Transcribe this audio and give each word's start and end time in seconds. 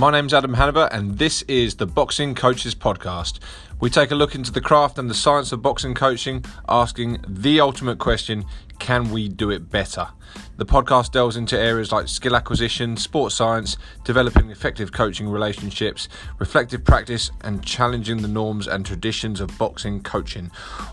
My 0.00 0.10
name's 0.10 0.32
Adam 0.32 0.54
Hanover, 0.54 0.88
and 0.90 1.18
this 1.18 1.42
is 1.42 1.74
the 1.74 1.84
Boxing 1.84 2.34
Coaches 2.34 2.74
Podcast. 2.74 3.38
We 3.80 3.90
take 3.90 4.10
a 4.10 4.14
look 4.14 4.34
into 4.34 4.50
the 4.50 4.62
craft 4.62 4.98
and 4.98 5.10
the 5.10 5.14
science 5.14 5.52
of 5.52 5.60
boxing 5.60 5.94
coaching, 5.94 6.42
asking 6.66 7.22
the 7.28 7.60
ultimate 7.60 7.98
question 7.98 8.46
can 8.80 9.10
we 9.10 9.28
do 9.28 9.50
it 9.50 9.70
better? 9.70 10.08
The 10.56 10.66
podcast 10.66 11.12
delves 11.12 11.36
into 11.36 11.58
areas 11.58 11.92
like 11.92 12.08
skill 12.08 12.34
acquisition, 12.34 12.96
sports 12.96 13.34
science, 13.34 13.76
developing 14.04 14.50
effective 14.50 14.90
coaching 14.90 15.28
relationships, 15.28 16.08
reflective 16.38 16.82
practice, 16.84 17.30
and 17.42 17.64
challenging 17.64 18.22
the 18.22 18.28
norms 18.28 18.66
and 18.66 18.84
traditions 18.84 19.40
of 19.40 19.56
boxing 19.58 20.02
coaching. 20.02 20.50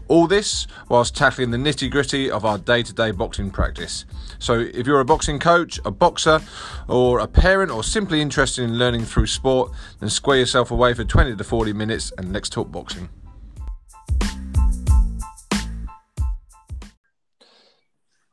All 0.08 0.28
this 0.28 0.68
whilst 0.90 1.16
tackling 1.16 1.52
the 1.52 1.58
nitty 1.58 1.90
gritty 1.90 2.30
of 2.30 2.46
our 2.46 2.58
day 2.58 2.84
to 2.84 2.94
day 2.94 3.12
boxing 3.12 3.52
practice. 3.52 4.06
So, 4.40 4.59
if 4.59 4.86
you're 4.86 5.00
a 5.00 5.06
boxing 5.06 5.40
coach, 5.40 5.80
a 5.86 5.92
boxer, 5.92 6.42
or 6.88 7.20
a 7.20 7.28
parent, 7.28 7.72
or 7.72 7.84
simply 7.84 8.22
interested 8.22 8.64
in 8.64 8.78
learning 8.78 9.06
through 9.06 9.28
sport, 9.28 9.72
then 10.00 10.09
square 10.09 10.38
yourself 10.38 10.72
away 10.72 10.94
for 10.94 11.04
20 11.04 11.36
to 11.36 11.44
40 11.44 11.73
minutes 11.73 12.12
and 12.17 12.34
let's 12.34 12.50
talk 12.50 12.72
boxing. 12.72 13.09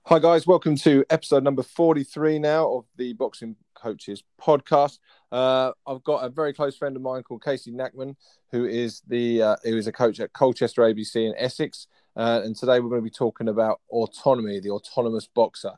Hi, 0.09 0.19
guys. 0.19 0.47
Welcome 0.47 0.77
to 0.77 1.03
episode 1.09 1.45
number 1.45 1.63
43 1.63 2.39
now 2.39 2.71
of 2.71 2.85
the 2.99 3.15
Boxing 3.15 3.57
Coaches 3.75 4.23
podcast. 4.39 4.99
Uh, 5.33 5.73
I've 5.87 6.05
got 6.05 6.19
a 6.19 6.29
very 6.29 6.53
close 6.53 6.77
friend 6.77 6.95
of 6.95 7.01
mine 7.01 7.23
called 7.23 7.43
Casey 7.43 7.73
Nachman, 7.73 8.15
who 8.51 8.67
is 8.67 9.01
the 9.09 9.41
uh, 9.41 9.57
who 9.65 9.79
is 9.79 9.87
a 9.87 9.93
coach 9.93 10.21
at 10.21 10.35
Colchester 10.35 10.83
ABC 10.83 11.27
in 11.27 11.35
Essex. 11.39 11.87
Uh, 12.15 12.43
and 12.45 12.55
today 12.55 12.81
we're 12.81 12.91
going 12.91 13.01
to 13.01 13.03
be 13.05 13.09
talking 13.09 13.49
about 13.49 13.81
autonomy, 13.89 14.61
the 14.61 14.69
autonomous 14.69 15.27
boxer. 15.27 15.73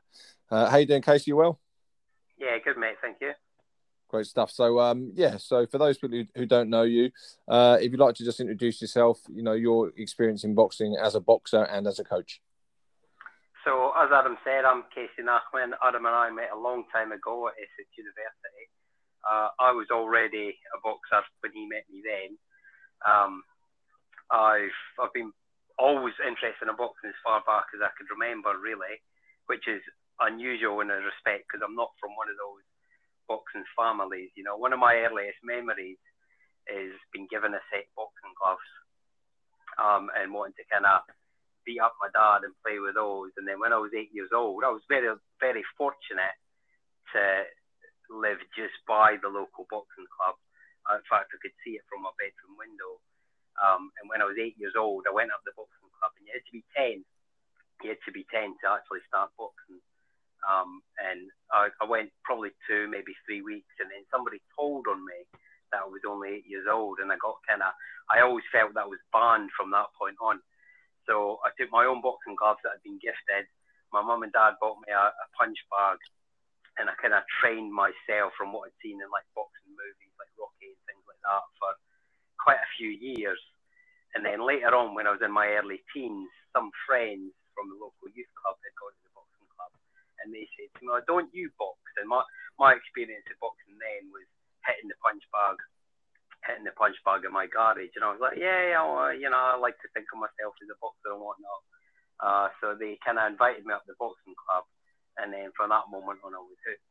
Uh, 0.50 0.68
how 0.70 0.78
you 0.78 0.86
doing, 0.86 1.02
Casey? 1.02 1.30
You 1.30 1.36
well? 1.36 1.60
Yeah, 2.36 2.58
good, 2.64 2.78
mate. 2.78 2.96
Thank 3.00 3.18
you. 3.20 3.30
Great 4.08 4.26
stuff. 4.26 4.50
So, 4.50 4.80
um, 4.80 5.12
yeah. 5.14 5.36
So, 5.36 5.68
for 5.68 5.78
those 5.78 5.98
people 5.98 6.18
who, 6.18 6.24
who 6.34 6.46
don't 6.46 6.68
know 6.68 6.82
you, 6.82 7.12
uh, 7.46 7.78
if 7.80 7.92
you'd 7.92 8.00
like 8.00 8.16
to 8.16 8.24
just 8.24 8.40
introduce 8.40 8.82
yourself, 8.82 9.20
you 9.32 9.44
know 9.44 9.52
your 9.52 9.92
experience 9.96 10.42
in 10.42 10.56
boxing 10.56 10.96
as 11.00 11.14
a 11.14 11.20
boxer 11.20 11.62
and 11.62 11.86
as 11.86 12.00
a 12.00 12.04
coach. 12.04 12.40
So, 13.66 13.90
as 13.98 14.14
Adam 14.14 14.38
said, 14.46 14.62
I'm 14.62 14.86
Casey 14.94 15.26
Nachman. 15.26 15.74
Adam 15.82 16.06
and 16.06 16.14
I 16.14 16.30
met 16.30 16.54
a 16.54 16.56
long 16.56 16.86
time 16.94 17.10
ago 17.10 17.50
at 17.50 17.58
Essex 17.58 17.90
University. 17.98 18.70
Uh, 19.26 19.50
I 19.58 19.74
was 19.74 19.90
already 19.90 20.54
a 20.70 20.78
boxer 20.86 21.26
when 21.42 21.50
he 21.50 21.66
met 21.66 21.82
me 21.90 21.98
then. 21.98 22.38
Um, 23.02 23.42
I've 24.30 24.78
I've 25.02 25.10
been 25.10 25.34
always 25.82 26.14
interested 26.22 26.70
in 26.70 26.78
boxing 26.78 27.10
as 27.10 27.18
far 27.26 27.42
back 27.42 27.66
as 27.74 27.82
I 27.82 27.90
could 27.98 28.06
remember, 28.06 28.54
really, 28.54 29.02
which 29.50 29.66
is 29.66 29.82
unusual 30.22 30.78
in 30.86 30.94
a 30.94 31.02
respect 31.02 31.50
because 31.50 31.66
I'm 31.66 31.74
not 31.74 31.90
from 31.98 32.14
one 32.14 32.30
of 32.30 32.38
those 32.38 32.62
boxing 33.26 33.66
families. 33.74 34.30
You 34.38 34.46
know, 34.46 34.54
one 34.54 34.78
of 34.78 34.78
my 34.78 34.94
earliest 35.02 35.42
memories 35.42 35.98
is 36.70 36.94
being 37.10 37.26
given 37.34 37.50
a 37.50 37.62
set 37.74 37.90
of 37.90 37.98
boxing 37.98 38.30
gloves 38.38 38.70
um, 39.82 40.06
and 40.14 40.30
wanting 40.30 40.54
to 40.54 40.70
kind 40.70 40.86
of 40.86 41.02
beat 41.66 41.82
up 41.82 41.98
my 42.00 42.08
dad 42.14 42.46
and 42.46 42.54
play 42.62 42.78
with 42.78 42.94
those. 42.94 43.34
And 43.36 43.44
then 43.44 43.58
when 43.58 43.74
I 43.74 43.82
was 43.82 43.92
eight 43.92 44.14
years 44.14 44.30
old, 44.32 44.62
I 44.64 44.70
was 44.70 44.86
very, 44.88 45.10
very 45.42 45.64
fortunate 45.76 46.38
to 47.12 47.22
live 48.10 48.38
just 48.54 48.78
by 48.86 49.18
the 49.18 49.28
local 49.28 49.66
boxing 49.68 50.08
club. 50.14 50.38
In 50.94 51.02
fact, 51.10 51.34
I 51.34 51.42
could 51.42 51.56
see 51.66 51.74
it 51.74 51.84
from 51.90 52.06
my 52.06 52.14
bedroom 52.16 52.54
window. 52.54 53.02
Um, 53.58 53.90
and 53.98 54.06
when 54.06 54.22
I 54.22 54.28
was 54.30 54.38
eight 54.38 54.54
years 54.56 54.78
old, 54.78 55.08
I 55.10 55.14
went 55.14 55.34
up 55.34 55.42
the 55.42 55.56
boxing 55.58 55.90
club, 55.98 56.14
and 56.14 56.24
you 56.28 56.32
had 56.32 56.46
to 56.46 56.54
be 56.54 56.64
ten. 56.76 57.02
You 57.82 57.90
had 57.90 58.02
to 58.06 58.14
be 58.14 58.22
ten 58.30 58.54
to 58.62 58.66
actually 58.70 59.02
start 59.10 59.34
boxing. 59.34 59.82
Um, 60.46 60.84
and 61.02 61.26
I, 61.50 61.74
I 61.82 61.86
went 61.90 62.14
probably 62.22 62.54
two, 62.70 62.86
maybe 62.86 63.16
three 63.26 63.42
weeks, 63.42 63.74
and 63.82 63.90
then 63.90 64.06
somebody 64.14 64.38
told 64.54 64.86
on 64.86 65.02
me 65.02 65.26
that 65.74 65.82
I 65.82 65.88
was 65.90 66.06
only 66.06 66.38
eight 66.38 66.46
years 66.46 66.70
old, 66.70 67.02
and 67.02 67.10
I 67.10 67.18
got 67.18 67.42
kind 67.48 67.66
of. 67.66 67.74
I 68.06 68.22
always 68.22 68.46
felt 68.54 68.78
that 68.78 68.86
was 68.86 69.02
banned 69.10 69.50
from 69.58 69.74
that 69.74 69.90
point 69.98 70.14
on. 70.22 70.38
So 71.08 71.38
I 71.46 71.50
took 71.56 71.70
my 71.72 71.86
own 71.86 72.02
boxing 72.02 72.36
gloves 72.36 72.60
that 72.66 72.78
had 72.78 72.84
been 72.86 73.00
gifted. 73.02 73.46
My 73.94 74.02
mum 74.02 74.22
and 74.26 74.34
dad 74.34 74.58
bought 74.60 74.82
me 74.84 74.92
a, 74.92 75.06
a 75.14 75.26
punch 75.38 75.58
bag, 75.72 75.98
and 76.78 76.90
I 76.90 76.94
kind 77.00 77.14
of 77.14 77.24
trained 77.40 77.72
myself 77.72 78.34
from 78.36 78.52
what 78.52 78.68
I'd 78.70 78.80
seen 78.82 78.98
in 79.00 79.08
like 79.12 79.26
boxing 79.36 79.72
movies, 79.74 80.14
like 80.18 80.30
Rocky 80.36 80.74
and 80.74 80.82
things 80.88 81.04
like 81.08 81.22
that, 81.24 81.44
for 81.60 81.72
quite 82.40 82.60
a 82.62 82.72
few 82.78 82.90
years. 82.90 83.40
And 84.16 84.24
then 84.24 84.42
later 84.44 84.72
on, 84.74 84.96
when 84.96 85.06
I 85.06 85.14
was 85.14 85.24
in 85.24 85.32
my 85.34 85.48
early 85.60 85.82
teens, 85.92 86.30
some 86.56 86.72
friends 86.88 87.32
from 87.54 87.68
the 87.70 87.78
local 87.78 88.08
youth 88.14 88.30
club 88.38 88.56
had 88.64 88.74
gone 88.80 88.94
to 88.96 89.02
the 89.06 89.14
boxing 89.16 89.50
club, 89.56 89.72
and 90.24 90.32
they 90.32 90.48
said 90.56 90.70
to 90.74 90.80
me, 90.84 90.90
oh, 90.94 91.02
"Don't 91.06 91.30
you 91.36 91.52
box?" 91.60 91.78
And 92.00 92.08
my 92.08 92.24
my 92.58 92.72
experience 92.74 93.26
of 93.30 93.38
boxing 93.40 93.76
then 93.78 94.10
was 94.10 94.26
hitting 94.66 94.88
the 94.90 94.98
punch 95.04 95.22
bag 95.32 95.56
hitting 96.46 96.64
the 96.64 96.74
punch 96.78 96.96
bag 97.02 97.26
in 97.26 97.34
my 97.34 97.50
garage. 97.50 97.92
And 97.98 98.06
I 98.06 98.14
was 98.14 98.22
like, 98.22 98.38
yeah, 98.38 98.78
yeah 98.78 98.82
well, 98.86 99.12
you 99.12 99.28
know, 99.28 99.38
I 99.38 99.58
like 99.58 99.76
to 99.82 99.90
think 99.92 100.06
of 100.14 100.22
myself 100.22 100.54
as 100.62 100.70
a 100.70 100.78
boxer 100.78 101.12
and 101.12 101.22
whatnot. 101.22 101.62
Uh, 102.16 102.48
so 102.62 102.66
they 102.72 102.96
kind 103.04 103.20
of 103.20 103.28
invited 103.28 103.66
me 103.66 103.74
up 103.74 103.84
to 103.84 103.92
the 103.92 104.00
boxing 104.00 104.38
club. 104.38 104.64
And 105.18 105.32
then 105.32 105.52
from 105.52 105.74
that 105.74 105.90
moment 105.90 106.22
on, 106.24 106.36
I 106.36 106.40
was 106.40 106.60
hooked. 106.64 106.90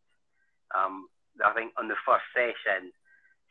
Um, 0.73 1.07
I 1.41 1.51
think 1.55 1.73
on 1.79 1.87
the 1.87 1.99
first 2.05 2.25
session, 2.35 2.91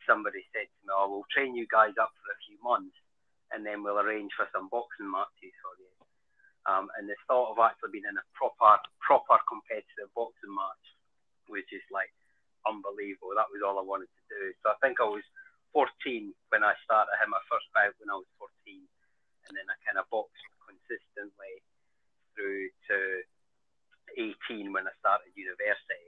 somebody 0.05 0.45
said 0.53 0.69
to 0.69 0.79
me, 0.85 0.91
oh, 0.93 1.09
we'll 1.09 1.33
train 1.33 1.57
you 1.57 1.65
guys 1.67 1.97
up 1.97 2.13
for 2.21 2.29
a 2.29 2.43
few 2.45 2.57
months 2.61 2.95
and 3.53 3.65
then 3.65 3.81
we'll 3.81 4.01
arrange 4.01 4.33
for 4.33 4.49
some 4.51 4.69
boxing 4.69 5.09
matches 5.09 5.53
for 5.61 5.73
you. 5.77 5.91
Um, 6.65 6.89
and 6.97 7.05
the 7.05 7.17
thought 7.29 7.53
of 7.53 7.61
actually 7.61 8.01
being 8.01 8.09
in 8.09 8.17
a 8.17 8.25
proper, 8.33 8.81
proper 8.97 9.37
competitive 9.45 10.09
boxing 10.17 10.49
match 10.49 10.85
was 11.45 11.61
just 11.69 11.85
like 11.93 12.09
unbelievable. 12.65 13.37
That 13.37 13.53
was 13.53 13.61
all 13.61 13.77
I 13.77 13.85
wanted 13.85 14.09
to 14.09 14.23
do. 14.33 14.41
So 14.65 14.73
I 14.73 14.77
think 14.81 14.97
I 14.97 15.05
was 15.05 15.21
14 15.75 16.31
when 16.55 16.63
I 16.63 16.71
started. 16.87 17.11
I 17.11 17.19
had 17.19 17.27
my 17.27 17.43
first 17.51 17.67
bout 17.75 17.91
when 17.99 18.07
I 18.07 18.15
was 18.15 18.31
14, 18.39 18.47
and 18.71 19.53
then 19.59 19.67
I 19.67 19.75
kind 19.83 19.99
of 19.99 20.07
boxed 20.07 20.39
consistently 20.63 21.59
through 22.31 22.71
to 22.87 22.97
18 24.15 24.71
when 24.71 24.87
I 24.87 24.95
started 25.03 25.35
university. 25.35 26.07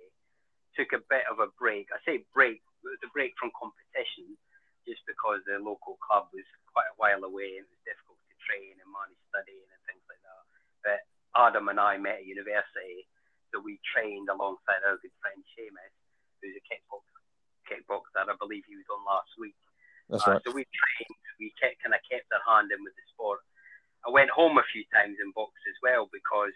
Took 0.79 0.95
a 0.95 1.03
bit 1.11 1.27
of 1.27 1.43
a 1.43 1.51
break. 1.59 1.91
I 1.91 1.99
say 2.07 2.23
break, 2.31 2.63
it 2.63 2.95
was 2.95 3.03
a 3.03 3.11
break 3.11 3.35
from 3.35 3.51
competition 3.59 4.39
just 4.87 5.03
because 5.03 5.43
the 5.43 5.59
local 5.59 5.99
club 5.99 6.31
was 6.31 6.47
quite 6.71 6.87
a 6.87 6.95
while 6.95 7.27
away 7.27 7.59
and 7.59 7.67
it 7.67 7.73
was 7.75 7.83
difficult 7.83 8.23
to 8.23 8.35
train 8.47 8.71
and 8.79 8.87
manage 8.87 9.19
studying 9.27 9.67
and 9.67 9.81
things 9.83 10.05
like 10.07 10.23
that. 10.23 10.43
But 10.79 10.99
Adam 11.35 11.67
and 11.67 11.81
I 11.81 11.99
met 11.99 12.23
at 12.23 12.29
university, 12.29 13.03
so 13.51 13.59
we 13.59 13.83
trained 13.83 14.31
alongside 14.31 14.85
our 14.87 14.95
good 15.03 15.11
friend 15.19 15.43
Seamus, 15.51 15.91
who's 16.39 16.55
a 16.55 16.63
kickboxer 16.63 17.16
kickboxer. 17.67 18.23
I 18.23 18.35
believe 18.39 18.63
he 18.65 18.79
was 18.79 18.89
on 18.89 19.03
last 19.03 19.31
week. 19.37 19.55
That's 20.09 20.23
uh, 20.25 20.39
right. 20.39 20.41
So 20.43 20.55
we 20.55 20.63
trained, 20.63 21.19
we 21.39 21.51
kept, 21.59 21.83
kind 21.83 21.93
of 21.93 22.01
kept 22.07 22.31
our 22.31 22.43
hand 22.47 22.71
in 22.71 22.81
with 22.81 22.95
the 22.95 23.05
sport. 23.11 23.43
I 24.07 24.09
went 24.09 24.31
home 24.31 24.55
a 24.55 24.71
few 24.71 24.87
times 24.95 25.19
in 25.19 25.35
box 25.35 25.51
as 25.67 25.77
well 25.83 26.07
because 26.09 26.55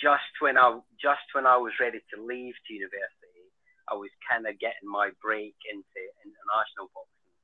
just 0.00 0.32
when 0.40 0.56
I 0.56 0.80
just 0.98 1.26
when 1.36 1.46
I 1.46 1.60
was 1.60 1.76
ready 1.78 2.00
to 2.00 2.16
leave 2.18 2.56
to 2.56 2.70
university, 2.72 3.52
I 3.86 3.94
was 3.94 4.10
kind 4.24 4.48
of 4.48 4.58
getting 4.58 4.88
my 4.88 5.12
break 5.20 5.54
into 5.68 6.00
international 6.24 6.88
boxing, 6.96 7.36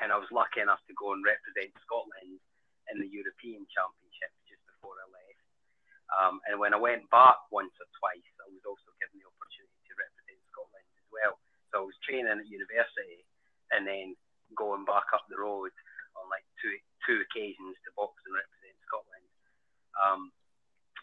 and 0.00 0.08
I 0.10 0.18
was 0.18 0.30
lucky 0.32 0.64
enough 0.64 0.82
to 0.88 0.94
go 0.96 1.12
and 1.12 1.22
represent 1.22 1.70
Scotland 1.84 2.40
in 2.90 2.96
the 2.98 3.06
European 3.06 3.68
Championships 3.70 4.40
just 4.50 4.62
before 4.66 4.98
I 4.98 5.06
left. 5.06 5.46
Um, 6.10 6.42
and 6.50 6.58
when 6.58 6.74
I 6.74 6.80
went 6.80 7.06
back 7.14 7.38
once 7.54 7.70
or 7.78 7.86
twice, 8.02 8.30
I 8.42 8.50
was 8.50 8.66
also 8.66 8.90
given 8.98 9.22
the 9.22 9.30
opportunity 9.30 9.78
to 9.86 9.94
represent 9.94 10.42
Scotland 10.50 10.90
as 10.98 11.08
well. 11.14 11.34
So 11.70 11.82
I 11.82 11.88
was 11.88 11.96
training 12.02 12.30
at 12.30 12.50
university 12.50 13.22
and 13.70 13.86
then 13.86 14.18
going 14.58 14.82
back 14.84 15.06
up 15.14 15.24
the 15.30 15.38
road 15.38 15.70
on 16.18 16.26
like 16.28 16.44
two 16.58 16.74
two 17.06 17.22
occasions 17.24 17.78
to 17.86 17.94
box 17.96 18.18
and 18.26 18.34
represent 18.34 18.76
Scotland. 18.84 19.28
Um, 19.96 20.20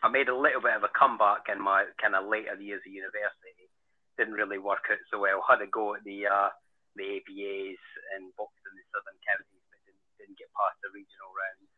I 0.03 0.11
made 0.11 0.29
a 0.29 0.35
little 0.35 0.61
bit 0.61 0.77
of 0.77 0.85
a 0.85 0.93
comeback 0.93 1.49
in 1.49 1.57
my 1.57 1.89
kind 1.97 2.13
of 2.13 2.29
later 2.29 2.53
years 2.59 2.83
of 2.85 2.91
university. 2.91 3.71
Didn't 4.19 4.37
really 4.37 4.61
work 4.61 4.85
out 4.91 5.01
so 5.09 5.23
well. 5.23 5.41
Had 5.45 5.63
a 5.63 5.69
go 5.69 5.95
at 5.97 6.03
the 6.03 6.27
uh, 6.27 6.51
the 6.99 7.21
ABAs 7.21 7.81
and 8.17 8.29
boxed 8.37 8.65
in 8.65 8.73
the 8.77 8.85
southern 8.93 9.17
counties, 9.25 9.65
but 9.69 9.79
didn't, 9.85 10.05
didn't 10.21 10.37
get 10.37 10.51
past 10.53 10.77
the 10.83 10.91
regional 10.93 11.31
rounds. 11.33 11.71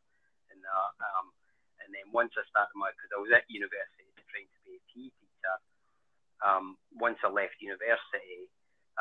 And 0.51 0.61
uh, 0.63 0.91
um, 1.05 1.27
and 1.83 1.93
then 1.93 2.09
once 2.11 2.33
I 2.35 2.43
started 2.49 2.75
my, 2.75 2.91
because 2.91 3.11
I 3.13 3.19
was 3.21 3.31
at 3.31 3.47
university 3.47 4.09
train 4.29 4.45
to 4.45 4.59
be 4.63 4.77
a 4.77 4.81
PE 4.93 5.09
teacher. 5.17 5.55
Um, 6.39 6.77
once 6.95 7.19
I 7.25 7.29
left 7.29 7.59
university, 7.59 8.47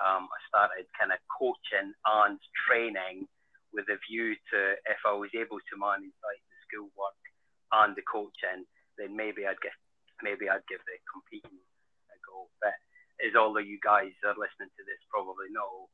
um, 0.03 0.31
I 0.31 0.39
started 0.47 0.87
kind 0.95 1.11
of 1.11 1.19
coaching 1.27 1.91
and 1.91 2.39
training 2.67 3.27
with 3.75 3.91
a 3.93 3.99
view 4.09 4.35
to 4.55 4.59
if 4.89 5.01
I 5.05 5.13
was 5.13 5.31
able 5.35 5.61
to 5.61 5.75
manage 5.77 6.15
like 6.25 6.41
the 6.41 6.59
schoolwork 6.67 7.21
and 7.73 7.93
the 7.99 8.07
coaching, 8.07 8.65
then 8.97 9.13
maybe 9.15 9.45
I'd 9.45 9.61
get 9.61 9.75
maybe 10.23 10.49
I'd 10.49 10.67
give 10.67 10.83
the 10.87 10.97
competing 11.07 11.59
a 12.11 12.17
go. 12.25 12.49
But 12.63 12.75
as 13.23 13.35
all 13.35 13.55
of 13.55 13.67
you 13.67 13.79
guys 13.83 14.15
are 14.25 14.39
listening 14.39 14.73
to 14.73 14.83
this 14.87 15.03
probably 15.13 15.51
know, 15.53 15.91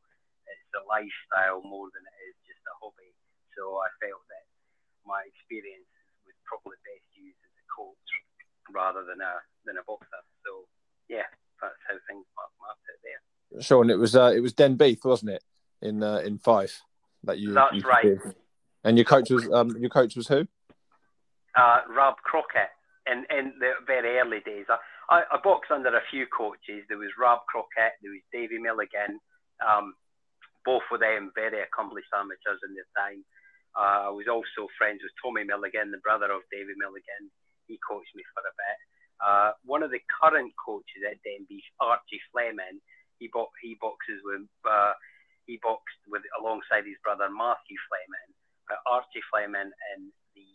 it's 0.49 0.73
a 0.77 0.85
lifestyle 0.87 1.65
more 1.65 1.89
than 1.93 2.05
it 2.05 2.17
is 2.31 2.37
just 2.47 2.63
a 2.69 2.75
hobby. 2.81 3.13
So 3.57 3.81
I 3.81 3.89
felt 4.01 4.23
that 4.29 4.47
my 5.05 5.25
experience 5.29 5.91
was 6.25 6.37
probably 6.49 6.79
best 6.85 7.09
used 7.17 7.41
as 7.45 7.55
a 7.57 7.67
coach 7.73 8.09
rather 8.73 9.05
than 9.05 9.21
a 9.21 9.35
than 9.67 9.81
a 9.81 9.85
boxer. 9.85 10.23
So 10.47 10.69
yeah, 11.11 11.29
that's 11.61 11.81
how 11.89 11.97
things 12.09 12.27
mapped 12.37 12.61
out 12.63 13.01
there. 13.03 13.23
Sean, 13.61 13.91
it 13.91 13.99
was 13.99 14.17
uh, 14.17 14.33
it 14.35 14.41
was 14.41 14.55
Denbeath, 14.55 15.05
wasn't 15.05 15.33
it? 15.33 15.43
In 15.83 16.03
uh, 16.03 16.19
in 16.19 16.39
Fife 16.39 16.83
that 17.25 17.39
you. 17.39 17.53
That's 17.53 17.75
you 17.75 17.83
right. 17.83 18.05
Did. 18.05 18.35
And 18.85 18.99
your 18.99 19.05
coach 19.05 19.31
was 19.31 19.49
um, 19.53 19.77
your 19.79 19.91
coach 19.91 20.17
was 20.17 20.29
who? 20.29 20.47
Uh, 21.57 21.81
Rob 21.89 22.17
Crockett. 22.25 22.71
In 23.07 23.25
in 23.31 23.53
the 23.61 23.73
very 23.87 24.19
early 24.19 24.41
days, 24.41 24.67
I, 24.69 24.79
I, 25.09 25.23
I 25.33 25.37
boxed 25.43 25.71
under 25.71 25.95
a 25.95 26.09
few 26.11 26.27
coaches. 26.27 26.85
There 26.89 26.99
was 26.99 27.13
Rob 27.21 27.41
Crockett, 27.49 28.01
there 28.03 28.13
was 28.13 28.25
Davy 28.33 28.59
Milligan. 28.59 29.21
Um, 29.61 29.95
both 30.65 30.83
of 30.91 31.01
them 31.01 31.31
very 31.37 31.61
accomplished 31.61 32.09
amateurs 32.17 32.61
in 32.65 32.73
their 32.73 32.89
time. 32.97 33.21
Uh, 33.77 34.09
I 34.09 34.13
was 34.15 34.25
also 34.31 34.71
friends 34.81 35.05
with 35.05 35.13
Tommy 35.21 35.45
Milligan, 35.45 35.93
the 35.93 36.01
brother 36.01 36.33
of 36.33 36.41
Davy 36.49 36.73
Milligan. 36.81 37.29
He 37.69 37.77
coached 37.85 38.13
me 38.17 38.25
for 38.33 38.41
a 38.41 38.55
bit. 38.57 38.79
Uh, 39.21 39.51
one 39.65 39.83
of 39.83 39.91
the 39.93 40.01
current 40.09 40.53
coaches 40.57 41.05
at 41.05 41.21
Denby, 41.23 41.63
Archie 41.81 42.23
Fleming, 42.33 42.81
he 43.25 43.33
bo- 43.33 43.57
he 43.65 43.73
boxes 43.81 44.21
with 44.21 44.45
uh, 44.69 44.93
he 45.49 45.57
boxed 45.65 46.05
with 46.13 46.23
alongside 46.37 46.85
his 46.85 47.01
brother 47.01 47.33
Matthew 47.33 47.81
Fleming. 47.89 48.31
Uh, 48.69 48.77
Archie 48.85 49.25
Fleming 49.33 49.73
and 49.93 50.13
the 50.37 50.51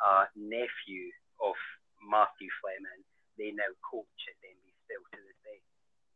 uh, 0.00 0.24
nephew 0.36 1.08
of 1.40 1.56
Matthew 2.04 2.48
Fleming, 2.60 3.00
they 3.36 3.52
now 3.56 3.68
coach 3.80 4.20
at 4.28 4.36
Denby 4.44 4.72
still 4.84 5.04
to 5.12 5.20
this 5.24 5.40
day. 5.44 5.60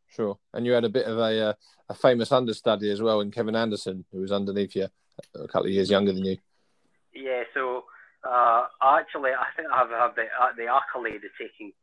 Sure, 0.09 0.37
and 0.53 0.65
you 0.65 0.73
had 0.73 0.85
a 0.85 0.93
bit 0.93 1.09
of 1.09 1.17
a 1.17 1.49
uh, 1.49 1.53
a 1.89 1.95
famous 1.97 2.31
understudy 2.31 2.93
as 2.93 3.01
well 3.01 3.21
in 3.21 3.33
Kevin 3.33 3.57
Anderson, 3.57 4.05
who 4.13 4.21
was 4.21 4.31
underneath 4.31 4.75
you, 4.75 4.89
a 5.33 5.47
couple 5.49 5.65
of 5.65 5.73
years 5.73 5.89
younger 5.89 6.13
than 6.13 6.25
you. 6.25 6.37
Yeah, 7.13 7.43
so 7.53 7.85
uh, 8.21 8.69
actually, 8.81 9.33
I 9.33 9.49
think 9.57 9.69
I 9.73 9.85
have 9.89 10.13
the, 10.13 10.29
uh, 10.29 10.53
the 10.53 10.69
accolade 10.69 11.25
of 11.25 11.33
taking 11.41 11.73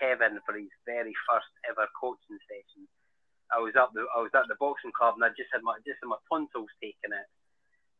Kevin 0.00 0.40
for 0.44 0.52
his 0.56 0.68
very 0.84 1.16
first 1.24 1.48
ever 1.64 1.88
coaching 1.96 2.36
session. 2.44 2.84
I 3.52 3.60
was 3.60 3.76
up 3.76 3.92
the 3.92 4.06
I 4.16 4.20
was 4.20 4.32
at 4.32 4.48
the 4.48 4.56
boxing 4.60 4.94
club 4.94 5.16
and 5.16 5.24
I 5.24 5.32
just 5.36 5.52
had 5.52 5.62
my 5.62 5.76
just 5.84 6.00
had 6.00 6.08
my 6.08 6.20
tonsils 6.30 6.70
taken 6.80 7.12
it. 7.12 7.28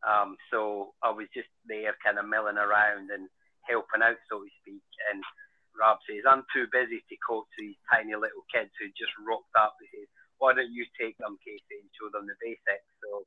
Um, 0.04 0.36
so 0.52 0.92
I 1.00 1.10
was 1.10 1.28
just 1.32 1.48
there, 1.64 1.96
kind 2.04 2.20
of 2.20 2.28
milling 2.28 2.60
around 2.60 3.08
and 3.08 3.28
helping 3.64 4.04
out, 4.04 4.20
so 4.28 4.44
to 4.44 4.50
speak. 4.60 4.84
And 5.08 5.24
Rob 5.72 5.98
says, 6.04 6.28
"I'm 6.28 6.44
too 6.52 6.68
busy 6.68 7.00
to 7.00 7.16
coach 7.24 7.48
these 7.56 7.76
tiny 7.88 8.12
little 8.14 8.44
kids 8.52 8.72
who 8.76 8.88
just 8.96 9.12
rocked 9.24 9.56
up." 9.56 9.76
He 9.80 9.88
says, 9.92 10.08
"Why 10.38 10.52
don't 10.52 10.72
you 10.72 10.84
take 11.00 11.16
them, 11.18 11.40
Casey, 11.40 11.80
and 11.80 11.90
show 11.96 12.08
them 12.12 12.28
the 12.28 12.36
basics?" 12.40 12.90
So 13.00 13.24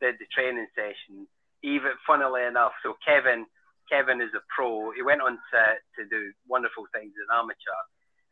did 0.00 0.18
the 0.18 0.28
training 0.32 0.68
session. 0.74 1.28
Even 1.62 1.96
funnily 2.06 2.44
enough, 2.44 2.76
so 2.82 2.96
Kevin 3.00 3.46
Kevin 3.88 4.20
is 4.20 4.32
a 4.36 4.44
pro. 4.52 4.92
He 4.92 5.02
went 5.02 5.20
on 5.20 5.36
to, 5.36 5.62
to 5.96 6.02
do 6.08 6.32
wonderful 6.48 6.84
things 6.92 7.12
as 7.16 7.28
an 7.28 7.40
amateur, 7.40 7.82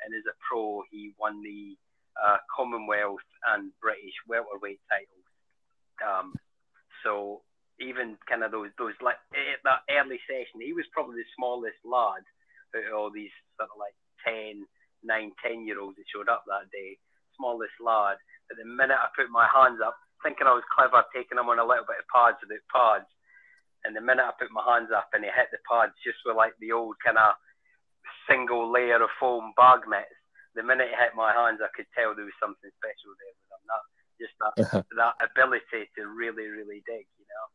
and 0.04 0.14
as 0.14 0.24
a 0.28 0.36
pro, 0.48 0.82
he 0.90 1.12
won 1.18 1.42
the 1.42 1.76
uh, 2.18 2.38
Commonwealth 2.50 3.24
and 3.54 3.72
British 3.80 4.14
welterweight 4.28 4.80
titles. 4.88 5.28
Um, 6.02 6.34
so 7.04 7.42
even 7.80 8.18
kind 8.28 8.44
of 8.44 8.52
those 8.52 8.70
those 8.78 8.94
like 9.02 9.18
that 9.32 9.82
early 9.90 10.20
session, 10.28 10.62
he 10.62 10.72
was 10.72 10.86
probably 10.92 11.22
the 11.22 11.34
smallest 11.36 11.80
lad 11.84 12.22
out 12.76 12.88
of 12.88 12.94
all 12.96 13.10
these 13.12 13.32
sort 13.56 13.68
of 13.68 13.76
like 13.76 13.96
10, 14.24 14.64
9, 15.04 15.32
10 15.44 15.66
year 15.66 15.80
olds 15.80 15.96
that 15.96 16.08
showed 16.08 16.28
up 16.28 16.44
that 16.48 16.70
day. 16.72 16.96
Smallest 17.36 17.76
lad. 17.80 18.16
But 18.48 18.56
the 18.60 18.68
minute 18.68 18.96
I 18.96 19.08
put 19.16 19.28
my 19.28 19.48
hands 19.48 19.80
up, 19.84 19.96
thinking 20.22 20.46
I 20.46 20.56
was 20.56 20.66
clever, 20.72 21.04
taking 21.12 21.36
him 21.36 21.48
on 21.48 21.60
a 21.60 21.66
little 21.66 21.88
bit 21.88 22.00
of 22.00 22.08
pads 22.12 22.40
without 22.40 22.64
pads, 22.72 23.10
and 23.84 23.96
the 23.96 24.04
minute 24.04 24.24
I 24.24 24.32
put 24.38 24.54
my 24.54 24.62
hands 24.62 24.94
up 24.94 25.10
and 25.12 25.24
he 25.24 25.30
hit 25.32 25.50
the 25.50 25.58
pads 25.66 25.92
just 26.06 26.22
with 26.24 26.38
like 26.38 26.54
the 26.62 26.72
old 26.72 26.96
kind 27.02 27.18
of 27.18 27.34
single 28.30 28.70
layer 28.70 29.02
of 29.02 29.10
foam 29.18 29.52
bag 29.56 29.84
mitts, 29.90 30.21
the 30.54 30.62
minute 30.62 30.88
he 30.90 30.96
hit 30.96 31.14
my 31.16 31.32
hands, 31.32 31.60
I 31.62 31.68
could 31.74 31.86
tell 31.96 32.14
there 32.14 32.24
was 32.24 32.36
something 32.40 32.70
special 32.76 33.12
there 33.18 33.34
with 33.36 33.50
him. 33.52 33.62
That 33.68 33.82
just 34.20 34.34
that 34.40 34.86
that 34.96 35.14
ability 35.22 35.88
to 35.96 36.06
really, 36.06 36.46
really 36.46 36.82
dig, 36.86 37.06
you 37.18 37.26
know. 37.28 37.46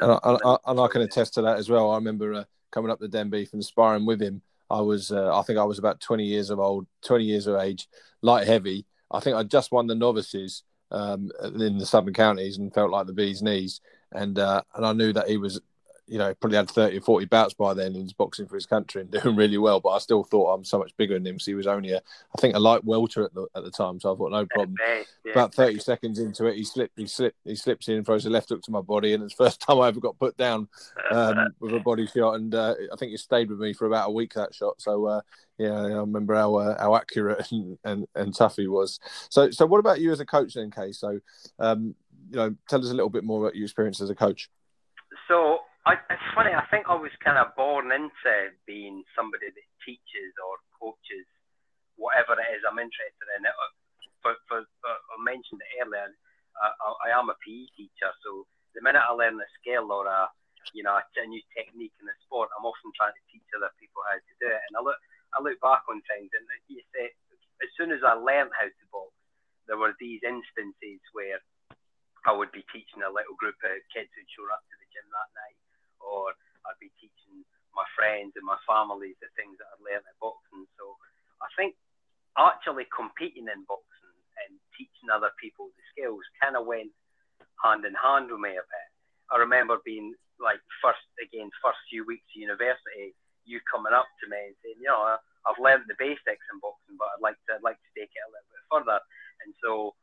And, 0.00 0.40
I, 0.44 0.56
and 0.66 0.80
I 0.80 0.88
can 0.88 1.02
attest 1.02 1.34
to 1.34 1.42
that 1.42 1.58
as 1.58 1.68
well. 1.70 1.92
I 1.92 1.96
remember 1.96 2.34
uh, 2.34 2.44
coming 2.72 2.90
up 2.90 2.98
to 2.98 3.08
Denbeath 3.08 3.52
and 3.52 3.64
sparring 3.64 4.06
with 4.06 4.20
him. 4.20 4.42
I 4.68 4.80
was, 4.80 5.12
uh, 5.12 5.38
I 5.38 5.42
think 5.42 5.58
I 5.58 5.64
was 5.64 5.78
about 5.78 6.00
20 6.00 6.24
years 6.24 6.50
of 6.50 6.58
old, 6.58 6.86
20 7.04 7.24
years 7.24 7.46
of 7.46 7.60
age, 7.60 7.86
light 8.22 8.46
heavy. 8.46 8.86
I 9.10 9.20
think 9.20 9.36
I 9.36 9.44
just 9.44 9.70
won 9.70 9.86
the 9.86 9.94
novices 9.94 10.64
um, 10.90 11.30
in 11.44 11.78
the 11.78 11.86
Southern 11.86 12.14
Counties 12.14 12.58
and 12.58 12.74
felt 12.74 12.90
like 12.90 13.06
the 13.06 13.12
bee's 13.12 13.42
knees 13.42 13.80
and 14.14 14.38
uh, 14.38 14.62
and 14.74 14.86
I 14.86 14.92
knew 14.92 15.12
that 15.12 15.28
he 15.28 15.36
was, 15.36 15.60
you 16.06 16.18
know, 16.18 16.34
probably 16.34 16.56
had 16.56 16.70
thirty 16.70 16.98
or 16.98 17.00
forty 17.00 17.26
bouts 17.26 17.54
by 17.54 17.74
then 17.74 17.94
and 17.94 18.02
was 18.02 18.12
boxing 18.12 18.46
for 18.46 18.54
his 18.54 18.66
country 18.66 19.02
and 19.02 19.10
doing 19.22 19.36
really 19.36 19.58
well. 19.58 19.80
But 19.80 19.90
I 19.90 19.98
still 19.98 20.24
thought 20.24 20.52
I'm 20.52 20.64
so 20.64 20.78
much 20.78 20.96
bigger 20.96 21.14
than 21.14 21.26
him 21.26 21.38
So 21.38 21.50
he 21.50 21.54
was 21.54 21.66
only 21.66 21.92
a, 21.92 21.98
I 21.98 22.40
think 22.40 22.54
a 22.54 22.60
light 22.60 22.84
welter 22.84 23.24
at 23.24 23.34
the 23.34 23.46
at 23.54 23.64
the 23.64 23.70
time. 23.70 24.00
So 24.00 24.12
I 24.12 24.16
thought 24.16 24.30
no 24.30 24.46
problem. 24.46 24.76
Yeah. 25.24 25.32
About 25.32 25.54
thirty 25.54 25.78
seconds 25.78 26.18
into 26.18 26.46
it, 26.46 26.56
he 26.56 26.64
slipped, 26.64 26.98
he 26.98 27.06
slipped, 27.06 27.36
he 27.44 27.54
slips 27.54 27.88
in, 27.88 27.96
and 27.96 28.06
throws 28.06 28.26
a 28.26 28.30
left 28.30 28.48
hook 28.48 28.62
to 28.62 28.70
my 28.70 28.80
body, 28.80 29.14
and 29.14 29.22
it's 29.22 29.34
the 29.34 29.44
first 29.44 29.60
time 29.60 29.80
I 29.80 29.88
ever 29.88 30.00
got 30.00 30.18
put 30.18 30.36
down 30.36 30.68
um, 31.10 31.48
with 31.60 31.74
a 31.74 31.80
body 31.80 32.06
shot. 32.06 32.34
And 32.34 32.54
uh, 32.54 32.74
I 32.92 32.96
think 32.96 33.12
it 33.12 33.18
stayed 33.18 33.50
with 33.50 33.60
me 33.60 33.72
for 33.72 33.86
about 33.86 34.08
a 34.08 34.12
week 34.12 34.34
that 34.34 34.54
shot. 34.54 34.80
So. 34.80 35.06
Uh, 35.06 35.20
yeah, 35.58 35.74
I 35.74 35.88
remember 35.92 36.34
how 36.34 36.56
uh, 36.56 36.78
how 36.80 36.96
accurate 36.96 37.52
and, 37.52 37.78
and, 37.84 38.06
and 38.16 38.34
tough 38.34 38.56
he 38.56 38.66
was. 38.66 38.98
So, 39.28 39.50
so 39.50 39.66
what 39.66 39.78
about 39.78 40.00
you 40.00 40.10
as 40.10 40.18
a 40.18 40.26
coach 40.26 40.54
then, 40.54 40.70
Kay? 40.70 40.90
So, 40.92 41.20
um, 41.58 41.94
you 42.30 42.36
know, 42.36 42.56
tell 42.68 42.80
us 42.80 42.90
a 42.90 42.94
little 42.94 43.10
bit 43.10 43.22
more 43.22 43.42
about 43.42 43.54
your 43.54 43.64
experience 43.64 44.00
as 44.00 44.10
a 44.10 44.14
coach. 44.14 44.48
So 45.28 45.58
I, 45.82 45.98
it's 45.98 46.30
funny. 46.34 46.54
I 46.54 46.62
think 46.70 46.86
I 46.86 46.94
was 46.94 47.10
kind 47.26 47.38
of 47.42 47.58
born 47.58 47.90
into 47.90 48.34
being 48.70 49.02
somebody 49.18 49.50
that 49.50 49.68
teaches 49.82 50.30
or 50.38 50.62
coaches 50.78 51.26
whatever 51.98 52.38
it 52.38 52.50
is 52.54 52.62
I'm 52.62 52.78
interested 52.78 53.28
in. 53.38 53.42
It, 53.46 53.56
for, 54.22 54.38
for, 54.46 54.62
for 54.78 54.94
I 54.94 55.16
mentioned 55.22 55.58
it 55.58 55.82
earlier. 55.82 56.14
I, 56.54 57.10
I 57.10 57.18
am 57.18 57.32
a 57.32 57.36
PE 57.42 57.66
teacher, 57.74 58.12
so 58.22 58.46
the 58.76 58.84
minute 58.84 59.02
I 59.02 59.10
learn 59.16 59.40
a 59.40 59.50
skill 59.58 59.90
or 59.90 60.06
a 60.06 60.30
you 60.70 60.86
know 60.86 60.94
a 60.94 61.24
new 61.26 61.42
technique 61.58 61.96
in 61.98 62.06
the 62.06 62.14
sport, 62.22 62.52
I'm 62.54 62.68
often 62.68 62.94
trying 62.94 63.16
to 63.16 63.24
teach 63.32 63.48
other 63.56 63.72
people 63.82 64.04
how 64.06 64.20
to 64.20 64.34
do 64.38 64.46
it. 64.46 64.62
And 64.70 64.78
I 64.78 64.80
look 64.84 65.00
I 65.34 65.42
look 65.42 65.58
back 65.58 65.82
on 65.90 65.98
things, 66.06 66.30
and 66.30 66.46
you 66.70 66.84
say 66.94 67.10
as 67.64 67.70
soon 67.74 67.90
as 67.90 68.04
I 68.06 68.14
learned 68.14 68.54
how 68.54 68.68
to 68.68 68.84
box, 68.94 69.10
there 69.66 69.80
were 69.80 69.96
these 69.98 70.22
instances 70.22 71.02
where 71.16 71.40
I 72.28 72.30
would 72.36 72.52
be 72.54 72.62
teaching 72.70 73.02
a 73.02 73.10
little 73.10 73.34
group 73.38 73.58
of 73.66 73.74
kids 73.90 74.12
who'd 74.14 74.30
show 74.30 74.46
up 74.52 74.62
to 74.62 74.76
the 74.78 74.88
gym 74.94 75.08
that 75.10 75.30
night, 75.34 75.58
or 76.04 76.34
I'd 76.66 76.82
be 76.82 76.90
teaching 76.98 77.46
my 77.72 77.86
friends 77.96 78.36
and 78.36 78.44
my 78.44 78.58
families 78.68 79.16
the 79.18 79.32
things 79.34 79.56
that 79.58 79.68
I'd 79.72 79.84
learned 79.84 80.06
at 80.06 80.20
boxing. 80.20 80.68
So 80.76 80.96
I 81.40 81.48
think 81.56 81.74
actually 82.36 82.88
competing 82.92 83.48
in 83.48 83.64
boxing 83.68 84.16
and 84.46 84.56
teaching 84.76 85.12
other 85.12 85.32
people 85.36 85.68
the 85.72 85.84
skills 85.92 86.24
kind 86.40 86.56
of 86.56 86.64
went 86.64 86.92
hand 87.60 87.84
in 87.84 87.96
hand 87.96 88.32
with 88.32 88.40
me 88.40 88.56
a 88.56 88.64
bit. 88.64 88.88
I 89.32 89.40
remember 89.40 89.80
being 89.84 90.12
like 90.40 90.60
first 90.80 91.04
again 91.20 91.48
first 91.60 91.80
few 91.88 92.04
weeks 92.04 92.28
of 92.36 92.44
university, 92.44 93.16
you 93.44 93.60
coming 93.68 93.96
up 93.96 94.08
to 94.20 94.24
me 94.28 94.52
and 94.52 94.56
saying, 94.60 94.80
you 94.80 94.88
know, 94.88 95.16
I've 95.44 95.60
learned 95.60 95.88
the 95.88 95.98
basics 95.98 96.46
in 96.52 96.58
boxing, 96.60 96.96
but 96.96 97.10
I'd 97.16 97.24
like 97.24 97.38
to 97.48 97.56
I'd 97.56 97.66
like 97.66 97.80
to 97.80 97.92
take 97.96 98.12
it 98.12 98.26
a 98.26 98.32
little 98.32 98.50
bit 98.52 98.64
further. 98.68 99.00
And 99.44 99.52
so 99.60 99.96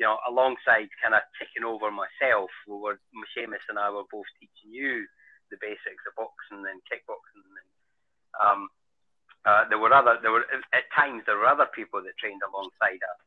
you 0.00 0.08
know, 0.08 0.16
alongside 0.24 0.88
kind 0.98 1.14
of 1.14 1.20
taking 1.36 1.68
over 1.68 1.92
myself, 1.92 2.48
we 2.66 2.80
were 2.80 2.98
Seamus 3.36 3.62
and 3.68 3.78
I 3.78 3.92
were 3.92 4.08
both 4.08 4.26
teaching 4.40 4.72
you 4.72 5.04
the 5.52 5.60
basics 5.60 6.02
of 6.08 6.16
boxing 6.16 6.64
and 6.64 6.80
kickboxing, 6.88 7.44
and 7.44 7.68
um, 8.40 8.60
uh, 9.44 9.68
there 9.68 9.78
were 9.78 9.92
other 9.92 10.16
there 10.24 10.32
were 10.32 10.48
at 10.72 10.88
times 10.96 11.22
there 11.28 11.36
were 11.36 11.50
other 11.50 11.68
people 11.76 12.00
that 12.00 12.16
trained 12.16 12.40
alongside 12.40 13.02
us. 13.04 13.20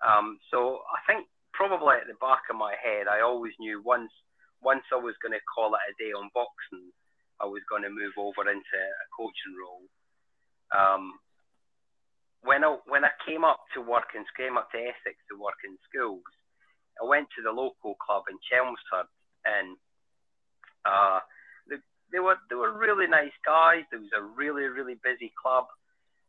Um, 0.00 0.38
so 0.50 0.80
I 0.88 1.04
think 1.04 1.28
probably 1.52 2.00
at 2.00 2.08
the 2.08 2.16
back 2.22 2.46
of 2.48 2.56
my 2.56 2.72
head, 2.78 3.10
I 3.10 3.20
always 3.20 3.52
knew 3.60 3.82
once 3.84 4.10
once 4.62 4.86
I 4.90 4.98
was 4.98 5.14
going 5.22 5.36
to 5.36 5.50
call 5.52 5.74
it 5.74 5.84
a 5.86 5.94
day 5.98 6.10
on 6.10 6.30
boxing, 6.34 6.90
I 7.38 7.46
was 7.46 7.62
going 7.70 7.82
to 7.82 7.90
move 7.90 8.14
over 8.18 8.48
into 8.50 8.78
a 8.78 9.06
coaching 9.14 9.54
role. 9.54 9.86
Um, 10.74 11.18
when 12.42 12.62
I 12.62 12.78
when 12.86 13.04
I 13.04 13.10
came 13.26 13.44
up 13.44 13.66
to 13.74 13.82
work 13.82 14.14
and 14.14 14.24
came 14.38 14.56
up 14.56 14.70
to 14.72 14.78
Essex 14.78 15.18
to 15.30 15.38
work 15.38 15.58
in 15.66 15.74
schools, 15.90 16.26
I 17.02 17.06
went 17.06 17.28
to 17.34 17.42
the 17.42 17.54
local 17.54 17.94
club 17.98 18.30
in 18.30 18.38
Chelmsford, 18.46 19.10
and 19.46 19.74
uh, 20.86 21.20
they 22.12 22.20
were 22.20 22.38
they 22.48 22.56
were 22.56 22.72
really 22.72 23.06
nice 23.06 23.34
guys. 23.44 23.84
There 23.90 24.00
was 24.00 24.12
a 24.16 24.22
really 24.22 24.68
really 24.68 24.96
busy 25.00 25.32
club, 25.36 25.66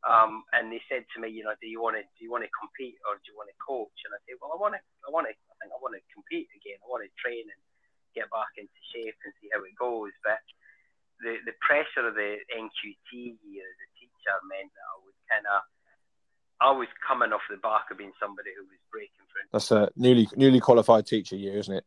um, 0.03 0.43
and 0.53 0.71
they 0.71 0.81
said 0.87 1.03
to 1.15 1.17
me, 1.21 1.31
you 1.31 1.43
know, 1.43 1.55
do 1.59 1.67
you 1.67 1.81
want 1.81 1.95
to 1.95 2.03
do 2.03 2.19
you 2.23 2.31
want 2.31 2.43
to 2.43 2.51
compete 2.55 2.99
or 3.07 3.19
do 3.19 3.25
you 3.31 3.37
want 3.37 3.51
to 3.51 3.57
coach? 3.59 3.95
And 4.07 4.11
I 4.15 4.19
said, 4.27 4.39
well, 4.39 4.55
I 4.55 4.59
want 4.59 4.75
to 4.75 4.81
I 5.03 5.09
want 5.11 5.27
to 5.27 5.33
I 5.33 5.53
think 5.59 5.71
I 5.71 5.79
want 5.79 5.95
to 5.95 6.03
compete 6.11 6.51
again. 6.55 6.79
I 6.83 6.87
want 6.87 7.03
to 7.03 7.11
train 7.19 7.47
and 7.47 7.61
get 8.15 8.31
back 8.31 8.51
into 8.57 8.79
shape 8.91 9.17
and 9.23 9.31
see 9.39 9.51
how 9.53 9.63
it 9.63 9.75
goes. 9.79 10.11
But 10.23 10.43
the 11.23 11.39
the 11.47 11.55
pressure 11.59 12.07
of 12.07 12.15
the 12.15 12.39
NQT 12.51 13.39
year 13.43 13.67
as 13.67 13.79
a 13.79 13.89
teacher 13.99 14.35
meant 14.47 14.71
that 14.71 14.87
I 14.87 14.97
was 15.03 15.15
kind 15.27 15.45
of 15.47 15.59
I 16.59 16.71
was 16.71 16.87
coming 17.07 17.31
off 17.31 17.43
the 17.49 17.57
back 17.57 17.87
of 17.91 17.97
being 17.97 18.11
somebody 18.19 18.51
who 18.55 18.67
was 18.67 18.79
breaking 18.91 19.23
through. 19.31 19.47
That's 19.51 19.71
a 19.71 19.89
newly 19.95 20.27
newly 20.35 20.59
qualified 20.59 21.05
teacher 21.05 21.35
year, 21.35 21.57
isn't 21.59 21.75
it? 21.75 21.85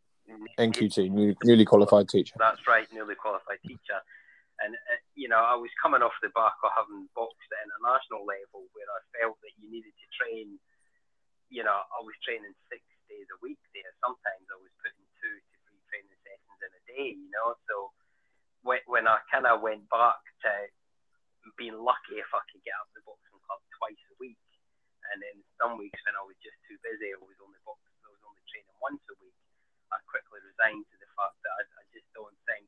NQT, 0.58 1.10
newly, 1.10 1.36
newly 1.44 1.64
qualified 1.64 2.08
teacher. 2.08 2.36
That's 2.38 2.62
right, 2.66 2.86
newly 2.92 3.14
qualified 3.14 3.60
teacher. 3.66 4.00
And 4.60 4.74
uh, 4.76 5.00
you 5.14 5.26
know, 5.26 5.40
I 5.40 5.56
was 5.56 5.70
coming 5.80 6.02
off 6.04 6.14
the 6.22 6.30
back 6.34 6.54
of 6.62 6.70
having 6.76 7.08
boxed 7.16 7.50
at 7.50 7.66
international 7.66 8.22
level, 8.28 8.68
where 8.76 8.88
I 8.88 9.00
felt 9.18 9.40
that 9.42 9.54
you 9.58 9.66
needed 9.68 9.92
to 9.92 10.06
train. 10.14 10.60
You 11.52 11.64
know, 11.64 11.74
I 11.74 12.00
was 12.00 12.16
training 12.24 12.54
six 12.72 12.80
days 13.10 13.28
a 13.28 13.38
week 13.44 13.60
there. 13.76 13.88
Sometimes 14.00 14.44
I 14.48 14.58
was 14.60 14.72
putting 14.80 15.04
two 15.20 15.36
to 15.36 15.54
three 15.68 15.82
training 15.92 16.16
sessions 16.24 16.60
in 16.64 16.72
a 16.72 16.82
day, 16.88 17.08
you 17.18 17.30
know. 17.32 17.52
So 17.68 17.92
when, 18.64 18.80
when 18.88 19.04
I 19.04 19.20
kind 19.28 19.44
of 19.44 19.60
went 19.60 19.84
back 19.92 20.22
to 20.48 20.50
being 21.58 21.76
lucky 21.76 22.16
if 22.16 22.30
I 22.32 22.40
could 22.48 22.64
get 22.64 22.78
up 22.80 22.88
the 22.96 23.04
boxing 23.04 23.40
club 23.44 23.60
twice 23.76 24.00
a 24.10 24.16
week, 24.16 24.40
and 25.12 25.20
then 25.20 25.36
some 25.60 25.76
weeks 25.76 26.00
when 26.06 26.16
I 26.16 26.24
was 26.24 26.38
just 26.40 26.56
too 26.64 26.78
busy, 26.80 27.12
I 27.12 27.20
was 27.20 27.36
only 27.42 27.60
boxing, 27.66 27.92
I 28.06 28.10
was 28.14 28.22
only 28.24 28.44
training 28.48 28.76
once 28.80 29.02
a 29.10 29.16
week. 29.20 29.41
I 29.92 30.00
quickly 30.08 30.40
resigned 30.40 30.88
to 30.88 30.96
the 30.98 31.10
fact 31.14 31.36
that 31.44 31.54
I, 31.54 31.62
I 31.80 31.84
just 31.92 32.08
don't 32.16 32.36
think 32.48 32.64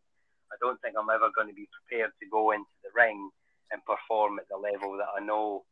I 0.53 0.57
don't 0.63 0.79
think 0.85 0.95
I'm 0.95 1.11
ever 1.11 1.35
going 1.35 1.51
to 1.51 1.57
be 1.57 1.67
prepared 1.73 2.15
to 2.15 2.27
go 2.31 2.55
into 2.55 2.71
the 2.87 2.93
ring 2.95 3.33
and 3.73 3.83
perform 3.89 4.39
at 4.39 4.47
the 4.47 4.61
level 4.61 4.95
that 5.01 5.11
I 5.11 5.19
know 5.19 5.67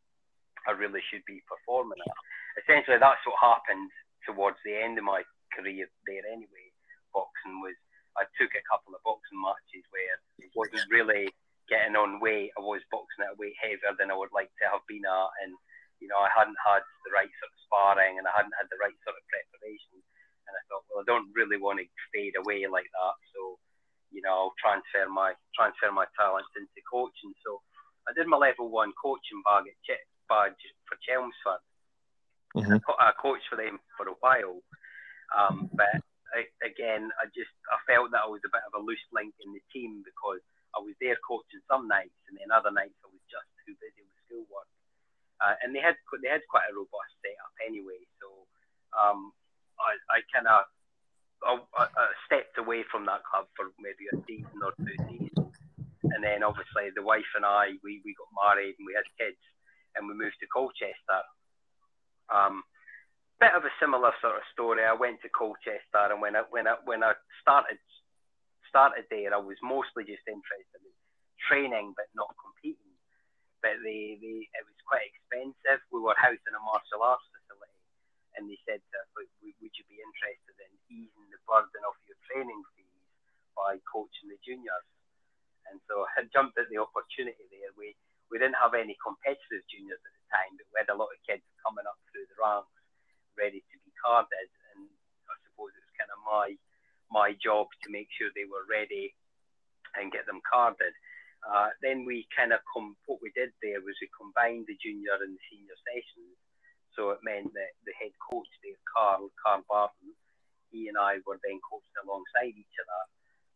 I 0.67 0.73
really 0.75 1.03
should 1.07 1.23
be 1.27 1.43
performing 1.47 2.03
at. 2.03 2.19
Essentially, 2.59 2.99
that's 2.99 3.23
what 3.23 3.39
happened 3.39 3.91
towards 4.27 4.59
the 4.67 4.75
end 4.75 4.99
of 4.99 5.07
my 5.07 5.23
career 5.55 5.87
there 6.07 6.27
anyway. 6.27 6.67
Boxing 7.15 7.61
was, 7.61 7.77
I 8.19 8.25
took 8.39 8.53
a 8.55 8.67
couple 8.67 8.95
of 8.95 9.05
boxing 9.07 9.39
matches 9.39 9.85
where 9.95 10.17
it 10.43 10.51
wasn't 10.55 10.89
really 10.91 11.31
getting 11.71 11.95
on 11.95 12.21
weight. 12.23 12.55
I 12.59 12.63
was 12.63 12.85
boxing 12.91 13.27
at 13.27 13.35
a 13.37 13.41
weight 13.41 13.57
heavier 13.59 13.95
than 13.99 14.11
I 14.11 14.19
would 14.19 14.35
like 14.35 14.51
to 14.63 14.67
have 14.71 14.85
been 14.91 15.05
at. 15.07 15.31
And, 15.45 15.55
you 16.03 16.09
know, 16.09 16.21
I 16.21 16.31
hadn't 16.33 16.59
had 16.59 16.85
the 17.07 17.15
right 17.15 17.31
sort 17.39 17.53
of 17.53 17.63
sparring 17.67 18.19
and 18.19 18.27
I 18.27 18.35
hadn't 18.35 18.57
had 18.59 18.71
the 18.71 18.81
right 18.81 18.97
sort 19.07 19.19
of 19.19 19.25
preparation. 19.31 20.03
And 20.47 20.55
I 20.55 20.63
thought, 20.67 20.85
well, 20.91 21.03
I 21.03 21.09
don't 21.09 21.31
really 21.35 21.57
want 21.57 21.79
to 21.79 21.87
fade 22.11 22.35
away 22.37 22.67
like 22.67 22.89
that. 22.91 23.17
So, 23.35 23.59
you 24.11 24.21
know, 24.21 24.51
I'll 24.51 24.59
transfer 24.61 25.09
my 25.09 25.33
transfer 25.55 25.91
my 25.91 26.07
talents 26.19 26.53
into 26.59 26.81
coaching. 26.89 27.33
So 27.47 27.63
I 28.09 28.13
did 28.13 28.27
my 28.27 28.37
level 28.37 28.69
one 28.69 28.93
coaching 28.99 29.41
bag 29.47 29.71
at 29.71 29.79
Ch- 29.87 30.09
badge 30.29 30.63
for 30.87 30.99
Chelmsford. 31.07 31.63
Mm-hmm. 32.53 32.85
I, 32.85 33.09
I 33.09 33.17
coached 33.17 33.49
for 33.49 33.57
them 33.57 33.81
for 33.97 34.13
a 34.13 34.19
while, 34.21 34.61
um, 35.33 35.73
but 35.73 35.89
I, 36.37 36.45
again, 36.61 37.09
I 37.17 37.25
just 37.33 37.53
I 37.73 37.81
felt 37.89 38.13
that 38.13 38.25
I 38.25 38.29
was 38.29 38.45
a 38.45 38.53
bit 38.53 38.67
of 38.69 38.77
a 38.77 38.85
loose 38.85 39.09
link 39.13 39.33
in 39.41 39.57
the 39.57 39.65
team 39.73 40.05
because 40.05 40.45
I 40.77 40.85
was 40.85 40.93
there 41.01 41.17
coaching 41.25 41.65
some 41.65 41.89
nights, 41.89 42.17
and 42.29 42.37
then 42.37 42.53
other 42.53 42.69
nights 42.69 42.97
I 43.01 43.09
was 43.09 43.25
just 43.33 43.49
too 43.65 43.73
busy 43.81 44.05
with 44.05 44.19
schoolwork. 44.29 44.69
Uh, 45.41 45.57
and 45.65 45.73
they 45.73 45.81
had 45.81 45.97
they 46.21 46.29
had 46.29 46.45
quite 46.53 46.69
a 46.69 46.77
robust 46.77 47.17
setup 47.25 47.53
anyway, 47.65 48.05
so 48.21 48.45
um, 48.93 49.33
I, 49.83 49.99
I 50.09 50.19
kind 50.31 50.47
of 50.47 50.65
I, 51.43 51.59
I 51.83 52.07
stepped 52.27 52.57
away 52.59 52.87
from 52.91 53.07
that 53.07 53.27
club 53.27 53.51
for 53.59 53.75
maybe 53.83 54.07
a 54.15 54.17
season 54.27 54.63
or 54.63 54.73
two 54.79 54.97
seasons 55.11 55.53
and 56.13 56.23
then 56.23 56.45
obviously 56.45 56.93
the 56.93 57.03
wife 57.03 57.29
and 57.35 57.45
I, 57.45 57.79
we, 57.81 58.05
we 58.05 58.15
got 58.15 58.31
married 58.37 58.77
and 58.79 58.87
we 58.87 58.95
had 58.95 59.09
kids, 59.19 59.41
and 59.97 60.07
we 60.07 60.15
moved 60.15 60.37
to 60.41 60.49
Colchester. 60.53 61.21
Um, 62.29 62.63
bit 63.41 63.57
of 63.57 63.67
a 63.67 63.75
similar 63.81 64.15
sort 64.21 64.39
of 64.39 64.47
story. 64.55 64.85
I 64.85 64.95
went 64.95 65.21
to 65.25 65.33
Colchester, 65.33 66.13
and 66.13 66.21
when 66.21 66.37
I 66.37 66.47
when 66.53 66.69
I 66.69 66.79
when 66.87 67.03
I 67.03 67.19
started 67.41 67.81
started 68.69 69.05
there, 69.11 69.35
I 69.35 69.41
was 69.41 69.59
mostly 69.65 70.07
just 70.07 70.25
interested 70.29 70.81
in 70.81 70.95
training, 71.49 71.93
but 71.97 72.09
not 72.15 72.33
competing. 72.39 72.95
But 73.61 73.83
they, 73.83 74.19
they 74.23 74.47
it 74.47 74.65
was 74.65 74.79
quite 74.87 75.07
expensive. 75.07 75.83
We 75.91 76.01
were 76.01 76.17
housing 76.17 76.55
a 76.57 76.63
martial 76.63 77.03
arts 77.03 77.27
and 78.37 78.49
they 78.49 78.59
said 78.65 78.81
to 78.81 78.95
us, 79.03 79.09
would 79.17 79.29
you 79.77 79.85
be 79.89 79.99
interested 80.01 80.57
in 80.63 80.73
easing 80.89 81.27
the 81.29 81.41
burden 81.45 81.83
of 81.85 81.97
your 82.09 82.19
training 82.29 82.63
fees 82.75 83.05
by 83.53 83.77
coaching 83.89 84.33
the 84.33 84.41
juniors? 84.41 84.89
And 85.69 85.79
so 85.89 86.05
I 86.17 86.27
jumped 86.33 86.57
at 86.59 86.69
the 86.73 86.81
opportunity 86.81 87.47
there. 87.53 87.73
We 87.77 87.95
we 88.33 88.41
didn't 88.41 88.57
have 88.65 88.73
any 88.73 88.97
competitive 88.97 89.61
juniors 89.69 90.01
at 90.01 90.15
the 90.17 90.25
time, 90.33 90.57
but 90.57 90.65
we 90.73 90.81
had 90.81 90.89
a 90.89 90.97
lot 90.97 91.13
of 91.13 91.21
kids 91.29 91.45
coming 91.61 91.85
up 91.85 92.01
through 92.09 92.25
the 92.33 92.41
ranks, 92.41 92.73
ready 93.37 93.61
to 93.61 93.77
be 93.85 93.93
carded. 94.01 94.49
And 94.73 94.89
I 95.29 95.37
suppose 95.45 95.77
it 95.77 95.85
was 95.85 95.97
kind 96.01 96.09
of 96.09 96.21
my 96.25 96.57
my 97.13 97.37
job 97.37 97.69
to 97.85 97.93
make 97.93 98.09
sure 98.17 98.33
they 98.33 98.49
were 98.49 98.65
ready 98.65 99.13
and 100.01 100.09
get 100.09 100.25
them 100.25 100.41
carded. 100.49 100.97
Uh, 101.45 101.69
then 101.85 102.07
we 102.09 102.25
kind 102.33 102.57
of 102.57 102.65
com- 102.73 102.97
what 103.05 103.21
we 103.21 103.29
did 103.37 103.53
there 103.61 103.83
was 103.85 103.99
we 104.01 104.09
combined 104.17 104.65
the 104.65 104.79
junior 104.81 105.19
and 105.21 105.37
the 105.37 105.45
senior 105.51 105.77
sessions. 105.85 106.39
So 106.97 107.11
it 107.11 107.25
meant 107.25 107.53
that 107.57 107.73
the 107.89 107.97
head 107.97 108.13
coach 108.21 108.49
there, 108.61 108.77
Carl 108.85 109.33
Carl 109.41 109.65
Barton, 109.69 110.13
he 110.71 110.89
and 110.89 110.97
I 110.97 111.25
were 111.25 111.41
then 111.41 111.61
coaching 111.65 111.99
alongside 112.05 112.53
each 112.53 112.77
other. 112.81 113.03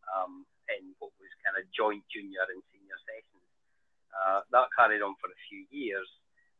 Um, 0.06 0.46
in 0.72 0.94
what 0.98 1.14
was 1.18 1.30
kind 1.44 1.58
of 1.58 1.64
joint 1.70 2.02
junior 2.10 2.42
and 2.50 2.62
senior 2.70 2.98
sessions. 3.06 3.46
Uh, 4.10 4.40
that 4.50 4.72
carried 4.74 5.04
on 5.04 5.14
for 5.20 5.28
a 5.28 5.40
few 5.46 5.68
years, 5.68 6.08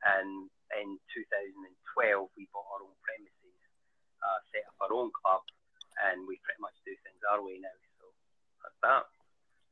and 0.04 0.50
in 0.76 0.98
2012 1.10 2.28
we 2.36 2.46
bought 2.52 2.68
our 2.76 2.84
own 2.84 2.96
premises, 3.00 3.58
uh, 4.20 4.38
set 4.52 4.68
up 4.68 4.76
our 4.84 4.92
own 4.92 5.10
club, 5.14 5.42
and 6.10 6.28
we 6.28 6.36
pretty 6.44 6.60
much 6.60 6.76
do 6.84 6.92
things 7.02 7.20
our 7.32 7.40
way 7.40 7.56
now. 7.58 7.72
So 7.98 8.04
that's 8.60 8.78
that. 8.84 9.04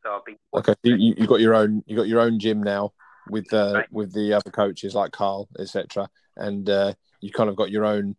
So 0.03 0.07
I've 0.17 0.25
been 0.25 0.41
okay. 0.57 0.75
You 0.83 1.15
you 1.17 1.27
got 1.29 1.45
your 1.45 1.55
own 1.55 1.85
you 1.87 1.97
got 1.97 2.09
your 2.09 2.25
own 2.25 2.41
gym 2.41 2.63
now 2.63 2.93
with 3.29 3.53
uh, 3.53 3.85
right. 3.85 3.93
with 3.93 4.13
the 4.13 4.33
other 4.33 4.51
coaches 4.51 4.95
like 4.95 5.13
Carl, 5.13 5.49
etc. 5.59 6.09
And 6.37 6.69
uh, 6.69 6.95
you 7.21 7.31
kind 7.31 7.49
of 7.49 7.57
got 7.57 7.71
your 7.71 7.85
own 7.85 8.17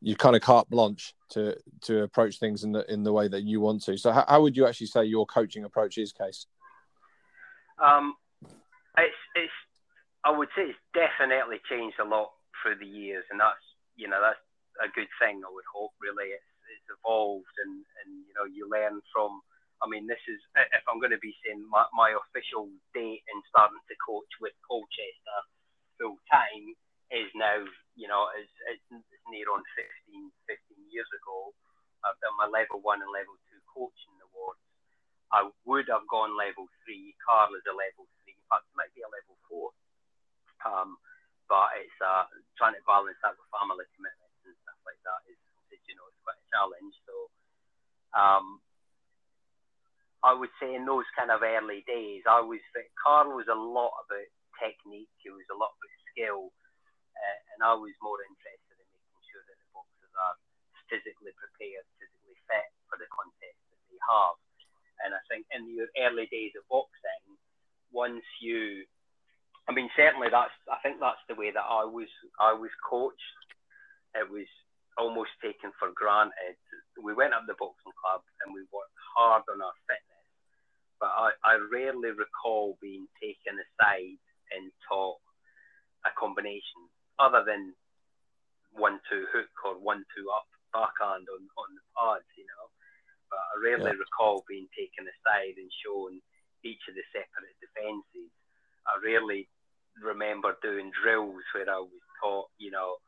you 0.00 0.14
kind 0.14 0.36
of 0.36 0.42
carte 0.42 0.68
blanche 0.68 1.14
to 1.30 1.56
to 1.82 2.02
approach 2.02 2.38
things 2.38 2.64
in 2.64 2.72
the 2.72 2.84
in 2.92 3.02
the 3.02 3.12
way 3.12 3.28
that 3.28 3.42
you 3.42 3.60
want 3.60 3.82
to. 3.84 3.96
So 3.96 4.12
how, 4.12 4.24
how 4.28 4.42
would 4.42 4.56
you 4.56 4.66
actually 4.66 4.88
say 4.88 5.04
your 5.04 5.26
coaching 5.26 5.64
approach 5.64 5.98
is, 5.98 6.12
Case? 6.12 6.46
Um, 7.82 8.14
it's 8.98 9.22
it's 9.34 9.58
I 10.24 10.30
would 10.30 10.48
say 10.54 10.70
it's 10.70 10.84
definitely 10.94 11.58
changed 11.68 11.98
a 11.98 12.04
lot 12.04 12.32
through 12.62 12.78
the 12.78 12.86
years, 12.86 13.24
and 13.30 13.40
that's 13.40 13.64
you 13.96 14.08
know 14.08 14.20
that's 14.20 14.40
a 14.84 14.92
good 14.92 15.08
thing. 15.20 15.40
I 15.42 15.50
would 15.50 15.68
hope 15.72 15.92
really 16.00 16.30
it's 16.36 16.52
it's 16.70 16.98
evolved, 17.00 17.56
and 17.64 17.82
and 18.04 18.10
you 18.28 18.34
know 18.36 18.46
you 18.46 18.68
learn 18.68 19.00
from. 19.12 19.40
I 19.84 19.90
mean, 19.92 20.08
this 20.08 20.22
is 20.24 20.40
if 20.56 20.84
I'm 20.88 21.04
going 21.04 21.12
to 21.12 21.20
be 21.20 21.36
saying 21.44 21.60
my, 21.68 21.84
my 21.92 22.08
official 22.16 22.72
date 22.96 23.20
in 23.28 23.38
starting 23.52 23.76
to 23.76 23.96
coach 24.00 24.32
with 24.40 24.56
Colchester 24.64 25.40
full 26.00 26.16
time 26.32 26.72
is 27.10 27.30
now, 27.38 27.62
you 27.94 28.08
know, 28.10 28.26
is, 28.34 28.50
is, 28.72 28.82
near 29.30 29.50
on 29.50 29.62
16, 29.74 30.30
15 30.46 30.94
years 30.94 31.10
ago. 31.10 31.50
I've 32.06 32.18
done 32.22 32.38
my 32.38 32.46
level 32.46 32.78
one 32.82 33.02
and 33.02 33.10
level 33.10 33.34
two 33.50 33.58
coaching 33.66 34.14
awards. 34.30 34.62
I 35.34 35.50
would 35.66 35.90
have 35.90 36.06
gone 36.06 36.38
level 36.38 36.70
three. 36.86 37.18
Carl 37.26 37.58
is 37.58 37.66
a 37.66 37.74
level 37.74 38.06
three. 38.22 38.38
In 38.38 38.46
fact, 38.46 38.70
it 38.70 38.78
might 38.78 38.94
be 38.94 39.02
a 39.02 39.10
level 39.10 39.34
four. 39.50 39.74
Um, 40.62 40.94
but 41.50 41.74
it's 41.78 41.98
uh, 41.98 42.26
trying 42.58 42.78
to 42.78 42.82
balance 42.86 43.18
that 43.22 43.34
with 43.34 43.50
family 43.50 43.86
commitments 43.98 44.42
and 44.46 44.54
stuff 44.62 44.78
like 44.86 44.98
that 45.02 45.20
is, 45.30 45.38
is 45.74 45.82
you 45.90 45.98
know, 45.98 46.06
it's 46.06 46.22
quite 46.22 46.38
a 46.38 46.46
challenge. 46.50 46.94
So, 47.06 47.14
um, 48.14 48.62
I 50.22 50.34
would 50.34 50.50
say 50.58 50.74
in 50.74 50.86
those 50.86 51.06
kind 51.14 51.30
of 51.30 51.42
early 51.42 51.86
days, 51.86 52.26
I 52.26 52.42
was 52.42 52.62
Carl 52.98 53.34
was 53.34 53.46
a 53.50 53.58
lot 53.58 53.94
about 54.06 54.30
technique. 54.58 55.10
It 55.22 55.34
was 55.34 55.46
a 55.50 55.58
lot 55.58 55.74
about 55.74 55.94
skill 56.10 56.50
uh, 57.16 57.38
and 57.56 57.60
I 57.64 57.74
was 57.74 57.92
more 58.04 58.20
interested 58.20 58.76
in 58.76 58.88
making 58.92 59.22
sure 59.32 59.44
that 59.48 59.56
the 59.56 59.68
boxers 59.72 60.14
are 60.14 60.36
physically 60.92 61.32
prepared, 61.36 61.84
physically 61.96 62.36
fit 62.46 62.68
for 62.86 63.00
the 63.00 63.08
contest 63.10 63.58
that 63.72 63.80
they 63.88 64.00
have. 64.00 64.36
And 65.04 65.10
I 65.12 65.22
think 65.28 65.44
in 65.52 65.64
the 65.68 65.88
early 66.04 66.28
days 66.28 66.52
of 66.56 66.64
boxing, 66.68 67.36
once 67.92 68.24
you, 68.40 68.84
I 69.68 69.72
mean, 69.72 69.88
certainly 69.96 70.28
that's, 70.30 70.54
I 70.68 70.80
think 70.84 71.00
that's 71.00 71.20
the 71.28 71.36
way 71.36 71.52
that 71.52 71.64
I 71.64 71.84
was, 71.84 72.08
I 72.40 72.52
was 72.52 72.72
coached. 72.84 73.40
It 74.16 74.28
was 74.28 74.48
almost 74.96 75.36
taken 75.44 75.72
for 75.76 75.92
granted. 75.92 76.56
We 76.96 77.12
went 77.12 77.36
up 77.36 77.44
the 77.44 77.58
boxing 77.60 77.92
club 78.00 78.24
and 78.44 78.56
we 78.56 78.64
worked 78.72 78.96
hard 79.16 79.44
on 79.52 79.60
our 79.60 79.76
fitness, 79.84 80.28
but 80.96 81.12
I, 81.12 81.36
I 81.44 81.60
rarely 81.68 82.16
recall 82.16 82.80
being 82.80 83.04
taken 83.20 83.60
aside 83.60 84.20
and 84.56 84.72
taught 84.88 85.20
a 86.08 86.12
combination 86.16 86.88
other 87.18 87.44
than 87.46 87.74
one 88.72 89.00
two 89.08 89.24
hook 89.32 89.52
or 89.64 89.80
one 89.80 90.04
two 90.12 90.28
up 90.30 90.46
backhand 90.72 91.26
on, 91.32 91.42
on 91.56 91.70
the 91.72 91.84
pads, 91.96 92.28
you 92.36 92.44
know. 92.44 92.66
But 93.32 93.40
I 93.40 93.54
rarely 93.58 93.96
yeah. 93.96 94.02
recall 94.02 94.44
being 94.46 94.68
taken 94.76 95.08
aside 95.08 95.56
and 95.56 95.70
shown 95.82 96.20
each 96.62 96.82
of 96.88 96.94
the 96.94 97.06
separate 97.10 97.56
defences. 97.58 98.30
I 98.86 99.00
rarely 99.02 99.48
remember 99.98 100.54
doing 100.62 100.92
drills 100.92 101.42
where 101.54 101.68
I 101.68 101.80
was 101.80 102.04
taught, 102.22 102.52
you 102.58 102.70
know, 102.70 103.00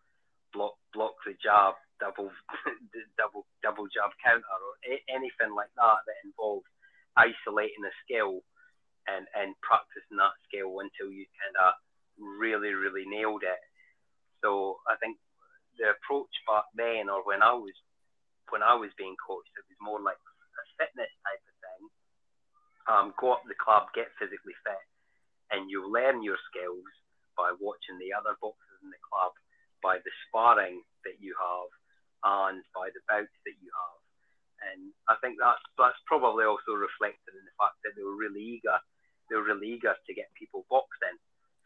block 0.53 0.75
block 0.95 1.15
the 1.27 1.37
jab, 1.39 1.77
double 2.01 2.33
double 3.21 3.45
double 3.63 3.87
jab 3.93 4.11
counter, 4.25 4.43
or 4.49 4.75
a- 4.89 5.07
anything 5.13 5.53
like 5.55 5.71
that 5.77 6.01
that 6.09 6.25
involved 6.25 6.67
isolating 7.17 7.85
a 7.85 7.95
skill 8.05 8.41
and 9.07 9.27
and 9.37 9.55
practicing 9.61 10.19
that 10.19 10.35
skill 10.49 10.81
until 10.81 11.13
you 11.13 11.29
kind 11.39 11.57
of 11.61 11.77
really 12.19 12.73
really 12.75 13.05
nailed 13.07 13.45
it. 13.45 13.61
So 14.43 14.79
I 14.87 14.95
think 15.03 15.19
the 15.79 15.95
approach 15.95 16.31
back 16.47 16.67
then, 16.75 17.11
or 17.11 17.23
when 17.27 17.43
I 17.43 17.55
was 17.55 17.75
when 18.51 18.65
I 18.65 18.75
was 18.75 18.91
being 18.97 19.17
coached, 19.21 19.53
it 19.57 19.67
was 19.69 19.81
more 19.81 20.01
like 20.01 20.19
a 20.19 20.65
fitness 20.81 21.13
type 21.23 21.45
of 21.45 21.57
thing. 21.61 21.83
Um, 22.89 23.07
go 23.21 23.37
up 23.37 23.45
the 23.45 23.59
club, 23.61 23.93
get 23.93 24.09
physically 24.17 24.57
fit, 24.65 24.85
and 25.53 25.69
you 25.69 25.85
learn 25.85 26.25
your 26.25 26.41
skills 26.49 26.89
by 27.37 27.53
watching 27.61 28.01
the 28.01 28.11
other 28.17 28.35
boxers 28.41 28.81
in 28.81 28.91
the 28.91 29.05
club, 29.05 29.37
by 29.85 30.01
the 30.01 30.13
sparring 30.27 30.81
that 31.05 31.21
you 31.21 31.37
have, 31.37 31.71
and 32.25 32.65
by 32.75 32.89
the 32.91 33.05
bouts 33.07 33.39
that 33.45 33.57
you 33.61 33.71
have. 33.71 34.01
And 34.59 34.91
I 35.07 35.15
think 35.23 35.39
that's 35.39 35.63
that's 35.79 36.01
probably 36.11 36.43
also 36.43 36.75
reflected 36.75 37.37
in 37.37 37.45
the 37.47 37.55
fact 37.61 37.79
that 37.87 37.95
they 37.95 38.03
were 38.03 38.19
really 38.19 38.43
eager. 38.59 38.75
They 39.31 39.39
were 39.39 39.47
really 39.47 39.77
eager 39.79 39.95
to 39.95 40.13
get 40.19 40.35
people 40.35 40.67
boxing. 40.67 41.15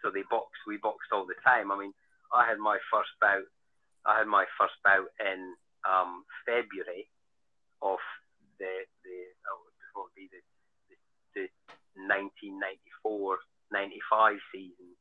So 0.04 0.10
they 0.10 0.26
boxed. 0.28 0.60
We 0.66 0.82
boxed 0.82 1.14
all 1.14 1.24
the 1.24 1.38
time. 1.40 1.72
I 1.72 1.78
mean, 1.78 1.94
I 2.32 2.48
had 2.48 2.58
my 2.58 2.78
first 2.92 3.12
bout. 3.20 3.46
I 4.04 4.18
had 4.18 4.26
my 4.26 4.44
first 4.58 4.74
bout 4.82 5.08
in 5.20 5.54
um, 5.86 6.24
February 6.44 7.08
of 7.82 8.00
the 8.58 8.86
the 9.04 9.18
oh, 9.46 9.62
what 9.94 10.10
would 10.10 10.16
be 10.16 10.28
the, 10.32 10.40
the, 11.36 11.46
the 11.46 11.46
1994 12.08 13.38
95 13.72 14.36
season. 14.52 14.92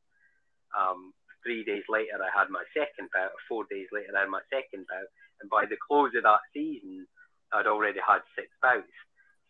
Um, 0.72 1.12
three 1.44 1.62
days 1.64 1.84
later, 1.92 2.16
I 2.16 2.32
had 2.32 2.48
my 2.48 2.64
second 2.72 3.12
bout. 3.12 3.36
Four 3.46 3.68
days 3.68 3.86
later, 3.92 4.16
I 4.16 4.24
had 4.24 4.32
my 4.32 4.42
second 4.48 4.88
bout. 4.88 5.08
And 5.44 5.52
by 5.52 5.68
the 5.68 5.76
close 5.76 6.16
of 6.16 6.24
that 6.24 6.40
season, 6.56 7.04
I'd 7.52 7.68
already 7.68 8.00
had 8.00 8.24
six 8.32 8.48
bouts. 8.64 8.96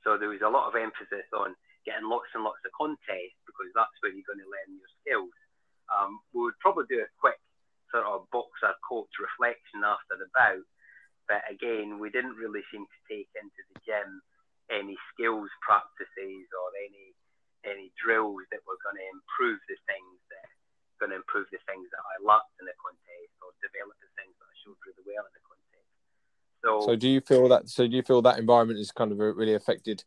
So 0.03 0.19
there 0.19 0.35
was 0.35 0.43
a 0.43 0.51
lot 0.51 0.67
of 0.67 0.75
emphasis 0.75 1.31
on 1.31 1.55
getting 1.87 2.11
lots 2.11 2.31
and 2.35 2.43
lots 2.43 2.63
of 2.67 2.75
contests 2.75 3.39
because 3.47 3.71
that's 3.75 3.95
where 4.03 4.11
you're 4.11 4.27
going 4.27 4.43
to 4.43 4.51
learn 4.51 4.75
your 4.75 4.93
skills. 5.03 5.37
Um, 5.87 6.19
we 6.35 6.43
would 6.43 6.59
probably 6.59 6.91
do 6.91 7.07
a 7.07 7.15
quick 7.23 7.39
sort 7.95 8.09
of 8.09 8.27
boxer 8.35 8.75
coach 8.83 9.13
reflection 9.21 9.87
after 9.87 10.19
the 10.19 10.27
bout, 10.35 10.67
but 11.31 11.47
didn't 12.33 12.41
really 12.41 12.65
seem 12.73 12.89
to 12.89 13.01
take 13.05 13.29
into 13.37 13.61
the 13.73 13.79
gym 13.85 14.25
any 14.73 14.97
skills 15.13 15.53
practices 15.61 16.49
or 16.57 16.67
any 16.81 17.13
any 17.69 17.93
drills 18.01 18.43
that 18.51 18.65
were 18.65 18.81
going 18.81 18.97
to 18.97 19.07
improve 19.13 19.61
the 19.69 19.77
things 19.85 20.17
that 20.33 20.49
going 20.97 21.13
to 21.13 21.21
improve 21.21 21.47
the 21.53 21.61
things 21.69 21.87
that 21.93 22.01
I 22.01 22.17
lacked 22.25 22.57
in 22.59 22.65
the 22.65 22.75
contest 22.81 23.35
or 23.45 23.53
develop 23.61 23.95
the 24.01 24.11
things 24.17 24.33
that 24.33 24.49
I 24.49 24.55
showed 24.65 24.81
really 24.83 25.05
well 25.05 25.23
in 25.29 25.35
the 25.37 25.45
contest. 25.45 25.91
So, 26.65 26.71
so 26.89 26.93
do 26.97 27.07
you 27.07 27.21
feel 27.21 27.53
that? 27.53 27.69
So 27.69 27.85
do 27.85 27.95
you 27.95 28.03
feel 28.03 28.23
that 28.23 28.41
environment 28.41 28.81
has 28.81 28.91
kind 28.91 29.13
of 29.13 29.19
really 29.21 29.55
affected 29.55 30.03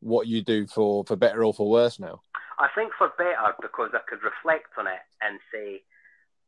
what 0.00 0.26
you 0.26 0.40
do 0.40 0.66
for 0.66 1.04
for 1.04 1.14
better 1.14 1.44
or 1.44 1.52
for 1.52 1.68
worse 1.68 2.00
now? 2.00 2.22
I 2.58 2.72
think 2.74 2.96
for 2.96 3.12
better 3.18 3.52
because 3.60 3.92
I 3.92 4.00
could 4.08 4.24
reflect 4.24 4.72
on 4.80 4.88
it 4.88 5.04
and 5.20 5.38
say, 5.52 5.84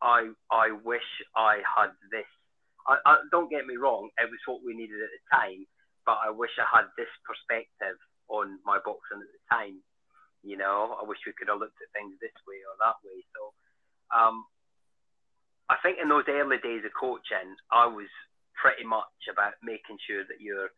I 0.00 0.32
I 0.50 0.72
wish 0.82 1.06
I 1.36 1.60
had 1.68 1.92
this. 2.10 2.26
I, 2.88 2.96
I, 3.04 3.16
don't 3.30 3.50
get 3.50 3.66
me 3.66 3.76
wrong, 3.76 4.08
it 4.16 4.30
was 4.30 4.37
what 4.48 4.64
we 4.64 4.72
needed 4.72 4.96
at 5.04 5.12
the 5.12 5.24
time, 5.28 5.68
but 6.08 6.16
I 6.24 6.32
wish 6.32 6.56
I 6.56 6.64
had 6.64 6.88
this 6.96 7.12
perspective 7.28 8.00
on 8.32 8.56
my 8.64 8.80
boxing 8.80 9.20
at 9.20 9.28
the 9.28 9.44
time. 9.52 9.84
You 10.40 10.56
know, 10.56 10.96
I 10.96 11.04
wish 11.04 11.20
we 11.28 11.36
could 11.36 11.52
have 11.52 11.60
looked 11.60 11.76
at 11.84 11.92
things 11.92 12.16
this 12.18 12.34
way 12.48 12.64
or 12.64 12.74
that 12.80 12.96
way. 13.04 13.20
So, 13.36 13.52
um, 14.08 14.48
I 15.68 15.76
think 15.84 16.00
in 16.00 16.08
those 16.08 16.24
early 16.32 16.56
days 16.64 16.88
of 16.88 16.96
coaching, 16.96 17.52
I 17.68 17.84
was 17.84 18.08
pretty 18.56 18.88
much 18.88 19.28
about 19.28 19.60
making 19.60 20.00
sure 20.08 20.24
that 20.24 20.40
you're 20.40 20.72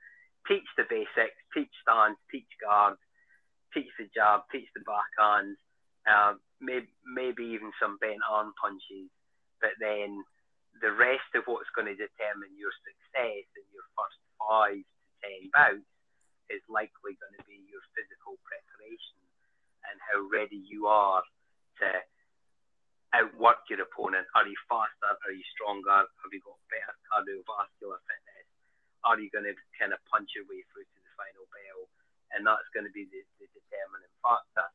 teach 0.48 0.66
the 0.76 0.88
basics, 0.88 1.38
teach 1.54 1.70
stance, 1.84 2.18
teach 2.32 2.48
guard, 2.58 2.96
teach 3.74 3.90
the 3.98 4.08
jab, 4.14 4.48
teach 4.50 4.66
the 4.74 4.82
backhand, 4.82 5.56
uh, 6.08 6.34
maybe, 6.60 6.88
maybe 7.04 7.44
even 7.54 7.70
some 7.80 7.98
bent 8.00 8.24
arm 8.24 8.52
punches. 8.56 9.12
But 9.60 9.76
then 9.78 10.24
the 10.80 10.92
rest 10.96 11.28
of 11.36 11.44
what's 11.44 11.68
going 11.76 11.88
to 11.88 11.96
determine 11.96 12.52
your 12.56 12.72
success 12.84 13.44
in 13.56 13.66
your 13.72 13.84
first 13.96 14.18
five 14.40 14.80
to 14.80 15.08
ten 15.20 15.40
bouts 15.52 15.88
is 16.48 16.64
likely 16.66 17.14
going 17.20 17.36
to 17.36 17.44
be 17.46 17.62
your 17.68 17.84
physical 17.94 18.40
preparation 18.42 19.20
and 19.86 19.96
how 20.02 20.18
ready 20.28 20.58
you 20.66 20.90
are 20.90 21.22
to 21.78 21.88
outwork 23.14 23.62
your 23.68 23.82
opponent. 23.82 24.26
Are 24.34 24.46
you 24.46 24.56
faster? 24.66 25.12
Are 25.14 25.34
you 25.34 25.46
stronger? 25.54 26.06
Have 26.06 26.32
you 26.32 26.42
got 26.42 26.58
better 26.70 26.94
cardiovascular 27.10 28.00
fitness? 28.06 28.48
Are 29.02 29.18
you 29.18 29.30
going 29.32 29.48
to 29.48 29.54
kind 29.78 29.92
of 29.94 30.00
punch 30.10 30.32
your 30.36 30.46
way 30.46 30.62
through 30.70 30.84
to 30.84 30.98
the 31.00 31.12
final 31.16 31.46
bell? 31.50 31.88
And 32.30 32.46
that's 32.46 32.68
going 32.70 32.86
to 32.86 32.94
be 32.94 33.08
the, 33.10 33.22
the 33.42 33.48
determining 33.50 34.12
factor. 34.22 34.66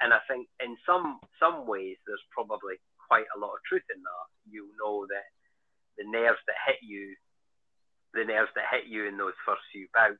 And 0.00 0.14
I 0.14 0.22
think 0.30 0.48
in 0.62 0.78
some 0.88 1.20
some 1.36 1.68
ways 1.68 2.00
there's 2.06 2.22
probably 2.32 2.80
quite 2.96 3.28
a 3.34 3.40
lot 3.40 3.52
of 3.52 3.60
truth 3.66 3.84
in 3.92 4.00
that. 4.00 4.26
You 4.48 4.70
know 4.80 5.04
that 5.10 5.28
the 5.98 6.06
nerves 6.06 6.42
that 6.46 6.58
hit 6.66 6.80
you, 6.82 7.14
the 8.14 8.26
nerves 8.26 8.50
that 8.54 8.70
hit 8.70 8.90
you 8.90 9.06
in 9.06 9.16
those 9.16 9.36
first 9.46 9.62
few 9.72 9.86
bouts, 9.94 10.18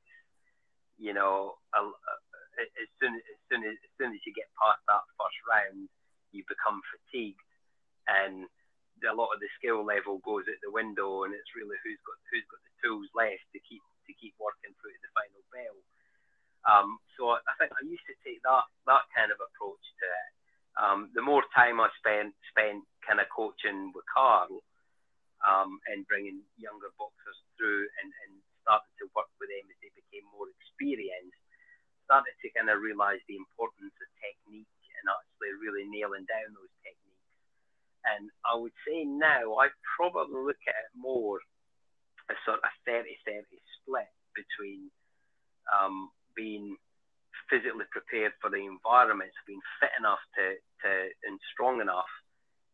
you 0.99 1.15
know, 1.15 1.57
as 1.75 2.91
soon 3.01 3.17
as 3.17 3.39
soon 3.49 3.63
as, 3.65 3.77
as 3.77 3.93
soon 3.97 4.13
as 4.13 4.23
you 4.27 4.33
get 4.37 4.51
past 4.61 4.83
that 4.87 5.05
first 5.17 5.39
round, 5.49 5.89
you 6.31 6.45
become 6.47 6.83
fatigued, 6.93 7.41
and 8.07 8.47
a 9.01 9.17
lot 9.17 9.33
of 9.33 9.41
the 9.41 9.49
skill 9.57 9.81
level 9.81 10.21
goes 10.21 10.45
out 10.45 10.61
the 10.61 10.71
window, 10.71 11.25
and 11.25 11.33
it's 11.33 11.57
really 11.57 11.79
who's 11.81 12.01
got 12.05 12.21
who's 12.29 12.47
got 12.53 12.61
the 12.63 12.75
tools 12.85 13.09
left 13.17 13.45
to 13.57 13.61
keep 13.65 13.83
to 14.07 14.13
keep 14.21 14.37
working 14.37 14.77
through 14.79 14.93
to 14.93 15.03
the 15.03 15.13
final 15.17 15.43
bell. 15.49 15.79
Um, 16.69 17.01
so 17.17 17.41
I 17.41 17.55
think 17.57 17.73
I 17.73 17.81
used 17.89 18.05
to 18.05 18.17
take 18.21 18.45
that 18.45 18.67
that 18.85 19.05
kind 19.17 19.33
of 19.33 19.41
approach 19.41 19.81
to 19.81 20.07
it. 20.07 20.31
Um, 20.77 20.99
the 21.17 21.25
more 21.25 21.43
time 21.57 21.81
I 21.81 21.89
spent 21.97 22.37
spent 22.53 22.85
kind 23.01 23.19
of 23.19 23.33
coaching 23.33 23.91
with 23.97 24.05
Carl 24.13 24.61
um, 25.45 25.81
and 25.89 26.05
bringing 26.07 26.45
younger 26.61 26.93
boxers 27.01 27.39
through 27.57 27.89
and, 28.01 28.11
and 28.27 28.33
starting 28.65 28.95
to 29.01 29.07
work 29.17 29.31
with 29.41 29.49
them 29.49 29.67
as 29.69 29.79
they 29.81 29.93
became 29.97 30.27
more 30.33 30.49
experienced, 30.49 31.41
started 32.05 32.35
to 32.43 32.49
kind 32.53 32.69
of 32.69 32.83
realise 32.83 33.23
the 33.27 33.39
importance 33.39 33.95
of 33.97 34.09
technique 34.21 34.69
and 35.01 35.09
actually 35.09 35.57
really 35.57 35.89
nailing 35.89 36.29
down 36.29 36.53
those 36.53 36.75
techniques. 36.85 37.35
And 38.05 38.33
I 38.45 38.57
would 38.57 38.75
say 38.85 39.05
now 39.05 39.61
I 39.61 39.73
probably 39.97 40.41
look 40.41 40.61
at 40.69 40.77
it 40.77 40.93
more 40.97 41.41
as 42.29 42.37
sort 42.45 42.61
of 42.61 42.69
a 42.69 42.73
30-30 42.89 43.45
split 43.81 44.13
between 44.37 44.89
um, 45.69 46.09
being 46.37 46.77
physically 47.51 47.87
prepared 47.91 48.33
for 48.39 48.49
the 48.49 48.63
environment, 48.63 49.35
so 49.35 49.43
being 49.47 49.65
fit 49.83 49.91
enough 49.99 50.23
to, 50.39 50.55
to 50.87 50.91
and 51.27 51.37
strong 51.53 51.83
enough 51.83 52.09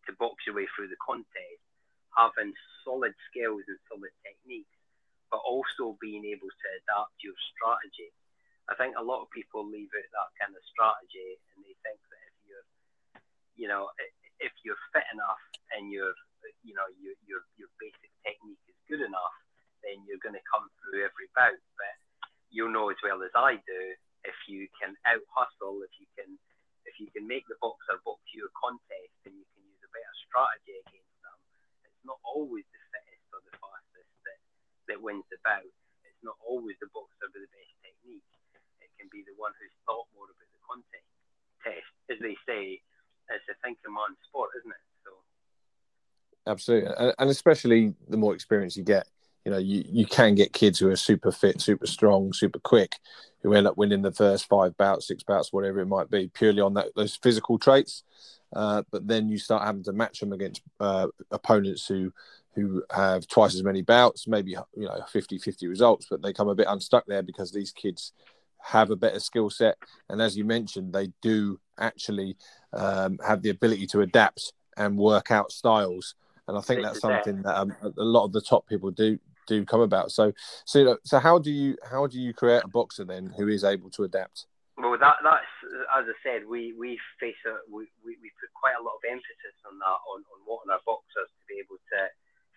to 0.06 0.12
box 0.20 0.44
your 0.46 0.54
way 0.54 0.68
through 0.76 0.92
the 0.92 1.00
contest, 1.00 1.55
having 2.16 2.52
solid 2.82 3.14
skills 3.28 3.62
and 3.68 3.78
solid 3.86 4.12
techniques, 4.24 4.72
but 5.30 5.44
also 5.44 5.96
being 6.00 6.24
able 6.24 6.48
to 6.48 6.66
adapt 6.82 7.16
your 7.20 7.36
strategy. 7.54 8.10
I 8.66 8.74
think 8.74 8.98
a 8.98 9.04
lot 9.04 9.22
of 9.22 9.30
people 9.30 9.62
leave 9.62 9.92
out 9.94 10.10
that 10.10 10.30
kind 10.42 10.54
of 10.56 10.62
strategy 10.66 11.38
and 11.54 11.62
they 11.62 11.76
think 11.86 12.00
that 12.02 12.22
if 12.26 12.36
you're, 12.48 12.66
you 13.54 13.68
know, 13.70 13.92
if 14.42 14.52
you're 14.66 14.80
fit 14.90 15.06
enough 15.14 15.42
and 15.76 15.92
your, 15.92 16.10
you 16.66 16.74
know, 16.74 16.88
your 16.98 17.14
your 17.24 17.42
your 17.54 17.70
basic 17.78 18.10
technique 18.26 18.60
is 18.66 18.78
good 18.90 19.04
enough, 19.06 19.36
then 19.86 20.02
you're 20.04 20.22
going 20.22 20.34
to 20.34 20.50
come 20.50 20.66
through 20.82 21.06
every 21.06 21.30
bout. 21.38 21.62
But 21.78 21.94
you'll 22.50 22.74
know 22.74 22.90
as 22.90 22.98
well 23.06 23.22
as 23.22 23.30
I 23.38 23.62
do 23.62 23.82
if 24.26 24.38
you 24.50 24.66
can 24.74 24.98
out 25.06 25.22
hustle, 25.30 25.86
if 25.86 25.94
you 26.02 26.06
can 26.18 26.34
if 26.86 26.98
you 26.98 27.10
can 27.14 27.26
make 27.26 27.46
the 27.50 27.58
boxer 27.62 27.98
box 28.06 28.22
your 28.34 28.50
contest 28.54 29.14
and 29.26 29.34
you 29.34 29.46
can 29.54 29.62
use 29.66 29.82
a 29.82 29.90
better 29.90 30.14
strategy 30.26 30.78
against 30.86 31.16
them, 31.22 31.38
it's 31.82 32.04
not 32.06 32.18
always 32.22 32.62
the 32.70 32.82
fittest 32.94 33.26
or 33.34 33.42
the 33.42 33.54
fastest 33.58 34.12
that, 34.22 34.38
that 34.86 35.02
wins 35.02 35.26
the 35.34 35.38
bout. 35.42 35.66
It's 36.06 36.22
not 36.22 36.38
always 36.46 36.78
the 36.78 36.90
boxer 36.94 37.26
with 37.30 37.42
the 37.42 37.50
best 37.50 37.74
technique. 37.82 38.30
It 38.78 38.90
can 38.94 39.10
be 39.10 39.26
the 39.26 39.34
one 39.34 39.50
who's 39.58 39.74
thought 39.82 40.06
more 40.14 40.30
about 40.30 40.46
the 40.46 40.62
contest. 40.62 41.10
Test, 41.66 41.90
as 42.06 42.22
they 42.22 42.38
say, 42.46 42.78
it's 43.34 43.50
a 43.50 43.58
thinking 43.66 43.90
man's 43.90 44.22
sport, 44.30 44.54
isn't 44.62 44.70
it? 44.70 44.86
So 45.02 45.10
absolutely, 46.56 46.90
and 47.18 47.30
especially 47.30 47.94
the 48.08 48.16
more 48.16 48.34
experience 48.34 48.76
you 48.76 48.82
get, 48.82 49.06
you 49.44 49.52
know, 49.52 49.58
you, 49.58 49.84
you 49.86 50.06
can 50.06 50.34
get 50.34 50.52
kids 50.52 50.78
who 50.78 50.88
are 50.88 50.96
super 50.96 51.30
fit, 51.30 51.60
super 51.60 51.86
strong, 51.86 52.32
super 52.32 52.58
quick, 52.58 52.96
who 53.42 53.52
end 53.52 53.66
up 53.66 53.76
winning 53.76 54.02
the 54.02 54.12
first 54.12 54.48
five 54.48 54.76
bouts, 54.76 55.06
six 55.06 55.22
bouts, 55.22 55.52
whatever 55.52 55.80
it 55.80 55.86
might 55.86 56.10
be, 56.10 56.28
purely 56.28 56.60
on 56.60 56.74
that 56.74 56.88
those 56.96 57.16
physical 57.16 57.58
traits. 57.58 58.02
Uh, 58.54 58.82
but 58.90 59.06
then 59.06 59.28
you 59.28 59.38
start 59.38 59.64
having 59.64 59.84
to 59.84 59.92
match 59.92 60.20
them 60.20 60.32
against 60.32 60.62
uh, 60.80 61.06
opponents 61.30 61.86
who 61.86 62.12
who 62.54 62.82
have 62.90 63.26
twice 63.26 63.54
as 63.54 63.62
many 63.62 63.82
bouts, 63.82 64.26
maybe 64.26 64.52
you 64.52 64.86
know 64.86 65.04
50-50 65.14 65.68
results, 65.68 66.06
but 66.10 66.22
they 66.22 66.32
come 66.32 66.48
a 66.48 66.54
bit 66.54 66.66
unstuck 66.70 67.04
there 67.06 67.22
because 67.22 67.52
these 67.52 67.70
kids 67.70 68.12
have 68.62 68.90
a 68.90 68.96
better 68.96 69.20
skill 69.20 69.50
set, 69.50 69.76
and 70.08 70.22
as 70.22 70.36
you 70.36 70.44
mentioned, 70.44 70.92
they 70.92 71.12
do 71.20 71.60
actually 71.78 72.36
um, 72.72 73.18
have 73.24 73.42
the 73.42 73.50
ability 73.50 73.86
to 73.88 74.00
adapt 74.00 74.54
and 74.76 74.96
work 74.96 75.30
out 75.30 75.52
styles. 75.52 76.14
And 76.48 76.56
I 76.56 76.60
think 76.60 76.82
that's 76.82 77.00
something 77.00 77.42
that 77.42 77.56
um, 77.56 77.74
a 77.82 78.02
lot 78.02 78.24
of 78.24 78.32
the 78.32 78.40
top 78.40 78.66
people 78.68 78.90
do 78.90 79.18
do 79.46 79.64
come 79.64 79.80
about. 79.80 80.10
So, 80.10 80.32
so, 80.64 80.98
so 81.04 81.18
how 81.18 81.38
do 81.38 81.50
you 81.50 81.76
how 81.88 82.06
do 82.06 82.20
you 82.20 82.34
create 82.34 82.62
a 82.64 82.68
boxer 82.68 83.04
then 83.04 83.32
who 83.36 83.48
is 83.48 83.64
able 83.64 83.90
to 83.90 84.04
adapt? 84.04 84.46
Well, 84.76 84.98
that 84.98 85.16
that's 85.22 85.54
as 85.96 86.04
I 86.06 86.16
said, 86.22 86.46
we 86.46 86.74
we 86.78 86.98
face 87.18 87.38
a 87.46 87.58
we, 87.70 87.88
we, 88.04 88.18
we 88.22 88.30
put 88.38 88.52
quite 88.54 88.78
a 88.78 88.82
lot 88.82 88.98
of 88.98 89.04
emphasis 89.08 89.56
on 89.66 89.78
that 89.78 90.00
on 90.06 90.22
on 90.34 90.38
wanting 90.46 90.70
our 90.70 90.82
boxers 90.86 91.30
to 91.30 91.42
be 91.48 91.58
able 91.58 91.78
to 91.78 92.00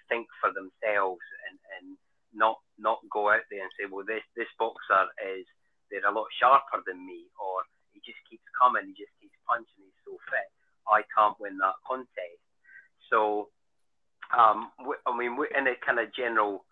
think 0.10 0.28
for 0.41 0.52
themselves 0.54 1.23
and 1.49 1.58
and 1.78 1.97
not 2.34 2.60
not 2.78 2.99
go 3.10 3.30
out 3.30 3.45
there 3.49 3.62
and 3.62 3.73
say, 3.78 3.89
well, 3.89 4.06
this 4.06 4.25
this 4.36 4.52
boxer 4.58 5.10
is 5.38 5.45
they're 5.89 6.06
a 6.06 6.13
lot 6.13 6.30
sharper 6.38 6.86
than 6.86 7.02
me, 7.02 7.25
or 7.41 7.65
he 7.93 8.02
just 8.06 8.21
keeps 8.30 8.45
coming, 8.54 8.93
he 8.93 8.93
just 8.93 9.13
keeps 9.17 9.36
punching, 9.49 9.82
he's 9.82 10.02
so 10.06 10.13
fit, 10.30 10.49
I 10.86 11.02
can't 11.10 11.38
win 11.41 11.58
that 11.58 11.82
contest. 11.82 12.43
So, 13.10 13.49
um, 14.38 14.69
I 14.78 15.12
mean, 15.17 15.34
in 15.58 15.65
a 15.65 15.78
kind 15.89 15.97
of 15.97 16.13
general 16.13 16.65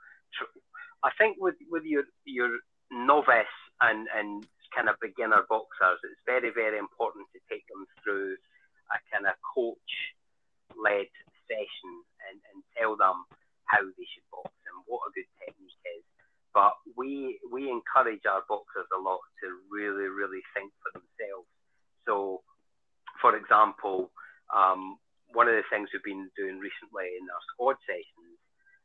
I 1.04 1.10
think 1.18 1.38
with 1.40 1.56
with 1.70 1.84
your 1.84 2.04
your 2.26 2.62
novice 2.92 3.58
and 3.82 4.08
and 4.14 4.46
kind 4.76 4.90
of 4.90 5.02
beginner 5.02 5.46
boxers, 5.50 5.98
it's 6.06 6.22
very 6.26 6.54
very 6.54 6.78
important 6.78 7.26
to 7.34 7.40
take 7.50 7.66
them 7.68 7.86
through 8.04 8.38
a 8.94 8.98
kind 9.10 9.26
of 9.26 9.34
coach 9.42 9.94
led 10.78 11.10
session 11.50 11.94
and, 12.30 12.38
and 12.54 12.60
tell 12.78 12.94
them 13.00 13.26
how 13.66 13.82
they 13.82 14.08
should 14.14 14.28
box 14.30 14.52
and 14.68 14.78
what 14.86 15.08
a 15.08 15.16
good 15.16 15.30
technique 15.42 15.86
is. 15.98 16.04
But 16.54 16.76
we 16.98 17.40
we 17.50 17.70
encourage 17.70 18.26
our 18.26 18.44
boxers 18.50 18.90
a 18.94 19.00
lot 19.00 19.22
to 19.42 19.48
really 19.70 20.10
really 20.10 20.44
think 20.54 20.74
for 20.82 20.92
themselves. 20.98 21.50
So, 22.06 22.42
for 23.22 23.38
example, 23.38 24.12
um, 24.54 24.98
one 25.34 25.48
of 25.48 25.56
the 25.56 25.68
things 25.70 25.90
we've 25.94 26.04
been 26.04 26.32
doing 26.36 26.58
recently 26.58 27.20
in 27.20 27.30
our 27.30 27.44
squad 27.54 27.78
sessions 27.86 28.38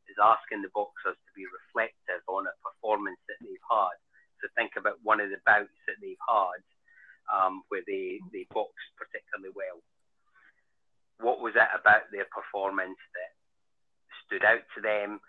is 0.09 0.19
asking 0.19 0.61
the 0.61 0.73
boxers 0.77 1.17
to 1.17 1.31
be 1.35 1.47
reflective 1.47 2.23
on 2.27 2.47
a 2.47 2.55
performance 2.61 3.19
that 3.27 3.39
they've 3.41 3.69
had. 3.69 3.97
So 4.41 4.51
think 4.55 4.75
about 4.75 4.99
one 5.03 5.23
of 5.23 5.31
the 5.31 5.39
bouts 5.47 5.73
that 5.87 5.99
they've 6.03 6.19
had 6.27 6.61
um, 7.31 7.63
where 7.71 7.85
they, 7.87 8.19
they 8.29 8.45
boxed 8.51 8.91
particularly 8.99 9.55
well. 9.55 9.79
What 11.23 11.39
was 11.39 11.55
it 11.55 11.71
about 11.71 12.11
their 12.11 12.27
performance 12.27 12.99
that 13.15 13.31
stood 14.27 14.43
out 14.43 14.65
to 14.75 14.79
them? 14.83 15.23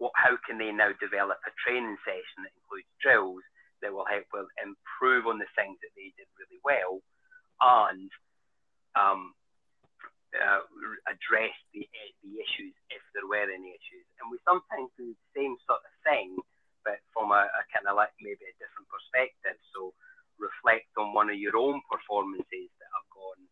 What, 0.00 0.16
how 0.16 0.40
can 0.40 0.56
they 0.56 0.72
now 0.72 0.96
develop 0.96 1.38
a 1.44 1.52
training 1.60 2.00
session 2.02 2.48
that 2.48 2.56
includes 2.56 2.90
drills 2.98 3.44
that 3.82 3.92
will 3.92 4.08
help 4.08 4.24
them 4.32 4.48
improve 4.58 5.28
on 5.28 5.36
the 5.36 5.50
things 5.52 5.76
that 5.84 5.92
they 5.92 6.10
did 6.16 6.30
really 6.40 6.62
well 6.64 7.04
and 7.60 8.08
um, 8.96 9.36
uh, 10.34 10.62
address 11.06 11.54
the 11.70 11.86
the 12.22 12.42
issues 12.42 12.74
if 12.90 13.02
there 13.14 13.26
were 13.26 13.46
any 13.46 13.74
issues. 13.74 14.06
And 14.18 14.30
we 14.30 14.38
sometimes 14.42 14.90
do 14.98 15.14
the 15.14 15.30
same 15.34 15.54
sort 15.66 15.82
of 15.82 15.92
thing, 16.02 16.34
but 16.82 16.98
from 17.14 17.30
a, 17.30 17.46
a 17.46 17.62
kind 17.70 17.86
of 17.86 17.94
like 17.94 18.14
maybe 18.18 18.42
a 18.50 18.58
different 18.58 18.90
perspective. 18.90 19.58
So 19.74 19.94
reflect 20.38 20.90
on 20.98 21.14
one 21.14 21.30
of 21.30 21.38
your 21.38 21.54
own 21.54 21.78
performances 21.86 22.70
that 22.82 22.90
have 22.90 23.08
gone 23.14 23.42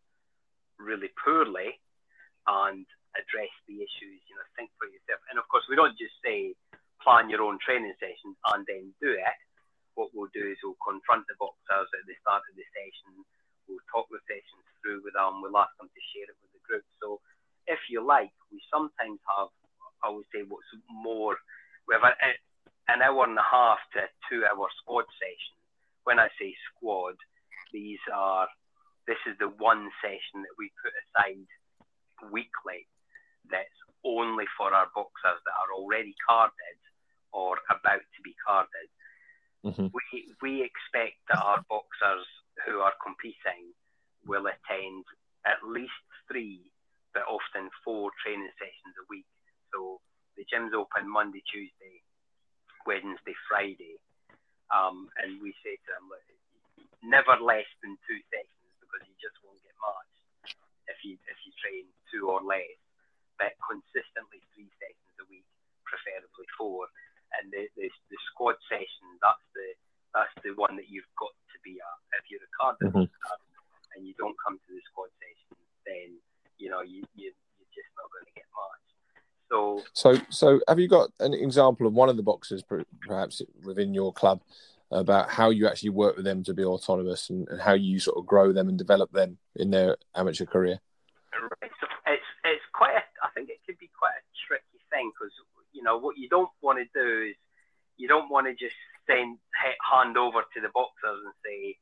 really 0.75 1.11
poorly 1.15 1.79
and 2.67 2.85
address 3.17 3.51
the 3.65 3.81
issues. 3.81 4.19
You 4.29 4.35
know, 4.37 4.45
think 4.57 4.69
for 4.77 4.85
yourself. 4.89 5.21
And 5.29 5.41
of 5.41 5.45
course, 5.49 5.65
we 5.69 5.77
don't 5.77 5.97
just 5.97 6.15
say 6.21 6.53
plan 7.01 7.29
your 7.29 7.43
own 7.43 7.59
training 7.59 7.93
session 7.99 8.37
and 8.53 8.63
then 8.69 8.93
do 9.01 9.11
it. 9.11 9.39
What 9.95 10.09
we'll 10.13 10.31
do 10.33 10.45
is 10.45 10.57
we'll 10.63 10.79
confront 10.81 11.27
the 11.29 11.37
boxers 11.37 11.89
at 11.93 12.03
the 12.07 12.17
start 12.21 12.41
of 12.47 12.53
the 12.57 12.65
session. 12.73 13.21
We'll 13.69 13.83
talk 13.93 14.09
the 14.09 14.21
sessions 14.25 14.65
through 14.81 15.05
with 15.05 15.13
them. 15.13 15.43
We'll 15.43 15.57
ask 15.59 15.73
them 15.77 15.89
to 15.91 16.01
share 16.13 16.25
it 16.29 16.37
with 16.41 16.53
the 16.55 16.63
group. 16.65 16.85
So 16.97 17.21
if 17.67 17.79
you 17.89 18.01
like, 18.01 18.33
we 18.49 18.59
sometimes 18.73 19.19
have, 19.37 19.53
I 20.01 20.09
would 20.09 20.25
say, 20.33 20.43
what's 20.47 20.67
more, 20.89 21.37
we 21.87 21.95
have 21.95 22.03
an 22.03 23.01
hour 23.01 23.23
and 23.27 23.37
a 23.37 23.45
half 23.45 23.79
to 23.93 24.07
two 24.29 24.43
hour 24.47 24.67
squad 24.81 25.05
session. 25.19 25.55
When 26.03 26.19
I 26.19 26.27
say 26.39 26.55
squad, 26.73 27.15
these 27.71 28.01
are, 28.11 28.47
this 29.07 29.21
is 29.27 29.37
the 29.39 29.51
one 29.61 29.91
session 30.01 30.43
that 30.43 30.55
we 30.57 30.71
put 30.81 30.91
aside 30.95 31.47
weekly 32.31 32.87
that's 33.51 33.79
only 34.03 34.45
for 34.63 34.71
our 34.71 34.87
boxers 34.95 35.43
that 35.43 35.55
are 35.59 35.75
already 35.75 36.15
carded 36.23 36.79
or 37.35 37.59
about 37.67 37.99
to 37.99 38.19
be 38.23 38.31
carded. 38.39 38.87
Mm-hmm. 39.67 39.91
We, 39.91 40.31
we 40.39 40.63
expect 40.63 41.19
that 41.27 41.43
our 41.43 41.59
boxers 41.67 42.23
who 42.63 42.79
are 42.79 42.95
competing 43.03 43.75
will 44.23 44.47
attend 44.47 45.03
at 45.43 45.59
least 45.67 45.99
three, 46.31 46.63
but 47.11 47.27
often 47.27 47.67
four 47.83 48.15
training 48.23 48.55
sessions 48.55 48.95
a 49.03 49.05
week. 49.11 49.27
So 49.75 49.99
the 50.39 50.47
gym's 50.47 50.71
open 50.71 51.11
Monday, 51.11 51.43
Tuesday, 51.43 51.99
Wednesday, 52.87 53.35
Friday, 53.51 53.99
um, 54.71 55.11
and 55.19 55.43
we 55.43 55.51
say 55.59 55.75
to 55.75 55.89
them, 55.91 56.07
never 57.03 57.35
less 57.35 57.67
than 57.83 57.99
two 58.07 58.19
sessions 58.31 58.71
because 58.79 59.03
you 59.03 59.15
just 59.19 59.35
won't 59.43 59.59
get 59.59 59.75
matched 59.83 60.55
if 60.87 61.03
you 61.03 61.19
if 61.27 61.35
you 61.43 61.51
train 61.59 61.83
two 62.07 62.31
or 62.31 62.39
less. 62.39 62.79
But 63.41 63.57
consistently 63.59 64.39
three 64.53 64.69
sessions 64.77 65.15
a 65.19 65.25
week, 65.27 65.45
preferably 65.89 66.47
four. 66.53 66.85
And 67.33 67.49
the, 67.49 67.65
the, 67.73 67.89
the 68.13 68.19
squad 68.29 68.61
session, 68.69 69.07
that's 69.19 69.41
the 69.57 69.67
that's 70.13 70.35
the 70.45 70.53
one 70.53 70.77
that 70.77 70.85
you've 70.85 71.09
got 71.17 71.33
to 71.33 71.57
be 71.65 71.81
at. 71.81 71.99
If 72.21 72.29
you're 72.29 72.45
a 72.45 72.53
card 72.53 72.77
mm-hmm. 72.77 73.09
and 73.09 74.01
you 74.05 74.13
don't 74.21 74.37
come 74.37 74.61
to 74.61 74.69
the 74.69 74.83
squad 74.85 75.09
session, 75.17 75.57
then 75.89 76.21
you 76.61 76.69
know 76.69 76.85
you, 76.85 77.01
you 77.17 77.33
you're 77.33 77.73
just 77.73 77.89
not 77.97 78.13
going 78.13 78.29
to 78.29 78.35
get 78.37 78.45
much. 78.53 78.85
So, 80.03 80.19
so, 80.27 80.59
have 80.67 80.79
you 80.79 80.89
got 80.89 81.11
an 81.21 81.33
example 81.33 81.87
of 81.87 81.93
one 81.93 82.09
of 82.09 82.17
the 82.17 82.23
boxers, 82.23 82.61
perhaps 83.07 83.41
within 83.63 83.93
your 83.93 84.11
club, 84.11 84.41
about 84.91 85.29
how 85.29 85.49
you 85.49 85.65
actually 85.65 85.91
work 85.91 86.17
with 86.17 86.25
them 86.25 86.43
to 86.43 86.53
be 86.53 86.65
autonomous 86.65 87.29
and, 87.29 87.47
and 87.47 87.61
how 87.61 87.71
you 87.71 88.01
sort 88.01 88.17
of 88.17 88.25
grow 88.25 88.51
them 88.51 88.67
and 88.67 88.77
develop 88.77 89.13
them 89.13 89.37
in 89.55 89.71
their 89.71 89.95
amateur 90.13 90.43
career? 90.43 90.81
It's 91.61 91.79
it's, 92.05 92.29
it's 92.43 92.67
quite. 92.73 92.99
A, 92.99 93.03
I 93.23 93.29
think 93.33 93.47
it 93.47 93.63
could 93.65 93.79
be 93.79 93.89
quite 93.97 94.19
a 94.19 94.23
tricky 94.45 94.83
thing 94.91 95.09
because 95.15 95.31
you 95.71 95.81
know 95.81 95.97
what 95.97 96.17
you 96.17 96.27
don't 96.27 96.51
want 96.61 96.79
to 96.83 96.87
do 96.91 97.29
is 97.29 97.37
you 97.95 98.09
don't 98.09 98.29
want 98.29 98.47
to 98.47 98.53
just 98.59 98.75
send 99.07 99.37
hand 99.55 100.17
over 100.17 100.41
to 100.41 100.59
the 100.59 100.71
boxers 100.75 101.23
and 101.23 101.33
say, 101.45 101.77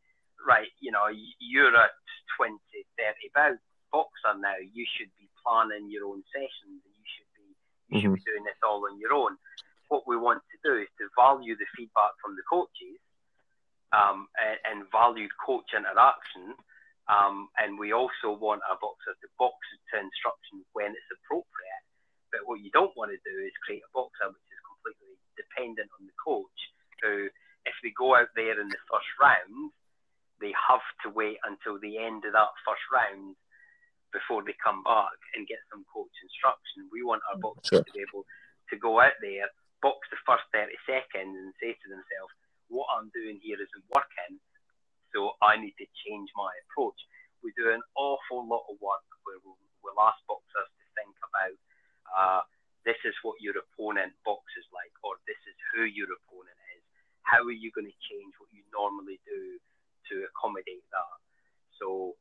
right, 0.46 0.70
you 0.80 0.92
know, 0.92 1.10
you're 1.10 1.76
at 1.76 1.98
20, 2.38 2.54
30 2.70 3.34
bouts 3.34 3.66
boxer 3.92 4.38
now, 4.40 4.62
you 4.62 4.86
should 4.96 5.10
be 5.20 5.28
planning 5.44 5.90
your 5.90 6.06
own 6.06 6.24
sessions 6.32 6.86
you 7.92 8.08
mm-hmm. 8.08 8.16
be 8.16 8.24
doing 8.24 8.48
this 8.48 8.60
all 8.64 8.88
on 8.88 8.96
your 9.00 9.14
own. 9.14 9.36
What 9.92 10.08
we 10.08 10.16
want 10.16 10.40
to 10.40 10.58
do 10.64 10.80
is 10.80 10.88
to 11.04 11.12
value 11.20 11.60
the 11.60 11.68
feedback 11.76 12.16
from 12.24 12.40
the 12.40 12.48
coaches 12.48 13.00
um, 13.92 14.32
and, 14.40 14.58
and 14.64 14.78
valued 14.88 15.32
coach 15.36 15.76
interaction. 15.76 16.56
Um, 17.12 17.52
and 17.60 17.76
we 17.76 17.92
also 17.92 18.32
want 18.32 18.64
our 18.72 18.80
boxers 18.80 19.20
to 19.20 19.28
box 19.36 19.60
to 19.92 20.00
instructions 20.00 20.64
when 20.72 20.96
it's 20.96 21.12
appropriate. 21.20 21.84
But 22.32 22.48
what 22.48 22.64
you 22.64 22.72
don't 22.72 22.96
want 22.96 23.12
to 23.12 23.20
do 23.28 23.36
is 23.44 23.52
create 23.68 23.84
a 23.84 23.92
boxer 23.92 24.32
which 24.32 24.48
is 24.48 24.64
completely 24.64 25.20
dependent 25.36 25.92
on 26.00 26.08
the 26.08 26.16
coach, 26.16 26.60
who, 27.04 27.28
if 27.68 27.76
they 27.84 27.92
go 27.92 28.16
out 28.16 28.32
there 28.40 28.56
in 28.56 28.72
the 28.72 28.84
first 28.88 29.12
round, 29.20 29.76
they 30.40 30.56
have 30.56 30.86
to 31.04 31.12
wait 31.12 31.44
until 31.44 31.76
the 31.84 32.00
end 32.00 32.24
of 32.24 32.32
that 32.32 32.56
first 32.64 32.88
round 32.88 33.36
before 34.12 34.44
they 34.44 34.56
come 34.60 34.84
back 34.84 35.18
and 35.36 35.48
get 35.48 35.64
some 35.72 35.88
coach 35.88 36.12
instruction. 36.24 36.92
We 36.92 37.04
want 37.04 37.24
our 37.32 37.40
boxers 37.40 37.82
sure. 37.82 37.84
to 37.84 37.92
be 37.96 38.04
able 38.04 38.28
to 38.72 38.76
go 38.76 39.00
out 39.00 39.16
there, 39.24 39.48
box 39.84 40.08
the 40.12 40.20
first 40.28 40.46
30 40.54 40.72
seconds 40.88 41.34
and 41.36 41.52
say 41.60 41.76
to 41.76 41.88
themselves, 41.88 42.32
what 42.72 42.88
I'm 42.92 43.12
doing 43.12 43.40
here 43.44 43.60
isn't 43.60 43.88
working, 43.92 44.40
so 45.12 45.36
I 45.44 45.60
need 45.60 45.76
to 45.80 45.88
change 46.08 46.32
my 46.40 46.52
approach. 46.68 46.96
We 47.44 47.52
do 47.60 47.72
an 47.72 47.84
awful 48.00 48.48
lot 48.48 48.64
of 48.72 48.80
work 48.80 49.04
where 49.28 49.40
we'll, 49.44 49.60
we'll 49.84 50.00
ask 50.00 50.20
boxers 50.24 50.72
to 50.72 50.86
think 50.96 51.16
about 51.20 51.58
uh, 52.12 52.42
this 52.88 52.98
is 53.04 53.14
what 53.22 53.38
your 53.44 53.56
opponent 53.60 54.16
boxes 54.26 54.66
like, 54.74 54.94
or 55.04 55.20
this 55.28 55.38
is 55.46 55.58
who 55.74 55.86
your 55.86 56.10
opponent 56.10 56.58
is. 56.76 56.84
How 57.28 57.44
are 57.46 57.54
you 57.54 57.70
going 57.76 57.88
to 57.88 58.00
change 58.08 58.34
what 58.42 58.50
you 58.50 58.66
normally 58.74 59.22
do 59.28 59.60
to 60.12 60.26
accommodate 60.32 60.86
that? 60.90 61.18
So 61.78 62.18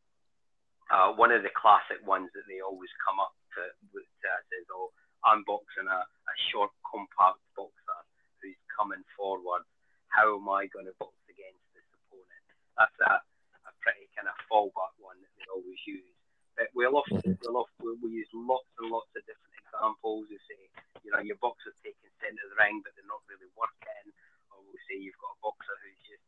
uh, 0.90 1.14
one 1.14 1.30
of 1.30 1.46
the 1.46 1.54
classic 1.54 2.02
ones 2.02 2.28
that 2.34 2.44
they 2.50 2.58
always 2.58 2.90
come 3.06 3.22
up 3.22 3.34
to, 3.54 3.62
to 3.62 4.30
is, 4.58 4.66
"Oh, 4.74 4.90
I'm 5.22 5.46
boxing 5.46 5.86
a, 5.86 6.00
a 6.02 6.34
short, 6.50 6.74
compact 6.82 7.38
boxer 7.54 8.00
who's 8.42 8.58
coming 8.74 9.02
forward. 9.14 9.62
How 10.10 10.34
am 10.34 10.50
I 10.50 10.66
going 10.74 10.90
to 10.90 10.96
box 10.98 11.14
against 11.30 11.62
this 11.78 11.86
opponent?" 11.94 12.46
That's 12.74 12.98
a, 13.06 13.22
a 13.70 13.72
pretty 13.86 14.10
kind 14.18 14.26
of 14.26 14.36
fallback 14.50 14.94
one 14.98 15.18
that 15.22 15.32
they 15.38 15.46
always 15.46 15.78
use. 15.86 16.10
But 16.58 16.74
we'll 16.74 16.98
often, 16.98 17.22
mm-hmm. 17.22 17.38
we'll 17.46 17.62
often 17.62 17.96
we 18.02 18.20
use 18.20 18.28
lots 18.34 18.68
and 18.82 18.90
lots 18.90 19.08
of 19.14 19.22
different 19.24 19.54
examples. 19.62 20.26
We 20.26 20.42
say, 20.50 20.60
you 21.06 21.14
know, 21.14 21.22
your 21.22 21.38
boxer's 21.38 21.78
taking 21.86 22.10
centre 22.18 22.42
of 22.42 22.50
the 22.50 22.58
ring, 22.58 22.82
but 22.82 22.92
they're 22.98 23.06
not 23.06 23.22
really 23.30 23.48
working. 23.54 24.06
Or 24.50 24.58
we'll 24.66 24.84
say 24.90 24.98
you've 24.98 25.16
got 25.22 25.38
a 25.38 25.44
boxer 25.46 25.72
who's 25.86 26.02
just 26.04 26.26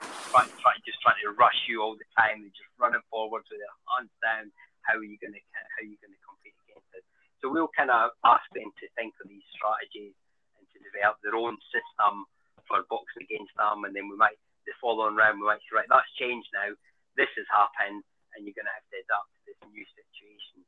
trying, 0.00 0.50
trying, 0.58 0.80
just 0.82 1.00
trying 1.00 1.20
to 1.22 1.34
rush 1.36 1.58
you 1.70 1.78
all 1.82 1.94
the 1.94 2.08
time. 2.18 2.42
They're 2.42 2.54
just 2.54 2.74
running 2.80 3.04
forward 3.10 3.46
with 3.46 3.60
their 3.60 3.78
hands 3.94 4.14
down. 4.18 4.50
How 4.82 4.98
are 4.98 5.06
you 5.06 5.16
going 5.16 5.32
to 5.32 5.40
how 5.40 5.80
are 5.80 5.88
you 5.88 5.96
going 6.02 6.12
to 6.12 6.22
compete 6.26 6.56
against 6.68 6.90
it? 6.92 7.04
So 7.40 7.48
we'll 7.48 7.72
kind 7.72 7.88
of 7.88 8.12
ask 8.24 8.44
them 8.52 8.68
to 8.68 8.84
think 8.98 9.16
of 9.22 9.30
these 9.30 9.44
strategies 9.54 10.16
and 10.60 10.64
to 10.74 10.78
develop 10.84 11.20
their 11.24 11.38
own 11.38 11.56
system 11.72 12.28
for 12.68 12.84
boxing 12.92 13.24
against 13.24 13.54
them. 13.56 13.88
And 13.88 13.96
then 13.96 14.08
we 14.08 14.16
might 14.16 14.36
the 14.64 14.76
following 14.80 15.16
round 15.16 15.40
we 15.40 15.48
might 15.48 15.60
say 15.68 15.76
right 15.76 15.88
that's 15.88 16.08
changed 16.20 16.48
now. 16.52 16.72
This 17.16 17.30
has 17.38 17.48
happened, 17.52 18.02
and 18.34 18.42
you're 18.42 18.56
going 18.56 18.68
to 18.68 18.76
have 18.76 18.88
to 18.90 18.98
adapt 18.98 19.30
to 19.30 19.40
this 19.46 19.60
new 19.70 19.86
situation. 19.94 20.66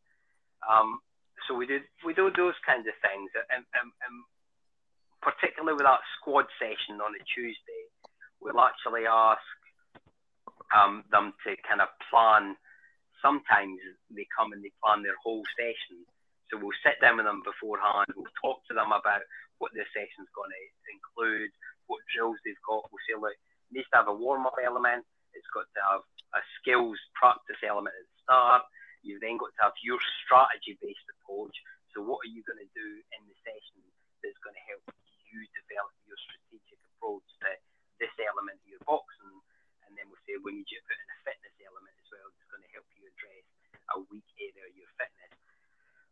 Um, 0.65 1.01
so 1.45 1.57
we 1.57 1.67
do 1.67 1.81
we 2.05 2.13
do 2.15 2.33
those 2.33 2.57
kinds 2.65 2.89
of 2.89 2.97
things, 3.03 3.29
and, 3.53 3.65
and, 3.77 3.89
and 3.91 4.15
particularly 5.21 5.75
with 5.75 5.89
that 5.89 6.05
squad 6.17 6.47
session 6.61 7.03
on 7.03 7.17
a 7.17 7.23
Tuesday 7.27 7.83
we'll 8.47 8.63
actually 8.63 9.11
ask 9.11 9.43
um, 10.71 11.03
them 11.11 11.35
to 11.43 11.59
kind 11.67 11.83
of 11.83 11.91
plan. 12.07 12.55
Sometimes 13.19 13.83
they 14.15 14.31
come 14.31 14.55
and 14.55 14.63
they 14.63 14.71
plan 14.79 15.03
their 15.03 15.19
whole 15.19 15.43
session. 15.59 16.07
So 16.47 16.63
we'll 16.63 16.79
sit 16.87 17.03
down 17.03 17.19
with 17.19 17.27
them 17.27 17.43
beforehand. 17.43 18.07
We'll 18.15 18.31
talk 18.39 18.63
to 18.71 18.75
them 18.79 18.95
about 18.95 19.27
what 19.59 19.75
their 19.75 19.89
session's 19.91 20.31
going 20.31 20.55
to 20.55 20.63
include, 20.87 21.51
what 21.91 22.07
drills 22.15 22.39
they've 22.47 22.63
got. 22.63 22.87
We'll 22.95 23.03
say, 23.11 23.19
look, 23.19 23.35
it 23.35 23.75
needs 23.75 23.91
to 23.91 23.99
have 23.99 24.13
a 24.13 24.15
warm 24.15 24.47
up 24.47 24.55
element. 24.63 25.03
It's 25.35 25.51
got 25.51 25.67
to 25.67 25.83
have 25.91 26.07
a 26.39 26.43
skills 26.63 27.03
practice 27.19 27.59
element 27.67 27.99
at 27.99 28.07
the 28.07 28.19
start. 28.23 28.63
You've 29.03 29.23
then 29.27 29.43
got 29.43 29.51
to 29.59 29.63
have 29.67 29.77
your 29.83 29.99
strategy 30.23 30.79
based 30.79 31.03
approach. 31.19 31.55
So 31.91 32.07
what 32.07 32.23
are 32.23 32.31
you 32.31 32.47
going 32.47 32.63
to 32.63 32.73
do 32.79 32.89
in 33.11 33.21
the 33.27 33.37
session 33.43 33.83
that's 34.23 34.39
going 34.47 34.55
to 34.55 34.67
help 34.71 34.87
you 35.35 35.43
develop 35.51 35.91
your 36.07 36.19
strategic 36.31 36.79
approach 36.95 37.27
this 37.99 38.13
element 38.21 38.61
of 38.61 38.69
your 38.69 38.83
boxing? 38.85 39.39
And 39.87 39.95
then 39.95 40.09
we'll 40.11 40.21
say 40.27 40.37
we 40.43 40.53
need 40.57 40.69
you 40.69 40.81
to 40.81 40.87
put 40.87 40.99
in 40.99 41.09
a 41.09 41.19
fitness 41.25 41.57
element 41.63 41.95
as 41.97 42.09
well 42.11 42.29
that's 42.29 42.51
going 42.51 42.65
to 42.65 42.73
help 42.75 42.89
you 42.99 43.07
address 43.07 43.47
a 43.95 44.03
weak 44.11 44.27
area 44.41 44.67
of 44.67 44.75
your 44.75 44.91
fitness. 44.99 45.33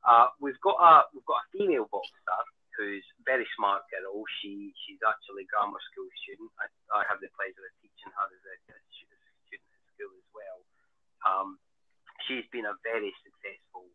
Uh, 0.05 0.29
we've 0.39 0.61
got 0.61 0.77
a 0.79 1.09
we've 1.17 1.27
got 1.27 1.43
a 1.43 1.51
female 1.51 1.89
boxer 1.89 2.41
who's 2.77 3.07
very 3.25 3.47
smart 3.57 3.87
girl. 3.89 4.23
She 4.41 4.75
she's 4.85 5.01
actually 5.01 5.49
a 5.49 5.51
grammar 5.51 5.81
school 5.91 6.11
student. 6.23 6.53
I, 6.61 6.69
I 6.93 7.03
have 7.09 7.19
the 7.25 7.33
pleasure 7.35 7.65
of 7.65 7.75
teaching 7.81 8.13
her 8.13 8.27
as 8.29 8.45
a, 8.45 8.55
a 8.69 8.77
student 8.93 9.73
at 9.73 9.85
school 9.97 10.13
as 10.13 10.29
well. 10.37 10.61
Um, 11.25 11.49
she's 12.29 12.47
been 12.53 12.69
a 12.69 12.77
very 12.85 13.11
successful 13.25 13.89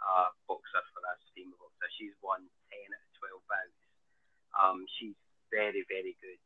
uh, 0.00 0.30
boxer 0.46 0.84
for 0.94 1.02
us, 1.10 1.20
female 1.34 1.58
boxer. 1.58 1.88
She's 1.98 2.14
won 2.22 2.46
10 2.70 2.94
out 2.94 3.02
of 3.02 3.42
12 3.42 3.50
bouts. 3.50 3.80
Um, 4.54 4.78
she's 4.98 5.18
very, 5.50 5.82
very 5.90 6.14
good 6.22 6.40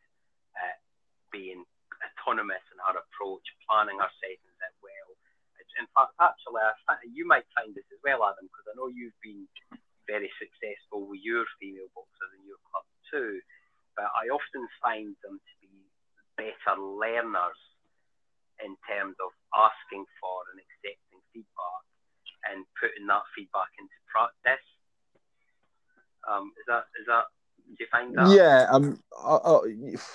being 1.34 1.66
autonomous 1.98 2.62
in 2.70 2.78
her 2.86 2.94
approach, 2.94 3.42
planning 3.66 3.98
her 3.98 4.12
sessions 4.22 4.58
out 4.62 4.78
well. 4.78 5.10
In 5.74 5.90
fact, 5.90 6.14
actually, 6.22 6.62
you 7.10 7.26
might 7.26 7.50
find 7.50 7.74
this 7.74 7.88
as 7.90 7.98
well, 8.06 8.22
Adam, 8.22 8.46
because 8.46 8.70
I 8.70 8.78
know 8.78 8.86
you've 8.86 9.18
been 9.18 9.50
very 10.06 10.30
successful 10.38 11.10
with 11.10 11.18
your 11.26 11.42
female 11.58 11.90
boxers 11.98 12.32
in 12.38 12.46
your 12.46 12.62
club 12.70 12.86
too. 13.10 13.42
But 13.98 14.10
I 14.14 14.30
often 14.30 14.62
find 14.78 15.18
them 15.26 15.42
to 15.42 15.54
be 15.58 15.74
better 16.38 16.78
learners 16.78 17.58
in 18.62 18.78
terms 18.86 19.18
of 19.18 19.34
asking 19.50 20.06
for 20.22 20.46
and 20.54 20.62
accepting 20.62 21.18
feedback 21.34 21.82
and 22.50 22.62
putting 22.78 23.06
that 23.10 23.26
feedback 23.34 23.70
into 23.78 23.98
practice. 24.10 24.66
Um, 26.24 26.54
is 26.56 26.66
that 26.70 26.86
is 26.96 27.06
that 27.10 27.28
do 27.76 27.84
you 27.84 27.86
find 27.90 28.16
that? 28.16 28.30
Yeah, 28.30 28.66
um, 28.70 29.02
uh, 29.22 29.36
uh, 29.36 29.60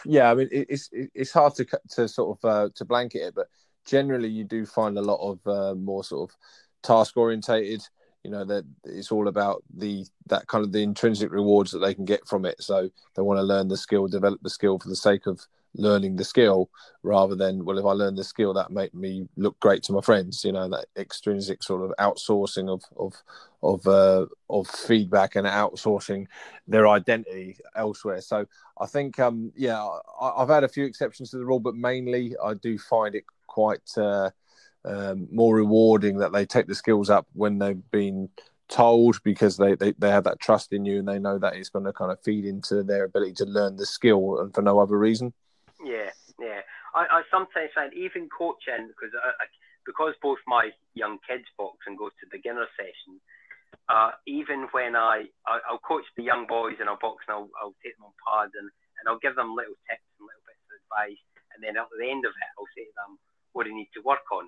yeah. 0.06 0.32
I 0.32 0.36
mean, 0.36 0.50
it's 0.52 0.90
it's 0.92 1.32
hard 1.32 1.56
to 1.56 1.66
to 1.92 2.08
sort 2.08 2.38
of 2.38 2.50
uh, 2.50 2.70
to 2.76 2.86
blanket 2.86 3.20
it, 3.20 3.36
but 3.36 3.48
generally 3.86 4.30
you 4.30 4.44
do 4.44 4.66
find 4.66 4.98
a 4.98 5.02
lot 5.02 5.20
of 5.20 5.48
uh, 5.48 5.76
more 5.76 6.04
sort 6.04 6.30
of 6.30 6.36
task 6.84 7.18
orientated. 7.18 7.82
You 8.24 8.32
know 8.32 8.46
that 8.46 8.66
it's 8.84 9.12
all 9.12 9.28
about 9.28 9.64
the 9.74 10.06
that 10.28 10.48
kind 10.48 10.64
of 10.64 10.72
the 10.72 10.84
intrinsic 10.84 11.32
rewards 11.32 11.72
that 11.72 11.80
they 11.80 11.94
can 11.94 12.06
get 12.06 12.28
from 12.28 12.46
it. 12.46 12.62
So 12.62 12.90
they 13.16 13.22
want 13.22 13.38
to 13.38 13.44
learn 13.44 13.68
the 13.68 13.78
skill, 13.78 14.08
develop 14.08 14.42
the 14.42 14.50
skill 14.50 14.80
for 14.80 14.90
the 14.90 14.96
sake 14.96 15.26
of 15.26 15.40
learning 15.76 16.16
the 16.16 16.24
skill 16.24 16.70
rather 17.04 17.36
than 17.36 17.64
well 17.64 17.78
if 17.78 17.86
i 17.86 17.92
learn 17.92 18.16
the 18.16 18.24
skill 18.24 18.54
that 18.54 18.72
make 18.72 18.94
me 18.94 19.28
look 19.38 19.60
great 19.60 19.84
to 19.84 19.94
my 19.94 20.02
friends 20.02 20.44
you 20.44 20.52
know 20.52 20.68
that 20.68 20.86
extrinsic 20.98 21.62
sort 21.62 21.84
of 21.84 21.94
outsourcing 22.00 22.70
of 22.70 22.84
of 22.98 23.14
of 23.62 23.86
uh, 23.88 24.26
of 24.50 24.68
feedback 24.68 25.36
and 25.36 25.46
outsourcing 25.46 26.26
their 26.68 26.88
identity 26.88 27.58
elsewhere 27.76 28.22
so 28.22 28.46
i 28.80 28.86
think 28.86 29.20
um 29.20 29.52
yeah 29.56 29.86
I, 30.20 30.40
have 30.40 30.50
had 30.50 30.64
a 30.64 30.70
few 30.70 30.86
exceptions 30.86 31.30
to 31.32 31.38
the 31.38 31.46
rule 31.46 31.60
but 31.60 31.76
mainly 31.76 32.36
i 32.44 32.54
do 32.54 32.78
find 32.78 33.16
it 33.16 33.26
quite 33.48 33.98
uh, 33.98 34.30
um, 34.86 35.28
more 35.32 35.56
rewarding 35.56 36.18
that 36.18 36.32
they 36.32 36.46
take 36.46 36.68
the 36.68 36.76
skills 36.76 37.10
up 37.10 37.28
when 37.34 37.60
they've 37.60 37.92
been 37.92 38.30
told 38.70 39.22
because 39.24 39.58
they, 39.58 39.76
they, 39.76 39.92
they 39.98 40.10
have 40.10 40.24
that 40.24 40.40
trust 40.40 40.72
in 40.72 40.86
you 40.86 41.00
and 41.00 41.08
they 41.08 41.20
know 41.20 41.38
that 41.38 41.56
it's 41.56 41.70
going 41.70 41.86
to 41.86 41.92
kind 41.92 42.12
of 42.12 42.22
feed 42.22 42.46
into 42.46 42.84
their 42.84 43.04
ability 43.04 43.34
to 43.34 43.46
learn 43.46 43.76
the 43.76 43.86
skill 43.86 44.40
and 44.40 44.54
for 44.54 44.62
no 44.62 44.80
other 44.80 44.98
reason. 44.98 45.34
Yeah, 45.84 46.12
yeah. 46.40 46.62
I, 46.96 47.20
I 47.20 47.22
sometimes 47.32 47.72
find 47.76 47.92
even 47.96 48.30
coaching 48.32 48.88
because 48.92 49.12
I, 49.16 49.32
I, 49.44 49.46
because 49.88 50.14
both 50.22 50.40
my 50.48 50.72
young 50.96 51.20
kids 51.28 51.48
box 51.58 51.80
and 51.88 51.98
go 51.98 52.10
to 52.10 52.24
beginner 52.32 52.68
sessions. 52.76 53.20
Uh, 53.90 54.14
even 54.30 54.70
when 54.72 54.94
I, 54.94 55.26
I 55.50 55.58
will 55.74 55.82
coach 55.82 56.06
the 56.14 56.26
young 56.26 56.46
boys 56.46 56.78
and 56.78 56.86
I'll 56.90 57.02
box 57.02 57.26
and 57.26 57.34
I'll, 57.34 57.50
I'll 57.58 57.78
take 57.82 57.98
them 57.98 58.06
on 58.06 58.14
pads 58.22 58.54
and, 58.54 58.70
and 58.70 59.06
I'll 59.10 59.22
give 59.22 59.34
them 59.34 59.58
little 59.58 59.78
tips 59.90 60.06
and 60.18 60.30
little 60.30 60.46
bits 60.46 60.62
of 60.70 60.78
advice 60.86 61.22
and 61.54 61.60
then 61.62 61.74
at 61.74 61.90
the 61.90 62.06
end 62.06 62.22
of 62.22 62.34
it 62.34 62.52
I'll 62.58 62.70
say 62.78 62.86
to 62.86 62.94
them 62.94 63.18
what 63.54 63.66
do 63.66 63.74
you 63.74 63.78
need 63.82 63.90
to 63.98 64.06
work 64.06 64.26
on 64.30 64.46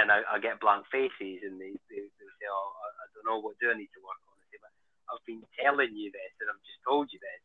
and 0.00 0.08
I, 0.08 0.24
I 0.24 0.40
get 0.40 0.56
blank 0.60 0.88
faces 0.88 1.44
and 1.44 1.60
they, 1.60 1.76
they, 1.92 2.00
they 2.00 2.28
say 2.40 2.48
oh 2.48 2.70
I, 2.80 2.88
I 2.88 3.04
don't 3.12 3.28
know 3.28 3.40
what 3.44 3.60
do 3.60 3.68
I 3.68 3.76
need 3.76 3.92
to 3.92 4.04
work 4.04 4.20
on 4.24 4.40
I 4.40 4.44
say 4.48 4.60
but 4.60 4.72
I've 5.12 5.24
been 5.28 5.44
telling 5.60 5.92
you 5.92 6.08
this 6.08 6.32
and 6.40 6.48
I've 6.48 6.64
just 6.64 6.80
told 6.84 7.12
you 7.12 7.20
this 7.20 7.42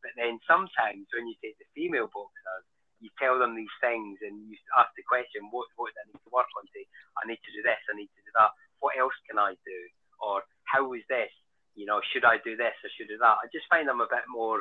but 0.00 0.12
then 0.16 0.40
sometimes 0.48 1.06
when 1.12 1.28
you 1.28 1.36
take 1.40 1.56
the 1.60 1.68
female 1.76 2.08
boxers, 2.12 2.64
you 3.00 3.08
tell 3.16 3.40
them 3.40 3.56
these 3.56 3.72
things 3.80 4.20
and 4.20 4.44
you 4.44 4.56
ask 4.76 4.92
the 4.96 5.04
question, 5.08 5.48
what, 5.48 5.68
what 5.80 5.88
do 5.92 6.00
I 6.04 6.06
need 6.12 6.20
to 6.20 6.32
work 6.32 6.48
on? 6.60 6.68
Say, 6.76 6.84
I 7.16 7.24
need 7.24 7.40
to 7.40 7.52
do 7.56 7.64
this, 7.64 7.80
I 7.88 7.96
need 7.96 8.12
to 8.12 8.24
do 8.24 8.32
that. 8.36 8.52
What 8.84 8.96
else 9.00 9.16
can 9.24 9.40
I 9.40 9.56
do? 9.64 9.80
Or 10.20 10.44
how 10.68 10.92
is 10.92 11.04
this? 11.08 11.32
You 11.72 11.88
know, 11.88 12.04
should 12.12 12.28
I 12.28 12.36
do 12.44 12.60
this 12.60 12.76
or 12.84 12.90
should 12.92 13.08
I 13.08 13.16
do 13.16 13.22
that? 13.24 13.40
I 13.40 13.48
just 13.48 13.68
find 13.72 13.88
them 13.88 14.04
a 14.04 14.10
bit 14.12 14.28
more, 14.28 14.60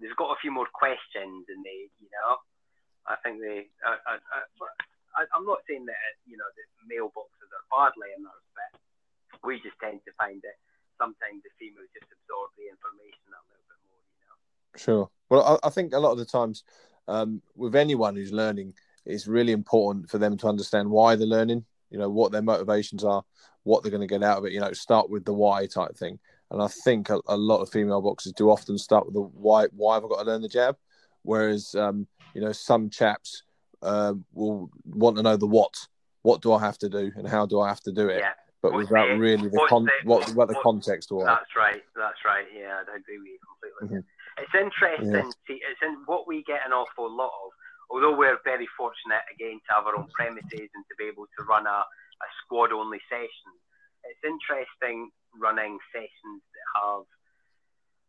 they've 0.00 0.16
got 0.16 0.32
a 0.32 0.40
few 0.40 0.48
more 0.48 0.68
questions 0.72 1.44
and 1.52 1.60
they, 1.60 1.92
you 2.00 2.08
know, 2.08 2.40
I 3.04 3.20
think 3.20 3.44
they, 3.44 3.68
I, 3.84 4.16
I, 4.16 4.40
I, 5.16 5.20
I'm 5.36 5.44
not 5.44 5.60
saying 5.68 5.84
that, 5.84 6.00
you 6.24 6.40
know, 6.40 6.48
that 6.48 6.68
male 6.88 7.12
boxers 7.12 7.52
are 7.52 7.66
badly 7.68 8.08
in 8.16 8.24
that 8.24 8.36
respect. 8.40 8.76
we 9.44 9.60
just 9.60 9.76
tend 9.78 10.00
to 10.08 10.12
find 10.16 10.40
that 10.42 10.56
sometimes 10.96 11.44
the 11.44 11.52
females 11.60 11.92
just 11.92 12.08
absorb 12.08 12.50
the 12.56 12.72
information 12.72 13.30
a 13.36 13.40
little 13.52 13.65
Sure. 14.76 15.08
Well, 15.28 15.60
I, 15.62 15.66
I 15.66 15.70
think 15.70 15.92
a 15.92 15.98
lot 15.98 16.12
of 16.12 16.18
the 16.18 16.24
times 16.24 16.64
um, 17.08 17.42
with 17.54 17.74
anyone 17.74 18.16
who's 18.16 18.32
learning, 18.32 18.74
it's 19.04 19.26
really 19.26 19.52
important 19.52 20.10
for 20.10 20.18
them 20.18 20.36
to 20.38 20.48
understand 20.48 20.90
why 20.90 21.16
they're 21.16 21.26
learning. 21.26 21.64
You 21.90 21.98
know 21.98 22.10
what 22.10 22.32
their 22.32 22.42
motivations 22.42 23.04
are, 23.04 23.22
what 23.62 23.82
they're 23.82 23.92
going 23.92 24.00
to 24.00 24.06
get 24.06 24.22
out 24.22 24.38
of 24.38 24.44
it. 24.44 24.52
You 24.52 24.60
know, 24.60 24.72
start 24.72 25.08
with 25.08 25.24
the 25.24 25.32
why 25.32 25.66
type 25.66 25.96
thing. 25.96 26.18
And 26.50 26.62
I 26.62 26.68
think 26.68 27.10
a, 27.10 27.20
a 27.26 27.36
lot 27.36 27.60
of 27.60 27.70
female 27.70 28.02
boxers 28.02 28.32
do 28.32 28.50
often 28.50 28.76
start 28.78 29.06
with 29.06 29.14
the 29.14 29.20
why. 29.20 29.66
Why 29.66 29.94
have 29.94 30.04
I 30.04 30.08
got 30.08 30.22
to 30.22 30.30
learn 30.30 30.42
the 30.42 30.48
jab? 30.48 30.76
Whereas, 31.22 31.74
um, 31.74 32.06
you 32.34 32.40
know, 32.40 32.52
some 32.52 32.90
chaps 32.90 33.42
uh, 33.82 34.14
will 34.32 34.70
want 34.84 35.16
to 35.16 35.22
know 35.22 35.36
the 35.36 35.46
what. 35.46 35.74
What 36.22 36.42
do 36.42 36.52
I 36.52 36.60
have 36.60 36.78
to 36.78 36.88
do, 36.88 37.12
and 37.16 37.28
how 37.28 37.46
do 37.46 37.60
I 37.60 37.68
have 37.68 37.80
to 37.82 37.92
do 37.92 38.08
it? 38.08 38.18
Yeah 38.18 38.32
but 38.66 38.72
what's 38.72 38.90
without 38.90 39.08
the, 39.08 39.16
really 39.16 39.48
the, 39.48 39.60
con- 39.68 39.84
the 39.84 40.08
what 40.08 40.28
what 40.34 40.48
the 40.48 40.54
context 40.56 41.12
was. 41.12 41.24
That's 41.26 41.54
right. 41.54 41.82
That's 41.94 42.18
right. 42.24 42.46
Yeah, 42.52 42.82
I 42.92 42.96
agree 42.96 43.18
with 43.18 43.28
you 43.28 43.38
completely. 43.46 43.98
Mm-hmm. 43.98 44.15
It's 44.38 44.54
interesting. 44.54 45.32
Yeah. 45.32 45.44
See, 45.48 45.60
it's 45.64 45.80
in 45.80 46.04
what 46.04 46.28
we 46.28 46.44
get 46.44 46.66
an 46.66 46.72
awful 46.72 47.08
lot 47.08 47.32
of. 47.32 47.50
Although 47.88 48.16
we're 48.18 48.38
very 48.42 48.68
fortunate 48.76 49.22
again 49.32 49.62
to 49.62 49.70
have 49.78 49.86
our 49.86 49.96
own 49.96 50.10
premises 50.10 50.68
and 50.74 50.84
to 50.90 50.94
be 50.98 51.06
able 51.06 51.30
to 51.38 51.40
run 51.46 51.66
a, 51.66 51.80
a 51.86 52.28
squad 52.42 52.72
only 52.74 52.98
session, 53.08 53.52
it's 54.04 54.22
interesting 54.26 55.10
running 55.38 55.78
sessions 55.94 56.42
that 56.42 56.66
have. 56.82 57.06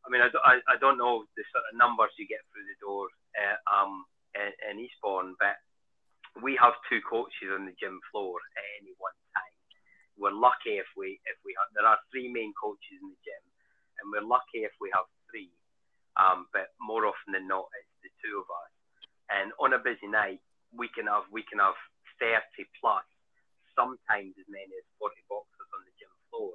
I 0.03 0.07
mean, 0.09 0.23
I, 0.23 0.29
I, 0.43 0.53
I 0.71 0.75
don't 0.79 0.97
know 0.97 1.27
the 1.35 1.45
sort 1.51 1.67
of 1.67 1.77
numbers 1.77 2.15
you 2.17 2.25
get 2.25 2.41
through 2.49 2.65
the 2.65 2.79
door 2.79 3.11
uh, 3.37 3.59
um, 3.69 4.07
in, 4.33 4.49
in 4.71 4.73
Eastbourne, 4.81 5.35
but 5.37 5.59
we 6.41 6.57
have 6.57 6.73
two 6.89 7.01
coaches 7.03 7.53
on 7.53 7.65
the 7.65 7.75
gym 7.77 7.99
floor 8.11 8.39
at 8.57 8.65
any 8.81 8.93
one 8.97 9.15
time. 9.35 9.55
We're 10.17 10.33
lucky 10.33 10.81
if 10.81 10.89
we 10.97 11.21
if 11.29 11.37
we 11.45 11.53
have. 11.57 11.69
There 11.77 11.85
are 11.85 11.99
three 12.09 12.29
main 12.29 12.53
coaches 12.57 12.97
in 12.97 13.13
the 13.13 13.21
gym, 13.21 13.43
and 14.01 14.09
we're 14.09 14.25
lucky 14.25 14.65
if 14.65 14.73
we 14.81 14.89
have 14.93 15.05
three. 15.29 15.53
Um, 16.17 16.49
but 16.49 16.73
more 16.81 17.05
often 17.05 17.37
than 17.37 17.45
not, 17.45 17.69
it's 17.77 17.93
the 18.01 18.09
two 18.25 18.41
of 18.41 18.49
us. 18.49 18.71
And 19.29 19.53
on 19.61 19.76
a 19.76 19.76
busy 19.87 20.11
night, 20.11 20.43
we 20.75 20.91
can 20.91 21.07
have 21.07 21.31
we 21.31 21.47
can 21.47 21.63
have 21.63 21.79
30 22.19 22.43
plus, 22.83 23.07
sometimes 23.71 24.35
as 24.35 24.47
many 24.51 24.75
as 24.75 24.87
40 24.99 25.15
boxers 25.31 25.71
on 25.71 25.81
the 25.87 25.95
gym 25.95 26.11
floor. 26.27 26.51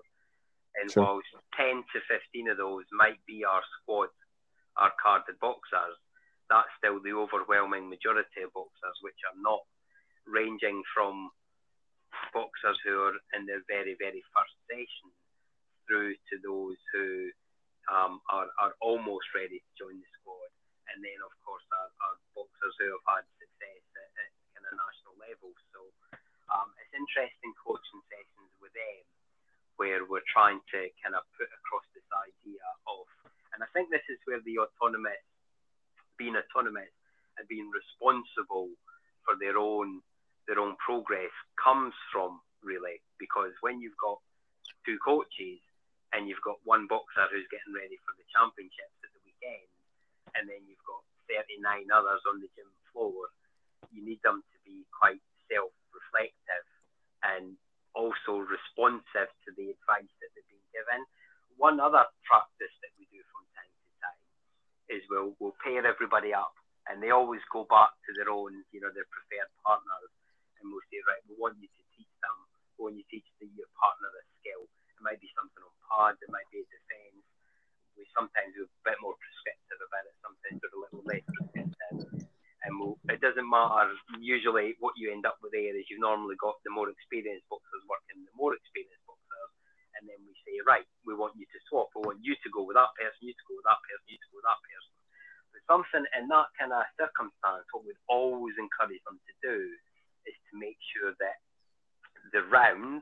And 0.77 0.93
sure. 0.93 1.25
whilst 1.25 1.33
10 1.57 1.81
to 1.81 1.99
15 2.05 2.53
of 2.53 2.61
those 2.61 2.85
might 2.93 3.21
be 3.25 3.45
our 3.45 3.65
squad, 3.81 4.13
our 4.77 4.93
carded 5.01 5.41
boxers, 5.41 5.97
that's 6.53 6.69
still 6.77 7.01
the 7.01 7.17
overwhelming 7.17 7.89
majority 7.89 8.45
of 8.45 8.53
boxers, 8.53 8.97
which 9.01 9.21
are 9.25 9.39
not 9.41 9.65
ranging 10.29 10.85
from 10.93 11.33
boxers 12.33 12.77
who 12.85 13.01
are 13.01 13.17
in 13.37 13.49
their 13.49 13.65
very, 13.69 13.97
very 13.97 14.23
first 14.33 14.57
session 14.69 15.09
through 15.89 16.15
to 16.29 16.35
those 16.45 16.79
who 16.93 17.33
um, 17.91 18.21
are, 18.31 18.49
are 18.61 18.75
almost 18.81 19.27
ready 19.35 19.59
to 19.59 19.71
join 19.77 19.97
the 19.97 20.11
squad. 20.21 20.51
And 20.93 21.01
then, 21.01 21.19
of 21.25 21.33
course, 21.43 21.65
our, 21.73 21.89
our 22.05 22.17
boxers 22.37 22.75
who 22.79 22.89
have 22.93 23.07
had 23.09 23.25
success 23.41 23.85
at, 23.97 24.11
at 24.21 24.31
kind 24.53 24.67
of 24.69 24.77
national 24.77 25.17
level. 25.19 25.51
So 25.73 25.81
um, 26.53 26.69
it's 26.79 26.93
interesting 26.93 27.53
coaching 27.59 28.03
sessions 28.13 28.53
with 28.61 28.75
them 28.77 29.03
where 29.81 30.05
we're 30.05 30.27
trying 30.29 30.61
to 30.71 30.81
kind 31.01 31.17
of 31.17 31.25
put 31.35 31.49
across 31.49 31.87
this 31.97 32.07
idea 32.13 32.63
of, 32.87 33.09
and 33.57 33.65
I 33.65 33.69
think 33.73 33.89
this 33.89 34.05
is 34.13 34.21
where 34.29 34.45
the 34.45 34.61
autonomous, 34.61 35.25
being 36.21 36.37
autonomous 36.37 36.93
and 37.41 37.49
being 37.49 37.73
responsible 37.73 38.69
for 39.25 39.35
their 39.41 39.57
own 39.57 40.05
their 40.51 40.59
own 40.59 40.75
progress 40.83 41.31
comes 41.55 41.95
from 42.11 42.43
really 42.67 42.99
because 43.19 43.55
when 43.63 43.79
you've 43.79 43.99
got 44.03 44.19
two 44.83 44.99
coaches 44.99 45.63
and 46.13 46.27
you've 46.27 46.43
got 46.43 46.59
one 46.67 46.91
boxer 46.91 47.31
who's 47.31 47.47
getting 47.49 47.73
ready 47.73 47.97
for 48.03 48.13
the 48.19 48.27
championships 48.35 48.99
at 49.01 49.11
the 49.17 49.23
weekend, 49.25 49.71
and 50.37 50.45
then 50.45 50.61
you've 50.69 50.83
got 50.85 51.01
39 51.31 51.89
others 51.89 52.21
on 52.29 52.43
the 52.45 52.51
gym 52.53 52.69
floor, 52.93 53.33
you 53.89 54.05
need 54.05 54.21
them 54.21 54.45
to 54.45 54.59
be 54.61 54.85
quite 54.93 55.23
self-reflective 55.49 56.67
and 57.25 57.57
also 57.97 58.45
responsive 58.45 59.31
to 59.47 59.51
the 59.57 59.73
advice 59.73 60.13
that 60.21 60.31
they've 60.37 60.53
been 60.53 60.69
given. 60.73 61.01
One 61.57 61.81
other 61.81 62.05
practice 62.29 62.75
that 62.85 62.93
we 63.01 63.09
do 63.09 63.25
from 63.33 63.45
time 63.57 63.73
to 63.73 63.93
time 64.05 64.23
is 64.93 65.01
we'll, 65.09 65.33
we'll 65.41 65.57
pair 65.65 65.81
everybody 65.85 66.37
up 66.37 66.53
and 66.91 67.01
they 67.01 67.12
always 67.23 67.45
go 67.55 67.63
back 67.71 67.95
to 68.03 68.11
their 68.19 68.35
own, 68.35 68.67
you 68.75 68.83
know, 68.83 68.91
their 68.91 69.07
preferred 69.15 69.51
partners 69.63 70.11
and 70.59 70.67
we'll 70.75 70.83
say, 70.91 70.99
right, 71.07 71.23
we 71.31 71.39
want 71.39 71.55
you 71.63 71.71
to 71.71 71.83
teach 71.95 72.11
them, 72.19 72.37
we 72.75 72.91
want 72.91 72.99
you 72.99 73.07
to 73.07 73.11
teach 73.15 73.29
the, 73.39 73.47
your 73.55 73.71
partner 73.79 74.11
a 74.11 74.23
skill. 74.43 74.67
It 74.67 75.03
might 75.07 75.23
be 75.23 75.31
something 75.39 75.63
on 75.63 75.75
pads, 75.87 76.19
it 76.19 76.35
might 76.35 76.51
be 76.51 76.63
a 76.63 76.67
defence. 76.67 77.23
We 77.95 78.03
sometimes 78.11 78.59
are 78.59 78.67
a 78.67 78.83
bit 78.83 78.99
more 78.99 79.15
prescriptive 79.15 79.79
about 79.79 80.11
it, 80.11 80.19
sometimes 80.19 80.59
we're 80.59 80.75
a 80.75 80.83
little 80.83 81.07
less 81.07 81.23
prescriptive 81.31 82.27
and 82.63 82.79
we'll, 82.79 82.99
it 83.11 83.19
doesn't 83.19 83.47
matter. 83.47 83.91
Usually, 84.23 84.79
what 84.79 84.95
you 84.95 85.11
end 85.11 85.27
up 85.27 85.39
with 85.43 85.51
there 85.51 85.75
is 85.75 85.87
you've 85.91 86.03
normally 86.03 86.39
got 86.39 86.63
the 86.63 86.71
more 86.71 86.87
experienced 86.91 87.47
boxers 87.51 87.83
working 87.91 88.23
the 88.23 88.35
more 88.39 88.55
experienced 88.55 89.03
boxers, 89.03 89.51
and 89.99 90.07
then 90.07 90.19
we 90.23 90.35
say, 90.47 90.55
right, 90.63 90.87
we 91.03 91.15
want 91.19 91.35
you 91.35 91.47
to 91.47 91.59
swap. 91.67 91.91
We 91.99 92.07
want 92.07 92.23
you 92.23 92.39
to 92.39 92.49
go 92.55 92.63
with 92.63 92.79
that 92.79 92.95
person, 92.95 93.27
you 93.27 93.35
to 93.35 93.47
go 93.51 93.59
with 93.59 93.67
that 93.67 93.83
person, 93.83 94.07
you 94.07 94.19
to 94.19 94.29
go 94.31 94.39
with 94.39 94.47
that 94.47 94.63
person. 94.63 94.92
Something 95.71 96.05
in 96.19 96.29
that 96.29 96.53
kind 96.59 96.73
of 96.73 96.85
circumstance, 97.01 97.65
what 97.73 97.87
we'd 97.87 97.97
always 98.09 98.53
encourage 98.61 99.01
them 99.09 99.17
to 99.17 99.35
do 99.41 99.59
is 100.29 100.37
to 100.51 100.53
make 100.59 100.77
sure 100.93 101.17
that 101.17 101.39
the 102.35 102.45
round 102.53 103.01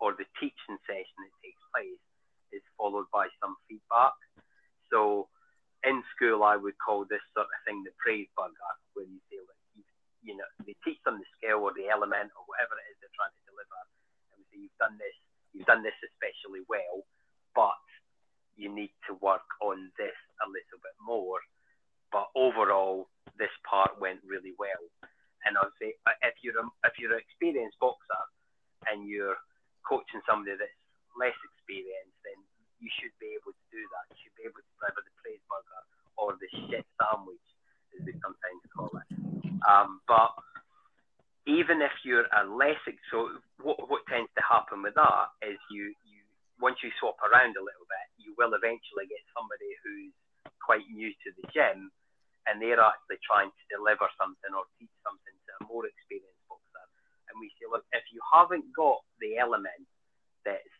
or 0.00 0.14
the 0.16 0.24
teaching 0.40 0.78
session 0.88 1.18
that 1.20 1.34
takes 1.44 1.60
place 1.74 2.00
is 2.54 2.64
followed 2.80 3.10
by 3.12 3.28
some 3.42 3.58
feedback. 3.68 4.16
So 4.88 5.28
in 5.84 6.00
school, 6.16 6.42
I 6.42 6.56
would 6.56 6.78
call 6.80 7.04
this 7.04 7.22
sort 7.36 7.50
of 7.50 7.58
thing 7.66 7.84
the 7.84 7.94
praise 8.00 8.30
burger, 8.34 8.72
where 8.94 9.06
you 9.06 9.20
say, 9.28 9.38
that 9.42 9.58
you, 9.76 9.82
you 10.24 10.34
know 10.38 10.48
they 10.64 10.74
teach 10.82 10.98
them 11.04 11.20
the 11.20 11.28
skill 11.38 11.62
or 11.62 11.74
the 11.76 11.92
element 11.92 12.32
or 12.34 12.42
whatever 12.48 12.78
it 12.80 12.88
is 12.88 12.96
they're 12.98 13.18
trying 13.18 13.34
to 13.34 13.44
deliver, 13.46 13.80
and 14.32 14.40
we 14.40 14.44
say 14.48 14.58
you've 14.64 14.80
done 14.80 14.96
this, 14.96 15.16
you've 15.52 15.68
done 15.68 15.84
this 15.84 15.98
especially 16.02 16.64
well, 16.66 17.04
but 17.54 17.78
you 18.58 18.72
need 18.72 18.90
to 19.06 19.14
work 19.22 19.46
on 19.62 19.92
this 19.94 20.16
a 20.42 20.46
little 20.50 20.80
bit 20.82 20.96
more. 20.98 21.38
But 22.12 22.32
overall, 22.34 23.08
this 23.36 23.52
part 23.68 24.00
went 24.00 24.20
really 24.24 24.56
well. 24.58 24.84
And 25.46 25.54
uh, 25.56 25.70
if 25.80 26.36
you're 26.42 26.58
a, 26.58 26.66
if 26.84 26.98
you're 26.98 27.14
an 27.14 27.22
experienced 27.22 27.78
boxer 27.78 28.24
and 28.90 29.06
you're 29.06 29.38
coaching 29.86 30.20
somebody 30.26 30.56
that's 30.58 30.80
less 31.16 31.36
experienced, 31.54 32.18
then 32.26 32.36
you 32.82 32.90
should 32.98 33.14
be 33.22 33.32
able 33.38 33.54
to 33.54 33.66
do 33.70 33.80
that. 33.80 34.04
You 34.12 34.18
should 34.22 34.36
be 34.36 34.46
able 34.46 34.60
to 34.60 34.72
deliver 34.78 35.00
the 35.02 35.14
praise 35.22 35.42
burger 35.46 35.82
or 36.18 36.34
the 36.36 36.50
shit 36.66 36.84
sandwich, 36.98 37.46
as 37.94 38.02
we 38.02 38.12
sometimes 38.18 38.62
call 38.74 38.92
it. 38.92 39.08
Um, 39.64 40.02
but 40.06 40.34
even 41.48 41.80
if 41.80 41.94
you're 42.04 42.28
a 42.28 42.44
less 42.44 42.78
so 43.08 43.40
what, 43.64 43.80
what 43.88 44.04
tends 44.06 44.28
to 44.36 44.42
happen 44.44 44.84
with 44.84 44.94
that 44.94 45.32
is 45.40 45.56
you 45.72 45.94
you 46.04 46.20
once 46.60 46.76
you 46.82 46.90
swap 46.98 47.16
around 47.22 47.54
a 47.54 47.62
little 47.62 47.86
bit, 47.86 48.06
you 48.18 48.34
will 48.34 48.52
eventually 48.52 49.06
get 49.06 49.22
somebody 49.30 49.70
who's 49.86 50.12
quite 50.64 50.86
new 50.92 51.10
to 51.12 51.28
the 51.40 51.46
gym 51.54 51.90
and 52.48 52.58
they're 52.62 52.80
actually 52.82 53.20
trying 53.24 53.50
to 53.52 53.64
deliver 53.72 54.08
something 54.18 54.52
or 54.56 54.64
teach 54.80 54.92
something 55.04 55.36
to 55.46 55.50
a 55.60 55.68
more 55.68 55.84
experienced 55.86 56.42
boxer. 56.48 56.86
And 57.30 57.38
we 57.38 57.52
say, 57.60 57.68
look, 57.70 57.84
if 57.92 58.04
you 58.12 58.20
haven't 58.32 58.66
got 58.74 59.04
the 59.20 59.38
element 59.38 59.84
that's 60.46 60.74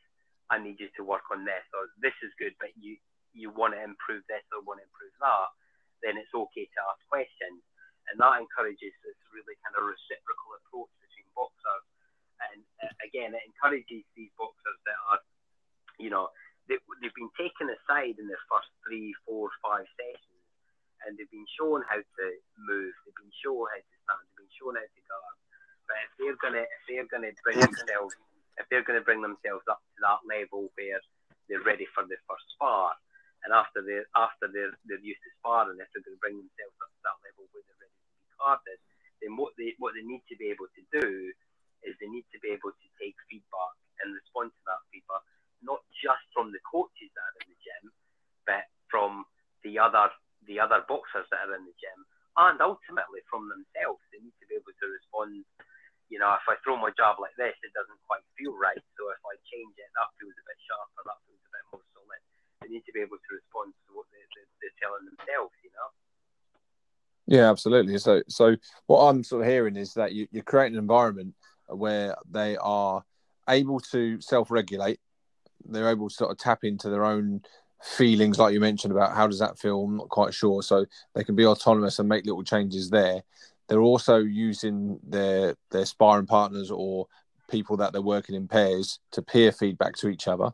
I 0.50 0.58
need 0.58 0.80
you 0.80 0.88
to 0.98 1.04
work 1.04 1.28
on 1.30 1.44
this, 1.44 1.64
or 1.76 1.92
this 2.00 2.16
is 2.24 2.32
good, 2.40 2.56
but 2.58 2.72
you 2.80 2.96
you 3.36 3.52
want 3.54 3.76
to 3.76 3.82
improve 3.84 4.24
this 4.26 4.42
or 4.50 4.64
want 4.66 4.80
to 4.82 4.88
improve 4.88 5.14
that, 5.22 5.50
then 6.02 6.18
it's 6.18 6.32
okay 6.34 6.66
to 6.66 6.80
ask 6.90 7.00
questions, 7.12 7.62
and 8.10 8.16
that 8.18 8.40
encourages 8.42 8.94
this 9.04 9.18
really 9.30 9.54
kind 9.62 9.76
of 9.78 9.86
reciprocal 9.86 10.58
approach 10.64 10.90
between 11.04 11.28
boxers. 11.38 11.86
And 12.42 12.60
uh, 12.82 12.90
again, 13.04 13.36
it 13.36 13.44
encourages 13.46 14.02
these 14.16 14.32
boxers 14.40 14.80
that 14.88 14.98
are, 15.12 15.22
you 16.00 16.08
know, 16.10 16.32
they, 16.66 16.80
they've 17.04 17.14
been 17.18 17.32
taken 17.36 17.68
aside 17.70 18.16
in 18.18 18.26
their 18.26 18.42
first 18.48 18.72
three, 18.86 19.12
four, 19.28 19.52
five 19.60 19.86
sessions, 20.00 20.44
and 21.04 21.14
they've 21.20 21.30
been 21.30 21.48
shown 21.60 21.84
how 21.86 22.00
to 22.00 22.26
move, 22.64 22.94
they've 23.04 23.20
been 23.20 23.36
shown 23.44 23.68
how 23.68 23.80
to 23.80 23.94
stand, 24.08 24.24
they've 24.32 24.42
been 24.48 24.56
shown 24.56 24.74
how 24.80 24.88
to 24.88 25.02
guard. 25.06 25.36
But 25.86 25.98
if 26.08 26.12
they're 26.16 26.40
gonna 26.40 26.64
if 26.64 26.82
they're 26.88 27.10
gonna 27.12 27.34
bring 27.44 27.60
themselves 27.60 28.08
if 28.58 28.66
they're 28.68 28.84
going 28.86 29.00
to 29.00 29.06
bring 29.06 29.22
themselves 29.22 29.64
up 29.70 29.80
to 29.80 29.98
that 30.04 30.22
level 30.28 30.68
where 30.76 31.00
they're 31.48 31.64
ready 31.64 31.86
for 31.94 32.04
their 32.06 32.20
first 32.28 32.46
spar, 32.58 32.92
and 33.46 33.52
after 33.52 33.82
they're 33.82 34.06
after 34.16 34.48
they're 34.52 34.74
they're 34.86 35.02
used 35.02 35.22
to 35.26 35.32
sparring, 35.42 35.80
if 35.82 35.90
they're 35.92 36.06
going 36.06 36.16
to 36.18 36.24
bring 36.24 36.38
themselves 36.38 36.78
up 36.80 36.92
to 36.94 37.02
that 37.06 37.18
level 37.26 37.44
where 37.52 37.64
they're 37.66 37.82
ready 37.82 37.98
to 37.98 38.14
be 38.14 38.28
carded, 38.38 38.80
then 39.24 39.34
what 39.36 39.52
they 39.58 39.74
what 39.82 39.92
they 39.98 40.06
need 40.06 40.22
to 40.30 40.38
be 40.38 40.52
able 40.54 40.70
to 40.78 40.84
do 40.94 41.08
is 41.84 41.98
they 41.98 42.10
need 42.12 42.26
to 42.30 42.40
be 42.40 42.54
able 42.54 42.70
to 42.72 42.88
take 43.02 43.18
feedback 43.28 43.74
and 44.04 44.14
respond 44.14 44.54
to 44.54 44.62
that 44.70 44.80
feedback, 44.94 45.24
not 45.66 45.82
just 45.92 46.22
from 46.32 46.54
the 46.54 46.62
coaches 46.64 47.10
that 47.18 47.26
are 47.26 47.38
in 47.42 47.48
the 47.50 47.60
gym, 47.60 47.84
but 48.46 48.64
from 48.88 49.26
the 49.66 49.76
other 49.82 50.08
the 50.46 50.62
other 50.62 50.86
boxers 50.88 51.26
that 51.34 51.44
are 51.50 51.56
in 51.58 51.66
the 51.66 51.76
gym, 51.82 52.00
and 52.38 52.62
ultimately 52.62 53.20
from 53.28 53.50
themselves. 53.50 54.00
They 54.14 54.22
need 54.22 54.36
to 54.40 54.48
be 54.48 54.56
able 54.56 54.72
to 54.78 54.86
respond 54.88 55.42
you 56.12 56.20
know, 56.20 56.28
if 56.36 56.44
I 56.44 56.60
throw 56.64 56.76
my 56.76 56.92
jab 56.96 57.16
like 57.20 57.36
this, 57.40 57.56
it 57.64 57.72
doesn't 57.72 58.00
quite 58.04 58.24
feel 58.36 58.52
right. 58.56 58.80
So 59.00 59.02
if 59.12 59.22
I 59.24 59.36
change 59.48 59.76
it, 59.80 59.88
that 59.96 60.10
feels 60.20 60.36
a 60.36 60.44
bit 60.44 60.60
sharper, 60.68 61.02
that 61.08 61.20
feels 61.24 61.40
a 61.40 61.52
bit 61.52 61.64
more 61.72 61.84
solid. 61.96 62.22
They 62.60 62.68
need 62.72 62.84
to 62.88 62.92
be 62.96 63.04
able 63.04 63.20
to 63.20 63.30
respond 63.32 63.72
to 63.72 63.90
what 63.96 64.08
they, 64.12 64.20
they, 64.36 64.44
they're 64.60 64.80
telling 64.84 65.08
themselves, 65.08 65.56
you 65.64 65.72
know. 65.72 65.90
Yeah, 67.28 67.50
absolutely. 67.50 67.98
So, 67.98 68.22
so 68.26 68.56
what 68.86 69.02
I'm 69.02 69.22
sort 69.22 69.42
of 69.42 69.48
hearing 69.48 69.76
is 69.76 69.92
that 69.94 70.12
you, 70.12 70.26
you're 70.32 70.42
creating 70.42 70.76
an 70.76 70.82
environment 70.82 71.34
where 71.68 72.16
they 72.28 72.56
are 72.56 73.04
able 73.48 73.80
to 73.80 74.18
self-regulate. 74.20 74.98
They're 75.66 75.90
able 75.90 76.08
to 76.08 76.14
sort 76.14 76.30
of 76.30 76.38
tap 76.38 76.64
into 76.64 76.88
their 76.88 77.04
own 77.04 77.42
feelings, 77.82 78.38
like 78.38 78.54
you 78.54 78.60
mentioned 78.60 78.92
about 78.92 79.14
how 79.14 79.26
does 79.26 79.40
that 79.40 79.58
feel. 79.58 79.84
I'm 79.84 79.98
not 79.98 80.08
quite 80.08 80.32
sure. 80.32 80.62
So 80.62 80.86
they 81.14 81.22
can 81.22 81.36
be 81.36 81.44
autonomous 81.44 81.98
and 81.98 82.08
make 82.08 82.24
little 82.24 82.42
changes 82.42 82.88
there. 82.88 83.22
They're 83.68 83.82
also 83.82 84.16
using 84.16 84.98
their 85.06 85.54
their 85.70 85.84
sparring 85.84 86.26
partners 86.26 86.70
or 86.70 87.08
people 87.50 87.76
that 87.76 87.92
they're 87.92 88.00
working 88.00 88.34
in 88.34 88.48
pairs 88.48 89.00
to 89.12 89.20
peer 89.20 89.52
feedback 89.52 89.96
to 89.96 90.08
each 90.08 90.28
other 90.28 90.50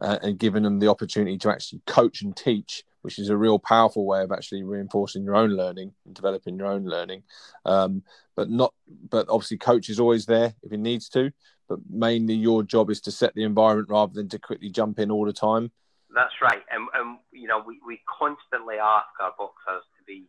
uh, 0.00 0.18
and 0.22 0.38
giving 0.38 0.64
them 0.64 0.80
the 0.80 0.88
opportunity 0.88 1.38
to 1.38 1.50
actually 1.50 1.80
coach 1.86 2.22
and 2.22 2.36
teach 2.36 2.84
which 3.06 3.18
is 3.18 3.30
a 3.30 3.36
real 3.36 3.58
powerful 3.58 4.04
way 4.04 4.22
of 4.22 4.32
actually 4.32 4.62
reinforcing 4.62 5.24
your 5.24 5.36
own 5.36 5.50
learning 5.50 5.92
and 6.04 6.14
developing 6.14 6.58
your 6.58 6.66
own 6.66 6.84
learning. 6.84 7.22
Um, 7.64 8.02
but 8.34 8.50
not 8.50 8.74
but 9.08 9.28
obviously 9.30 9.56
coach 9.56 9.88
is 9.88 9.98
always 9.98 10.26
there 10.26 10.54
if 10.62 10.70
he 10.70 10.76
needs 10.76 11.08
to 11.10 11.32
but 11.68 11.78
mainly 11.90 12.34
your 12.34 12.62
job 12.62 12.90
is 12.90 13.00
to 13.02 13.10
set 13.10 13.34
the 13.34 13.42
environment 13.42 13.90
rather 13.90 14.12
than 14.12 14.28
to 14.30 14.38
quickly 14.38 14.70
jump 14.70 14.98
in 14.98 15.10
all 15.10 15.24
the 15.26 15.32
time. 15.32 15.70
That's 16.14 16.34
right. 16.40 16.62
And, 16.70 16.86
and 16.94 17.18
you 17.32 17.48
know 17.48 17.62
we, 17.66 17.80
we 17.86 18.00
constantly 18.06 18.78
ask 18.78 19.10
our 19.20 19.34
boxers 19.38 19.84
to 19.98 20.02
be 20.06 20.26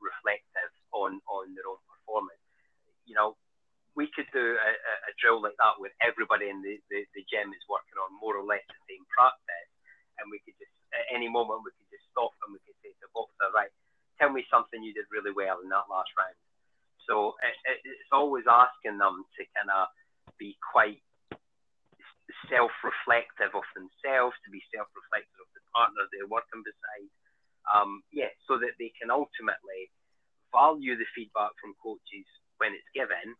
reflective 0.00 0.72
on, 0.92 1.20
on 1.28 1.54
their 1.54 1.68
own 1.68 1.82
performance. 1.84 2.40
You 3.04 3.14
know, 3.14 3.36
we 3.94 4.08
could 4.14 4.30
do 4.32 4.56
a, 4.56 4.72
a, 5.08 5.12
drill 5.18 5.42
like 5.42 5.58
that 5.58 5.74
where 5.82 5.90
everybody 5.98 6.46
in 6.46 6.62
the, 6.62 6.78
the, 6.86 7.02
the 7.18 7.24
gym 7.26 7.50
is 7.50 7.64
working 7.66 7.98
on 7.98 8.14
more 8.22 8.38
or 8.38 8.46
less 8.46 8.62
the 8.70 8.78
same 8.86 9.02
practice, 9.10 9.70
and 10.22 10.30
we 10.30 10.38
could 10.46 10.54
just, 10.54 10.77
at 10.92 11.06
any 11.12 11.28
moment, 11.28 11.64
we 11.64 11.74
could 11.76 11.90
just 11.92 12.08
stop 12.12 12.32
and 12.44 12.52
we 12.52 12.62
could 12.64 12.76
say 12.80 12.92
to 12.92 13.02
the 13.04 13.12
boxer, 13.12 13.48
right, 13.52 13.72
tell 14.18 14.32
me 14.32 14.44
something 14.48 14.82
you 14.82 14.92
did 14.96 15.08
really 15.12 15.32
well 15.32 15.60
in 15.62 15.68
that 15.70 15.90
last 15.90 16.10
round. 16.16 16.38
So 17.06 17.40
it, 17.40 17.56
it, 17.64 17.78
it's 17.84 18.12
always 18.12 18.44
asking 18.44 19.00
them 19.00 19.24
to 19.24 19.42
kind 19.56 19.72
of 19.72 19.88
be 20.36 20.60
quite 20.60 21.00
self-reflective 22.52 23.56
of 23.56 23.64
themselves, 23.72 24.36
to 24.44 24.52
be 24.52 24.60
self-reflective 24.68 25.40
of 25.40 25.50
the 25.56 25.64
partner 25.72 26.04
they're 26.08 26.28
working 26.28 26.60
beside. 26.60 27.10
Um, 27.68 28.00
yeah, 28.12 28.32
so 28.48 28.56
that 28.56 28.76
they 28.80 28.92
can 28.96 29.12
ultimately 29.12 29.92
value 30.52 30.96
the 30.96 31.08
feedback 31.12 31.52
from 31.60 31.76
coaches 31.80 32.24
when 32.56 32.72
it's 32.72 32.88
given 32.96 33.36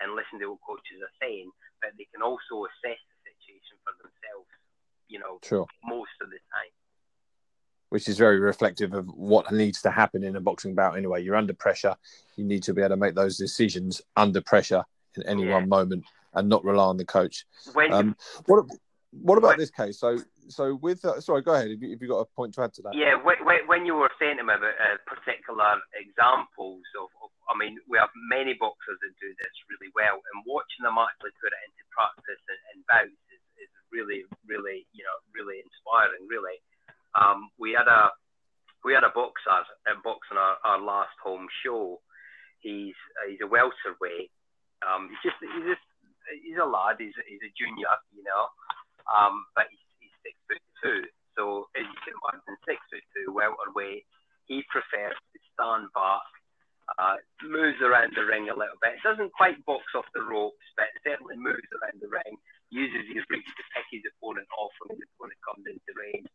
and 0.00 0.16
listen 0.16 0.40
to 0.40 0.52
what 0.52 0.64
coaches 0.64 1.00
are 1.00 1.16
saying, 1.20 1.48
but 1.80 1.92
they 1.96 2.08
can 2.12 2.24
also 2.24 2.68
assess 2.68 3.00
the 3.00 3.16
situation 3.24 3.76
for 3.84 3.92
themselves, 4.00 4.48
you 5.08 5.20
know, 5.20 5.40
sure. 5.44 5.68
most 5.84 6.16
of 6.20 6.28
the 6.32 6.40
time. 6.52 6.72
Which 7.90 8.08
is 8.08 8.18
very 8.18 8.40
reflective 8.40 8.94
of 8.94 9.06
what 9.06 9.52
needs 9.52 9.80
to 9.82 9.90
happen 9.90 10.24
in 10.24 10.34
a 10.34 10.40
boxing 10.40 10.74
bout 10.74 10.96
anyway. 10.96 11.22
You're 11.22 11.36
under 11.36 11.54
pressure. 11.54 11.94
You 12.34 12.44
need 12.44 12.64
to 12.64 12.74
be 12.74 12.82
able 12.82 12.90
to 12.90 12.96
make 12.96 13.14
those 13.14 13.36
decisions 13.36 14.02
under 14.16 14.40
pressure 14.40 14.84
in 15.16 15.22
any 15.22 15.44
yeah. 15.44 15.54
one 15.54 15.68
moment 15.68 16.04
and 16.34 16.48
not 16.48 16.64
rely 16.64 16.84
on 16.84 16.96
the 16.96 17.04
coach. 17.04 17.46
When, 17.72 17.92
um, 17.92 18.16
what, 18.46 18.66
what 19.12 19.38
about 19.38 19.56
when, 19.56 19.58
this 19.58 19.70
case? 19.70 20.00
So 20.00 20.18
so 20.48 20.78
with 20.78 21.04
uh, 21.04 21.20
sorry, 21.20 21.42
go 21.42 21.54
ahead 21.54 21.70
if, 21.70 21.82
you, 21.82 21.90
if 21.92 22.00
you've 22.00 22.10
got 22.10 22.22
a 22.22 22.30
point 22.36 22.54
to 22.54 22.62
add 22.62 22.74
to 22.74 22.82
that. 22.82 22.94
Yeah, 22.94 23.14
when, 23.18 23.38
when 23.66 23.86
you 23.86 23.94
were 23.94 24.10
saying 24.18 24.38
to 24.38 24.44
me 24.44 24.54
about 24.54 24.78
uh, 24.78 24.98
particular 25.06 25.78
examples 25.94 26.86
of, 26.98 27.10
of, 27.22 27.30
I 27.50 27.54
mean, 27.58 27.78
we 27.90 27.98
have 27.98 28.10
many 28.30 28.54
boxers 28.54 28.98
that 28.98 29.14
do 29.18 29.30
this 29.42 29.54
really 29.70 29.90
well, 29.94 30.18
and 30.18 30.36
watching 30.46 30.86
them 30.86 30.98
actually 30.98 31.34
put 31.42 31.50
it 31.50 31.62
into 31.66 31.82
practice 31.90 32.42
and, 32.46 32.62
and 32.74 32.78
bouts 32.86 33.22
is, 33.30 33.42
is 33.66 33.72
really, 33.90 34.22
really, 34.46 34.86
you 34.94 35.02
know, 35.02 35.18
really 35.34 35.62
inspiring, 35.62 36.26
Taylor 38.86 39.02
at 39.86 40.02
boxing 40.04 40.38
our, 40.38 40.56
our 40.62 40.78
show. 41.64 42.00
He's 42.60 42.96
uh, 43.20 43.30
he's 43.30 43.42
a 43.42 43.50
welterweight. 43.50 44.32
Um, 44.84 45.10
he's 45.10 45.22
just 45.30 45.38
he's 45.40 45.76
just 45.76 45.86
he's 46.42 46.60
a 46.60 46.66
lad. 46.66 46.98
He's 46.98 47.14
he's 47.28 47.42
a 47.44 47.52
junior, 47.54 47.92
you 48.14 48.24
know. 48.24 48.50
Um, 49.06 49.46
but 49.54 49.70
he's, 49.70 49.86
he's 50.02 50.16
six 50.24 50.34
foot 50.48 50.64
two. 50.82 51.02
So 51.36 51.68
you 51.76 51.98
can 52.02 52.16
imagine, 52.16 52.56
six 52.64 52.78
foot 52.90 53.04
two 53.14 53.30
welterweight. 53.30 54.04
He 54.48 54.62
prefers 54.70 55.18
to 55.18 55.38
stand 55.54 55.90
back, 55.90 56.26
uh, 56.96 57.18
moves 57.42 57.82
around 57.82 58.14
the 58.14 58.24
ring 58.24 58.46
a 58.48 58.56
little 58.56 58.78
bit. 58.78 59.02
Doesn't 59.02 59.34
quite 59.34 59.58
box 59.66 59.84
off 59.98 60.06
the 60.14 60.22
ropes, 60.22 60.62
but 60.78 60.90
certainly 61.02 61.34
moves 61.36 61.66
around 61.74 61.98
the 61.98 62.10
ring. 62.10 62.38
Uses 62.70 63.06
his 63.10 63.26
reach 63.30 63.46
to 63.46 63.64
pick 63.74 63.86
his 63.90 64.06
opponent 64.16 64.46
off 64.54 64.74
when 64.82 64.98
his 64.98 65.06
opponent 65.18 65.38
comes 65.42 65.66
into 65.66 65.90
range 65.94 66.30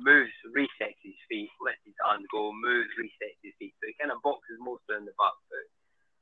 moves, 0.00 0.34
resets 0.54 0.98
his 1.02 1.18
feet, 1.28 1.50
lets 1.62 1.82
his 1.84 1.94
hands 2.02 2.26
go, 2.30 2.50
moves, 2.54 2.90
resets 2.98 3.38
his 3.42 3.54
feet. 3.58 3.74
So 3.78 3.90
he 3.90 3.94
kind 3.98 4.14
of 4.14 4.22
boxes 4.22 4.58
mostly 4.58 4.98
in 4.98 5.06
the 5.06 5.16
back 5.18 5.34
foot. 5.50 5.68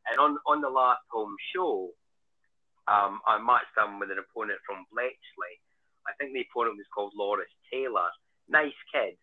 And 0.08 0.16
on, 0.20 0.38
on 0.46 0.60
the 0.60 0.72
last 0.72 1.02
home 1.10 1.34
show, 1.52 1.90
um, 2.86 3.18
I 3.26 3.42
matched 3.42 3.74
him 3.74 3.98
with 3.98 4.14
an 4.14 4.22
opponent 4.22 4.62
from 4.62 4.86
Bletchley. 4.94 5.54
I 6.06 6.14
think 6.16 6.32
the 6.32 6.46
opponent 6.46 6.78
was 6.78 6.94
called 6.94 7.18
Loris 7.18 7.50
Taylor. 7.66 8.08
Nice 8.46 8.78
kid. 8.94 9.18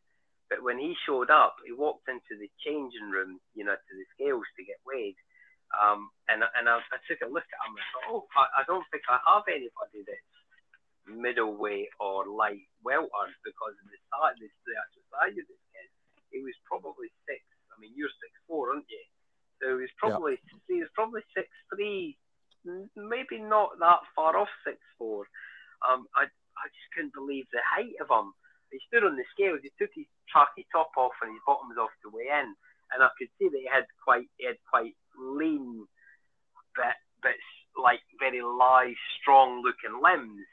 But 0.51 0.59
when 0.61 0.78
he 0.78 0.93
showed 1.07 1.32
up, 1.32 1.55
he 1.64 1.72
walked 1.72 2.11
into 2.11 2.36
the 2.36 2.51
changing 2.59 3.07
room, 3.09 3.39
you 3.55 3.64
know, 3.64 3.74
to 3.74 3.93
the 3.95 4.07
scales 4.14 4.45
to 4.59 4.68
get 4.68 4.84
weighed. 4.84 5.18
Um, 5.74 6.11
and 6.30 6.45
and 6.45 6.70
I, 6.70 6.78
I 6.78 6.99
took 7.09 7.24
a 7.26 7.32
look 7.32 7.47
at 7.47 7.64
him 7.66 7.74
and 7.74 7.82
I 7.82 7.88
thought, 7.89 8.11
oh, 8.11 8.24
I, 8.38 8.61
I 8.61 8.64
don't 8.70 8.86
think 8.93 9.01
I 9.09 9.18
have 9.26 9.47
anybody 9.49 10.05
that's 10.05 10.34
middleweight 11.07 11.91
or 11.99 12.28
light 12.28 12.64
welter 12.84 13.32
because 13.43 13.76
of 13.76 13.88
the 13.91 13.99
size, 14.11 14.39
the, 14.39 14.47
the 14.47 14.76
actual 14.80 15.05
size 15.11 15.36
of 15.36 15.45
this 15.47 15.64
kid. 15.76 15.89
He 16.32 16.39
was 16.41 16.55
probably 16.68 17.11
six. 17.28 17.43
I 17.72 17.76
mean, 17.80 17.91
you're 17.95 18.11
six 18.24 18.32
four, 18.47 18.72
aren't 18.74 18.88
you? 18.88 19.03
So 19.59 19.76
he 19.76 19.86
was 19.86 19.95
probably 19.99 20.39
yeah. 20.39 20.59
he 20.68 20.78
was 20.82 20.91
probably 20.95 21.24
six 21.36 21.47
three, 21.72 22.18
maybe 22.95 23.39
not 23.39 23.78
that 23.80 24.03
far 24.16 24.36
off 24.38 24.51
six 24.66 24.80
four. 24.97 25.28
Um, 25.84 26.07
I 26.16 26.26
I 26.26 26.66
just 26.72 26.89
couldn't 26.95 27.16
believe 27.16 27.45
the 27.51 27.64
height 27.64 27.99
of 27.99 28.09
him. 28.09 28.34
He 28.72 28.82
stood 28.89 29.05
on 29.05 29.14
the 29.14 29.28
scales. 29.30 29.61
He 29.61 29.70
took 29.78 29.93
his 29.93 30.09
tracky 30.34 30.66
top 30.74 30.89
off 30.97 31.14
and 31.22 31.30
his 31.30 31.45
bottoms 31.45 31.78
off 31.78 31.93
to 32.01 32.09
weigh 32.09 32.34
in, 32.34 32.57
and 32.95 32.99
I 33.05 33.09
could 33.20 33.30
see 33.38 33.45
that 33.45 33.61
he 33.61 33.70
had 33.70 33.86
quite 34.01 34.30
he 34.38 34.49
had 34.49 34.57
quite 34.66 34.97
lean, 35.20 35.86
but 36.74 36.97
but 37.22 37.38
like 37.78 38.01
very 38.20 38.41
lithe, 38.41 38.92
strong 39.21 39.61
looking 39.61 39.99
limbs. 40.01 40.45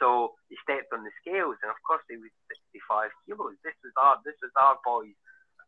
So 0.00 0.34
he 0.50 0.58
stepped 0.66 0.90
on 0.90 1.06
the 1.06 1.14
scales, 1.22 1.56
and 1.62 1.70
of 1.70 1.78
course 1.86 2.02
he 2.10 2.18
was 2.18 2.32
65 2.74 3.10
kilos. 3.22 3.54
This 3.62 3.78
was 3.86 3.94
our 3.94 4.18
this 4.26 4.38
was 4.42 4.50
our 4.58 4.78
boy's 4.82 5.14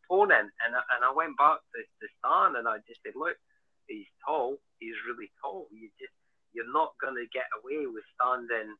opponent, 0.05 0.51
and 0.64 0.74
I, 0.74 0.82
and 0.97 1.01
I 1.07 1.12
went 1.14 1.39
back 1.39 1.62
to 1.62 1.78
the 2.03 2.09
stand 2.18 2.59
and 2.59 2.66
I 2.66 2.82
just 2.85 3.01
said, 3.07 3.14
look, 3.14 3.39
he's 3.87 4.09
tall. 4.24 4.59
He's 4.80 4.97
really 5.07 5.30
tall. 5.41 5.68
You 5.70 5.89
just 6.01 6.14
you're 6.53 6.70
not 6.70 6.95
going 7.03 7.18
to 7.18 7.26
get 7.35 7.51
away 7.62 7.87
with 7.91 8.07
standing 8.14 8.78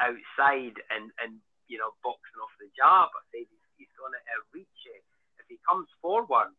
outside 0.00 0.76
and 0.92 1.08
and 1.22 1.40
you 1.68 1.78
know 1.78 1.96
boxing 2.04 2.40
off 2.40 2.52
the 2.60 2.68
jab. 2.76 3.12
I 3.12 3.22
said 3.32 3.46
he's, 3.48 3.66
he's 3.76 3.94
going 3.96 4.14
to 4.14 4.20
reach 4.52 4.80
it 4.88 5.04
if 5.40 5.46
he 5.48 5.58
comes 5.64 5.88
forward. 6.00 6.52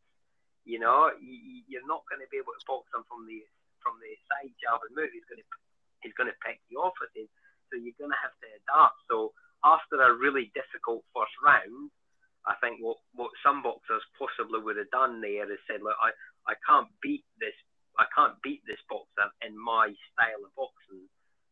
You 0.64 0.80
know, 0.80 1.12
you, 1.20 1.66
you're 1.68 1.90
not 1.90 2.08
going 2.08 2.24
to 2.24 2.30
be 2.32 2.40
able 2.40 2.56
to 2.56 2.64
box 2.70 2.88
him 2.96 3.04
from 3.10 3.28
the 3.28 3.44
from 3.84 4.00
the 4.00 4.12
side 4.32 4.54
jab 4.62 4.80
and 4.88 4.96
move. 4.96 5.12
He's 5.12 5.28
going 5.28 5.44
to 5.44 5.50
he's 6.04 6.16
going 6.20 6.30
to 6.30 6.44
pick 6.46 6.60
you 6.70 6.84
off. 6.84 6.96
I 7.00 7.08
said 7.16 7.32
so 7.72 7.82
you're 7.82 7.98
going 7.98 8.14
to 8.14 8.22
have 8.22 8.36
to 8.38 8.48
adapt. 8.62 9.00
So 9.10 9.34
after 9.66 9.98
a 9.98 10.14
really 10.14 10.54
difficult 10.54 11.02
first 11.16 11.34
round, 11.42 11.90
I 12.46 12.54
think 12.60 12.84
what, 12.84 13.00
what 13.16 13.32
some 13.42 13.64
boxers 13.64 14.04
possibly 14.20 14.60
would 14.62 14.78
have 14.78 14.92
done 14.92 15.24
there 15.24 15.48
is 15.48 15.64
said, 15.66 15.82
look, 15.82 15.98
I, 15.98 16.12
I 16.46 16.60
can't 16.68 16.92
beat 17.02 17.26
this 17.40 17.56
I 17.98 18.10
can't 18.10 18.34
beat 18.42 18.66
this 18.66 18.82
boxer 18.90 19.30
in 19.46 19.54
my 19.54 19.94
style 20.14 20.42
of 20.42 20.54
boxing. 20.58 21.06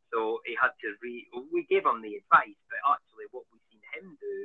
So 0.09 0.41
he 0.43 0.57
had 0.57 0.73
to 0.81 0.97
re. 0.99 1.29
We 1.53 1.69
gave 1.69 1.85
him 1.85 2.01
the 2.01 2.17
advice, 2.17 2.57
but 2.67 2.81
actually, 2.83 3.29
what 3.31 3.45
we've 3.53 3.63
seen 3.71 3.85
him 3.95 4.17
do 4.19 4.37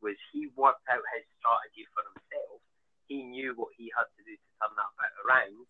was 0.00 0.16
he 0.32 0.48
worked 0.56 0.86
out 0.88 1.04
his 1.14 1.26
strategy 1.38 1.84
for 1.92 2.02
himself. 2.14 2.62
He 3.10 3.26
knew 3.26 3.52
what 3.58 3.74
he 3.76 3.92
had 3.92 4.08
to 4.08 4.22
do 4.24 4.32
to 4.32 4.48
turn 4.56 4.72
that 4.72 4.92
bit 4.96 5.14
around, 5.26 5.66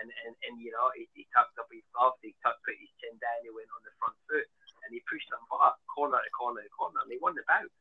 and 0.00 0.08
and, 0.26 0.34
and 0.46 0.54
you 0.60 0.70
know 0.72 0.88
he, 0.94 1.08
he 1.16 1.24
tucked 1.32 1.56
up 1.58 1.68
his 1.72 1.84
gloves, 1.92 2.20
he 2.22 2.36
tucked 2.44 2.62
put 2.64 2.76
his 2.78 2.92
chin 3.00 3.16
down, 3.18 3.44
he 3.44 3.52
went 3.52 3.70
on 3.72 3.82
the 3.84 3.94
front 4.00 4.16
foot, 4.28 4.48
and 4.86 4.90
he 4.94 5.00
pushed 5.08 5.28
them 5.28 5.42
back 5.50 5.76
corner 5.90 6.20
to 6.20 6.32
corner 6.32 6.62
to 6.62 6.72
corner, 6.72 7.00
and 7.02 7.10
they 7.10 7.20
won 7.20 7.34
the 7.34 7.46
bout. 7.48 7.72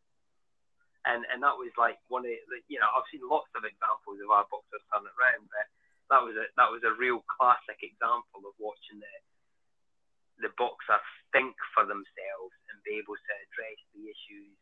And 1.05 1.21
and 1.29 1.43
that 1.45 1.59
was 1.59 1.71
like 1.77 2.01
one 2.09 2.25
of 2.25 2.33
the, 2.33 2.59
you 2.67 2.81
know 2.81 2.89
I've 2.89 3.07
seen 3.13 3.21
lots 3.21 3.51
of 3.53 3.63
examples 3.67 4.19
of 4.19 4.33
our 4.33 4.47
boxers 4.49 4.83
turn 4.89 5.05
it 5.05 5.15
around, 5.15 5.45
but 5.51 5.67
that 6.09 6.21
was 6.25 6.33
a 6.33 6.45
that 6.57 6.73
was 6.73 6.81
a 6.81 6.97
real 6.97 7.21
classic 7.29 7.81
example 7.85 8.45
of 8.45 8.57
watching 8.57 8.97
the 8.97 9.15
the 10.41 10.51
boxer 10.59 10.99
think 11.31 11.55
for 11.71 11.87
themselves 11.87 12.55
and 12.71 12.79
be 12.83 12.99
able 12.99 13.15
to 13.15 13.33
address 13.47 13.79
the 13.95 14.07
issues 14.09 14.55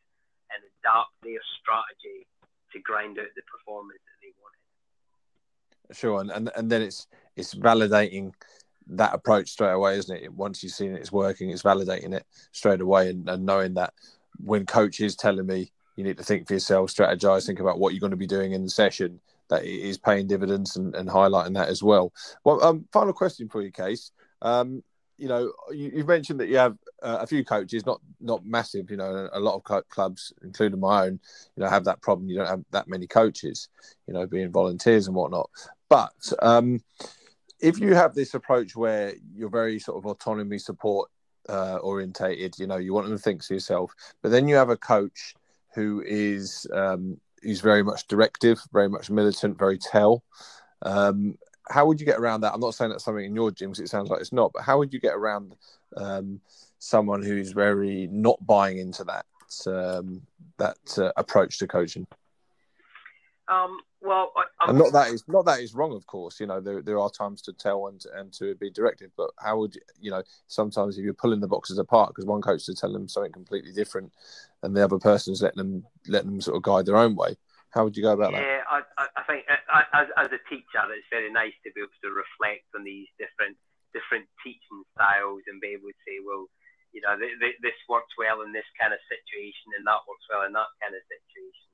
and 0.53 0.61
adapt 0.61 1.13
their 1.25 1.41
strategy 1.61 2.29
to 2.73 2.77
grind 2.81 3.17
out 3.17 3.29
the 3.37 3.45
performance 3.49 4.01
that 4.05 4.19
they 4.21 4.33
wanted. 4.37 4.42
Sure, 5.91 6.21
and 6.21 6.31
and, 6.31 6.51
and 6.55 6.71
then 6.71 6.81
it's 6.81 7.07
it's 7.35 7.53
validating 7.53 8.33
that 8.87 9.13
approach 9.13 9.49
straight 9.49 9.71
away, 9.71 9.97
isn't 9.97 10.15
it? 10.15 10.33
Once 10.33 10.63
you've 10.63 10.73
seen 10.73 10.93
it, 10.93 10.99
it's 10.99 11.11
working, 11.11 11.49
it's 11.49 11.63
validating 11.63 12.13
it 12.13 12.25
straight 12.51 12.81
away, 12.81 13.09
and, 13.09 13.27
and 13.29 13.45
knowing 13.45 13.73
that 13.75 13.93
when 14.43 14.65
coach 14.65 14.99
is 14.99 15.15
telling 15.15 15.45
me 15.45 15.71
you 15.95 16.03
need 16.03 16.17
to 16.17 16.23
think 16.23 16.47
for 16.47 16.53
yourself, 16.53 16.89
strategize, 16.89 17.45
think 17.45 17.59
about 17.59 17.79
what 17.79 17.93
you're 17.93 17.99
going 17.99 18.11
to 18.11 18.17
be 18.17 18.27
doing 18.27 18.53
in 18.53 18.63
the 18.63 18.69
session, 18.69 19.19
that 19.49 19.63
it 19.63 19.69
is 19.69 19.97
paying 19.97 20.27
dividends 20.27 20.75
and, 20.75 20.95
and 20.95 21.07
highlighting 21.07 21.53
that 21.53 21.69
as 21.69 21.83
well. 21.83 22.11
Well, 22.43 22.63
um, 22.63 22.85
final 22.91 23.13
question 23.13 23.47
for 23.47 23.61
you, 23.61 23.71
Case. 23.71 24.11
Um, 24.41 24.83
you 25.17 25.27
know, 25.27 25.53
you, 25.71 25.91
have 25.97 26.07
mentioned 26.07 26.39
that 26.39 26.47
you 26.47 26.57
have 26.57 26.75
uh, 27.01 27.19
a 27.21 27.27
few 27.27 27.45
coaches, 27.45 27.85
not 27.85 28.01
not 28.19 28.45
massive. 28.45 28.89
You 28.89 28.97
know, 28.97 29.29
a 29.31 29.39
lot 29.39 29.55
of 29.55 29.89
clubs, 29.89 30.33
including 30.41 30.79
my 30.79 31.05
own, 31.05 31.19
you 31.55 31.63
know, 31.63 31.69
have 31.69 31.85
that 31.85 32.01
problem. 32.01 32.29
You 32.29 32.37
don't 32.37 32.47
have 32.47 32.63
that 32.71 32.87
many 32.87 33.05
coaches. 33.05 33.69
You 34.07 34.15
know, 34.15 34.25
being 34.25 34.51
volunteers 34.51 35.07
and 35.07 35.15
whatnot. 35.15 35.49
But 35.89 36.33
um, 36.41 36.81
if 37.59 37.79
you 37.79 37.93
have 37.93 38.13
this 38.13 38.33
approach 38.33 38.75
where 38.75 39.13
you're 39.35 39.49
very 39.49 39.79
sort 39.79 39.97
of 39.97 40.05
autonomy 40.05 40.57
support 40.57 41.09
uh, 41.49 41.77
orientated, 41.77 42.57
you 42.59 42.67
know, 42.67 42.77
you 42.77 42.93
want 42.93 43.07
them 43.07 43.17
to 43.17 43.21
think 43.21 43.43
for 43.43 43.53
yourself, 43.53 43.93
but 44.21 44.31
then 44.31 44.47
you 44.47 44.55
have 44.55 44.69
a 44.69 44.77
coach 44.77 45.35
who 45.73 46.03
is 46.05 46.67
um, 46.73 47.17
who's 47.41 47.61
very 47.61 47.83
much 47.83 48.07
directive, 48.07 48.59
very 48.71 48.89
much 48.89 49.09
militant, 49.09 49.57
very 49.57 49.77
tell. 49.77 50.23
Um, 50.81 51.37
how 51.69 51.85
would 51.85 51.99
you 51.99 52.05
get 52.05 52.19
around 52.19 52.41
that? 52.41 52.53
I'm 52.53 52.59
not 52.59 52.75
saying 52.75 52.91
that's 52.91 53.03
something 53.03 53.25
in 53.25 53.35
your 53.35 53.51
gym 53.51 53.69
because 53.69 53.83
it 53.83 53.89
sounds 53.89 54.09
like 54.09 54.19
it's 54.19 54.33
not, 54.33 54.51
but 54.53 54.63
how 54.63 54.77
would 54.77 54.93
you 54.93 54.99
get 54.99 55.15
around 55.15 55.55
um, 55.95 56.41
someone 56.79 57.23
who's 57.23 57.51
very 57.51 58.07
not 58.11 58.45
buying 58.45 58.77
into 58.77 59.03
that 59.05 59.25
um, 59.67 60.21
that 60.57 60.77
uh, 60.97 61.11
approach 61.15 61.59
to 61.59 61.67
coaching? 61.67 62.05
Um, 63.47 63.79
well, 64.01 64.31
I, 64.35 64.69
and 64.69 64.77
not 64.77 64.93
that 64.93 65.11
is 65.11 65.23
not 65.27 65.45
that 65.45 65.59
is 65.59 65.73
wrong, 65.73 65.93
of 65.93 66.07
course. 66.07 66.39
You 66.39 66.47
know, 66.47 66.61
there 66.61 66.81
there 66.81 66.99
are 66.99 67.09
times 67.09 67.41
to 67.43 67.53
tell 67.53 67.87
and 67.87 67.99
to, 68.01 68.09
and 68.15 68.31
to 68.39 68.55
be 68.55 68.69
directive, 68.69 69.11
but 69.17 69.31
how 69.37 69.59
would 69.59 69.75
you, 69.75 69.81
you 69.99 70.11
know? 70.11 70.23
Sometimes 70.47 70.97
if 70.97 71.03
you're 71.03 71.13
pulling 71.13 71.41
the 71.41 71.47
boxes 71.47 71.77
apart 71.77 72.11
because 72.11 72.25
one 72.25 72.41
coach 72.41 72.67
is 72.69 72.79
telling 72.79 72.95
them 72.95 73.09
something 73.09 73.31
completely 73.31 73.73
different, 73.73 74.11
and 74.63 74.75
the 74.75 74.83
other 74.83 74.99
person's 74.99 75.41
letting 75.41 75.57
them 75.57 75.83
letting 76.07 76.31
them 76.31 76.41
sort 76.41 76.55
of 76.55 76.63
guide 76.63 76.85
their 76.85 76.97
own 76.97 77.15
way. 77.15 77.35
How 77.71 77.83
would 77.83 77.97
you 77.97 78.03
go 78.03 78.13
about 78.13 78.31
that? 78.31 78.43
Yeah, 78.43 78.61
I, 78.69 78.81
I 79.17 79.23
think 79.27 79.43
as, 79.49 80.07
as 80.15 80.29
a 80.29 80.39
teacher, 80.47 80.79
it's 80.93 81.09
very 81.09 81.31
nice 81.33 81.57
to 81.65 81.71
be 81.73 81.81
able 81.81 81.97
to 82.05 82.11
reflect 82.13 82.69
on 82.75 82.83
these 82.83 83.07
different 83.19 83.57
different 83.91 84.27
teaching 84.39 84.87
styles 84.95 85.43
and 85.51 85.59
be 85.59 85.75
able 85.75 85.91
to 85.91 86.01
say, 86.07 86.23
well, 86.23 86.47
you 86.95 87.01
know, 87.01 87.17
this 87.19 87.79
works 87.89 88.13
well 88.15 88.39
in 88.47 88.55
this 88.55 88.67
kind 88.79 88.93
of 88.93 89.03
situation, 89.11 89.75
and 89.75 89.83
that 89.83 90.07
works 90.07 90.23
well 90.31 90.47
in 90.47 90.53
that 90.55 90.71
kind 90.79 90.95
of 90.95 91.03
situation 91.11 91.72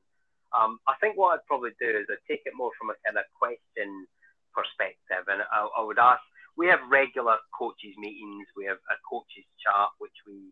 um, 0.55 0.81
I 0.89 0.97
think 0.97 1.17
what 1.17 1.37
I'd 1.37 1.49
probably 1.49 1.75
do 1.77 1.89
is 1.89 2.09
I'd 2.09 2.25
take 2.25 2.41
it 2.45 2.57
more 2.57 2.73
from 2.77 2.89
a 2.89 2.97
kind 3.05 3.17
of 3.17 3.25
question 3.37 4.09
perspective, 4.53 5.25
and 5.29 5.45
I, 5.45 5.59
I 5.65 5.81
would 5.83 5.99
ask. 5.99 6.21
We 6.57 6.67
have 6.67 6.83
regular 6.91 7.39
coaches 7.55 7.95
meetings. 7.95 8.49
We 8.51 8.67
have 8.67 8.83
a 8.91 8.97
coaches 9.07 9.47
chat, 9.63 9.95
which 10.03 10.15
we 10.27 10.51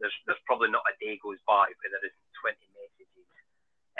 there's 0.00 0.14
there's 0.24 0.40
probably 0.48 0.72
not 0.72 0.86
a 0.88 0.96
day 0.96 1.20
goes 1.20 1.42
by 1.44 1.68
where 1.68 1.90
there 1.92 2.06
isn't 2.06 2.40
20 2.40 2.56
messages 2.72 3.28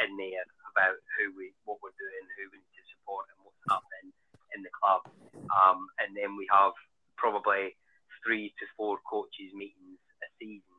in 0.01 0.11
there 0.16 0.47
about 0.72 0.97
who 1.18 1.34
we 1.36 1.53
what 1.68 1.82
we're 1.84 1.95
doing, 2.01 2.24
who 2.38 2.49
we 2.49 2.62
need 2.62 2.76
to 2.78 2.86
support, 2.97 3.28
and 3.28 3.38
what's 3.45 3.66
happening 3.68 4.14
in 4.57 4.64
the 4.64 4.72
club. 4.72 5.05
Um, 5.53 5.90
and 6.01 6.16
then 6.16 6.38
we 6.38 6.49
have 6.49 6.72
probably 7.20 7.76
three 8.24 8.55
to 8.57 8.64
four 8.78 9.03
coaches 9.05 9.53
meetings 9.53 10.01
a 10.24 10.28
season 10.38 10.78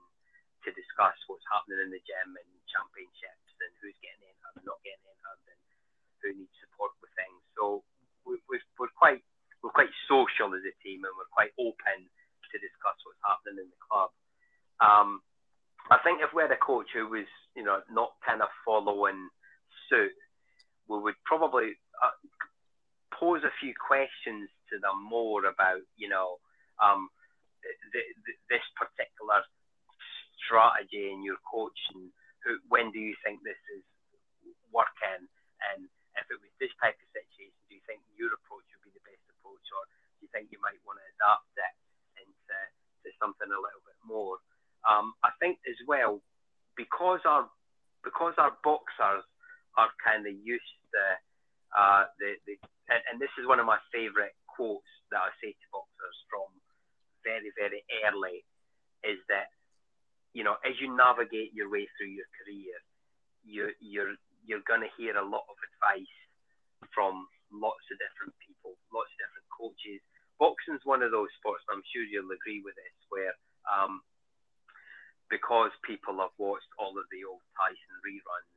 to 0.65 0.71
discuss 0.73 1.15
what's 1.27 1.45
happening 1.51 1.83
in 1.83 1.91
the 1.91 2.01
gym 2.07 2.33
and 2.33 2.49
championships 2.71 3.51
and 3.59 3.71
who's 3.83 3.95
getting 3.99 4.32
and 4.57 4.65
not 4.65 4.81
getting 4.85 5.03
injured 5.03 5.43
and 5.49 5.61
who 6.21 6.29
needs 6.37 6.55
support 6.61 6.93
with 7.01 7.13
things. 7.17 7.39
So 7.57 7.83
we, 8.25 8.39
are 8.39 8.97
quite 8.97 9.21
we're 9.61 9.75
quite 9.75 9.93
social 10.07 10.51
as 10.55 10.63
a 10.67 10.75
team 10.83 11.07
and 11.07 11.13
we're 11.15 11.31
quite 11.31 11.55
open 11.55 11.99
to 12.03 12.55
discuss 12.59 12.97
what's 13.07 13.23
happening 13.23 13.63
in 13.63 13.69
the 13.71 13.81
club. 13.81 14.11
Um, 14.83 15.23
I 15.87 15.99
think 16.03 16.19
if 16.19 16.35
we 16.35 16.43
had 16.43 16.51
a 16.51 16.59
coach 16.59 16.91
who 16.91 17.07
was 17.07 17.27
you 17.55 17.63
know 17.63 17.79
not 17.89 18.15
kind 18.25 18.41
of 18.41 18.51
following 18.67 19.29
suit, 19.89 20.15
we 20.87 20.99
would 20.99 21.17
probably 21.23 21.75
uh, 22.01 22.15
pose 23.23 23.43
a 23.43 23.53
few 23.61 23.73
questions 23.77 24.49
to 24.69 24.79
them 24.81 24.99
more 24.99 25.45
about, 25.45 25.81
you 25.95 26.09
know, 26.09 26.41
um, 26.81 27.07
the, 27.93 28.01
this 28.49 28.65
particular 28.75 29.39
strategy 30.43 31.13
in 31.13 31.23
your 31.23 31.39
coaching. 31.47 32.11
Who, 32.43 32.59
when 32.67 32.91
do 32.91 32.99
you 32.99 33.15
think 33.23 33.39
this 33.39 33.59
is 33.71 33.83
working? 34.73 35.29
And 35.71 35.87
if 36.19 36.25
it 36.27 36.37
was 36.41 36.51
this 36.59 36.73
type 36.81 36.97
of 36.97 37.09
situation, 37.13 37.55
do 37.69 37.77
you 37.77 37.83
think 37.87 38.03
your 38.17 38.33
approach 38.35 38.65
would 38.75 38.83
be 38.83 38.93
the 38.93 39.05
best 39.05 39.23
approach, 39.39 39.63
or 39.71 39.83
do 40.19 40.27
you 40.27 40.31
think 40.33 40.49
you 40.51 40.59
might 40.59 40.81
want 40.83 40.99
to 40.99 41.05
adapt 41.17 41.53
it 41.55 41.75
into 42.27 42.57
to 43.05 43.09
something 43.21 43.47
a 43.47 43.61
little 43.61 43.83
bit 43.85 43.99
more? 44.03 44.41
Um, 44.83 45.15
I 45.23 45.31
think 45.39 45.63
as 45.63 45.79
well 45.87 46.19
because 46.75 47.21
our 47.25 47.47
because 48.03 48.33
our 48.37 48.53
boxers 48.63 49.23
are 49.77 49.89
kind 50.03 50.27
of 50.27 50.33
used 50.35 50.75
to 50.91 51.03
uh, 51.73 52.03
the, 52.19 52.35
the 52.45 52.55
and, 52.91 53.01
and 53.09 53.15
this 53.17 53.31
is 53.39 53.47
one 53.47 53.63
of 53.63 53.65
my 53.65 53.79
favourite 53.89 54.35
quotes 54.45 54.89
that 55.09 55.23
I 55.23 55.31
say 55.41 55.55
to 55.55 55.67
boxers 55.71 56.17
from 56.29 56.49
very 57.23 57.49
very 57.55 57.81
early 58.03 58.43
is 59.07 59.21
that 59.29 59.53
you 60.33 60.43
know 60.43 60.59
as 60.65 60.75
you 60.81 60.91
navigate 60.91 61.55
your 61.55 61.71
way 61.71 61.87
through 61.95 62.11
your 62.11 62.27
career 62.35 62.75
you 63.45 63.71
you're 63.79 64.15
you're 64.43 64.65
going 64.67 64.83
to 64.83 64.91
hear 64.99 65.15
a 65.15 65.25
lot 65.25 65.47
of 65.47 65.57
advice 65.59 66.17
from 66.91 67.27
lots 67.51 67.83
of 67.91 67.97
different 68.01 68.35
people 68.43 68.75
lots 68.91 69.09
of 69.15 69.19
different 69.23 69.47
coaches. 69.49 70.01
Boxing's 70.41 70.83
one 70.83 71.01
of 71.05 71.13
those 71.13 71.31
sports 71.39 71.63
I'm 71.71 71.85
sure 71.93 72.03
you'll 72.03 72.33
agree 72.33 72.61
with 72.61 72.75
this 72.75 72.97
where 73.09 73.33
um, 73.67 74.03
because 75.31 75.71
people 75.87 76.19
have 76.19 76.35
watched 76.37 76.69
all 76.77 76.93
of 76.99 77.07
the 77.09 77.23
old 77.23 77.41
Tyson 77.55 77.95
reruns 78.03 78.53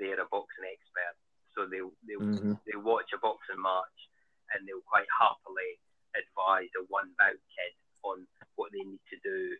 they're 0.00 0.16
a 0.16 0.32
boxing 0.32 0.64
expert. 0.64 1.14
So 1.52 1.68
they 1.68 1.84
they 2.08 2.16
mm-hmm. 2.16 2.56
they 2.64 2.76
watch 2.80 3.12
a 3.12 3.20
boxing 3.20 3.60
match 3.60 3.98
and 4.56 4.64
they'll 4.64 4.86
quite 4.88 5.08
happily 5.12 5.76
advise 6.16 6.72
a 6.80 6.88
one 6.88 7.12
bout 7.20 7.36
kid 7.52 7.72
on 8.02 8.24
what 8.56 8.72
they 8.72 8.80
need 8.80 9.04
to 9.12 9.18
do, 9.20 9.54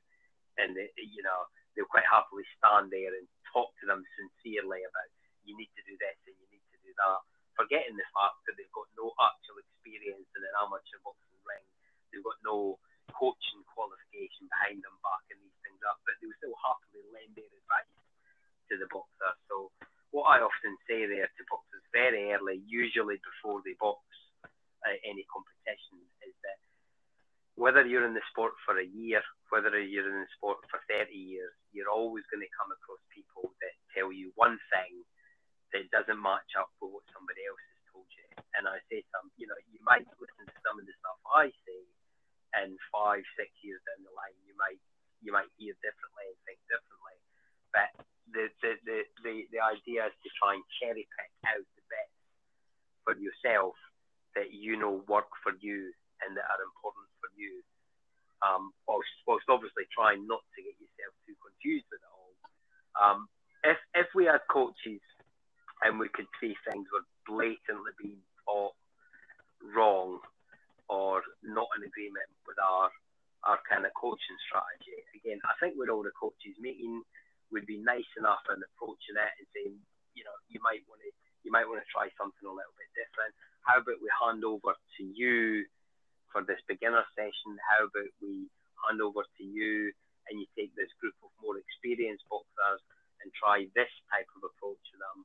and 0.56 0.72
they, 0.72 0.88
you 0.96 1.20
know 1.20 1.44
they'll 1.76 1.90
quite 1.92 2.08
happily 2.08 2.46
stand 2.56 2.88
there 2.88 3.12
and 3.12 3.28
talk 3.52 3.68
to 3.78 3.84
them 3.84 4.00
sincerely 4.16 4.80
about 4.86 5.12
you 5.44 5.56
need 5.56 5.72
to 5.76 5.84
do 5.86 5.94
this 5.98 6.18
and 6.28 6.36
you 6.36 6.46
need 6.50 6.64
to 6.72 6.78
do 6.84 6.90
that, 6.96 7.20
forgetting 7.56 7.96
the 7.96 8.08
fact 8.16 8.40
that 8.46 8.56
they've 8.56 8.76
got 8.76 8.88
no 8.96 9.12
actual 9.20 9.60
experience 9.60 10.28
in 10.32 10.42
an 10.42 10.54
amateur 10.60 11.00
boxing 11.04 11.40
ring, 11.44 11.66
they've 12.10 12.24
got 12.24 12.40
no 12.44 12.80
coaching 13.12 13.60
qualification 13.68 14.46
behind 14.48 14.80
them 14.80 14.96
backing 15.04 15.40
these 15.42 15.60
things 15.66 15.82
up, 15.84 15.98
but 16.06 16.16
they'll 16.18 16.36
still 16.40 16.56
happily 16.62 17.04
lend 17.12 17.32
their 17.36 17.50
advice 17.50 17.92
to 18.70 18.74
the 18.78 18.88
boxer. 18.88 19.32
So 19.50 19.74
what 20.14 20.30
I 20.30 20.42
often 20.42 20.74
say 20.86 21.04
there 21.06 21.28
to 21.28 21.42
boxers 21.50 21.84
very 21.92 22.32
early, 22.32 22.62
usually 22.64 23.18
before 23.20 23.60
they 23.66 23.74
box 23.78 24.02
uh, 24.46 24.96
any 25.04 25.26
competition, 25.28 26.00
is 26.24 26.34
that 26.46 26.58
whether 27.58 27.84
you're 27.84 28.06
in 28.06 28.16
the 28.16 28.24
sport 28.32 28.56
for 28.64 28.78
a 28.78 28.86
year, 28.86 29.20
whether 29.52 29.74
you're 29.76 30.08
in 30.08 30.24
the 30.24 30.32
sport 30.38 30.64
for 30.70 30.80
30 30.88 31.12
years, 31.12 31.52
you're 31.74 31.92
always 31.92 32.24
going 32.32 32.40
to 32.40 32.56
come 32.56 32.72
across 32.72 33.02
people 33.12 33.52
that 33.60 33.74
tell 33.92 34.08
you 34.08 34.32
one 34.38 34.56
thing 34.72 35.04
that 35.72 35.90
doesn't 35.94 36.20
match 36.20 36.52
up 36.58 36.70
with 36.82 36.94
what 36.94 37.06
somebody 37.14 37.46
else 37.46 37.62
has 37.62 37.82
told 37.94 38.08
you. 38.14 38.26
And 38.58 38.66
I 38.66 38.82
say 38.90 39.06
some, 39.14 39.30
you 39.38 39.46
know, 39.46 39.58
you 39.70 39.78
might 39.86 40.06
listen 40.18 40.44
to 40.46 40.58
some 40.66 40.78
of 40.78 40.84
the 40.84 40.94
stuff 40.98 41.18
I 41.30 41.50
say, 41.66 41.82
and 42.50 42.74
five, 42.90 43.22
six 43.38 43.50
years 43.62 43.78
down 43.86 44.02
the 44.02 44.10
line, 44.10 44.34
you 44.42 44.58
might 44.58 44.82
you 45.20 45.30
might 45.32 45.48
hear 45.60 45.76
differently 45.84 46.26
and 46.32 46.38
think 46.48 46.60
differently. 46.66 47.16
But 47.70 47.92
the, 48.32 48.48
the, 48.64 48.72
the, 48.88 48.98
the, 49.22 49.34
the 49.52 49.60
idea 49.60 50.08
is 50.08 50.16
to 50.24 50.30
try 50.40 50.56
and 50.56 50.64
cherry 50.80 51.04
pick 51.04 51.32
out 51.46 51.66
the 51.76 51.84
bits 51.86 52.18
for 53.04 53.14
yourself 53.20 53.76
that 54.34 54.54
you 54.54 54.80
know 54.80 55.04
work 55.06 55.28
for 55.44 55.52
you 55.60 55.92
and 56.24 56.32
that 56.36 56.48
are 56.48 56.62
important 56.64 57.08
for 57.20 57.30
you. 57.36 57.60
Um, 58.40 58.72
whilst, 58.88 59.12
whilst 59.28 59.44
obviously 59.52 59.84
trying 59.92 60.24
not 60.24 60.40
to 60.56 60.64
get 60.64 60.72
yourself 60.80 61.12
too 61.28 61.36
confused 61.44 61.84
with 61.92 62.00
it 62.00 62.08
all. 62.08 62.32
Um, 62.96 63.18
if, 63.60 63.76
if 63.92 64.08
we 64.16 64.24
had 64.24 64.40
coaches 64.48 65.04
and 65.84 65.98
we 65.98 66.08
could 66.12 66.28
see 66.40 66.54
things 66.68 66.86
were 66.92 67.06
blatantly 67.26 67.92
being 68.00 68.22
taught 68.44 68.76
wrong 69.74 70.20
or 70.88 71.22
not 71.44 71.68
in 71.78 71.86
agreement 71.86 72.28
with 72.46 72.58
our 72.60 72.90
our 73.48 73.56
kind 73.64 73.88
of 73.88 73.92
coaching 73.96 74.36
strategy. 74.44 75.00
Again, 75.16 75.40
I 75.48 75.56
think 75.64 75.72
with 75.72 75.88
all 75.88 76.04
the 76.04 76.12
coaches 76.12 76.52
meeting, 76.60 77.00
we'd 77.48 77.64
be 77.64 77.80
nice 77.80 78.08
enough 78.20 78.44
in 78.52 78.60
approaching 78.60 79.16
it 79.16 79.32
and 79.40 79.48
saying, 79.56 79.80
you 80.12 80.28
know, 80.28 80.36
you 80.52 80.60
might 80.60 80.84
want 80.92 81.00
to 81.00 81.10
you 81.40 81.48
might 81.48 81.64
want 81.64 81.80
to 81.80 81.88
try 81.88 82.12
something 82.20 82.44
a 82.44 82.52
little 82.52 82.76
bit 82.76 82.92
different. 82.92 83.32
How 83.64 83.80
about 83.80 83.96
we 84.04 84.12
hand 84.20 84.44
over 84.44 84.76
to 84.76 85.02
you 85.04 85.64
for 86.28 86.44
this 86.44 86.60
beginner 86.68 87.04
session? 87.16 87.56
How 87.64 87.88
about 87.88 88.12
we 88.20 88.44
hand 88.84 89.00
over 89.00 89.24
to 89.24 89.44
you 89.44 89.88
and 90.28 90.36
you 90.36 90.44
take 90.52 90.76
this 90.76 90.92
group 91.00 91.16
of 91.24 91.32
more 91.40 91.56
experienced 91.56 92.28
boxers 92.28 92.84
and 93.24 93.32
try 93.32 93.64
this 93.72 93.88
type 94.12 94.28
of 94.36 94.44
approach 94.44 94.80
to 94.92 94.96
them 95.00 95.24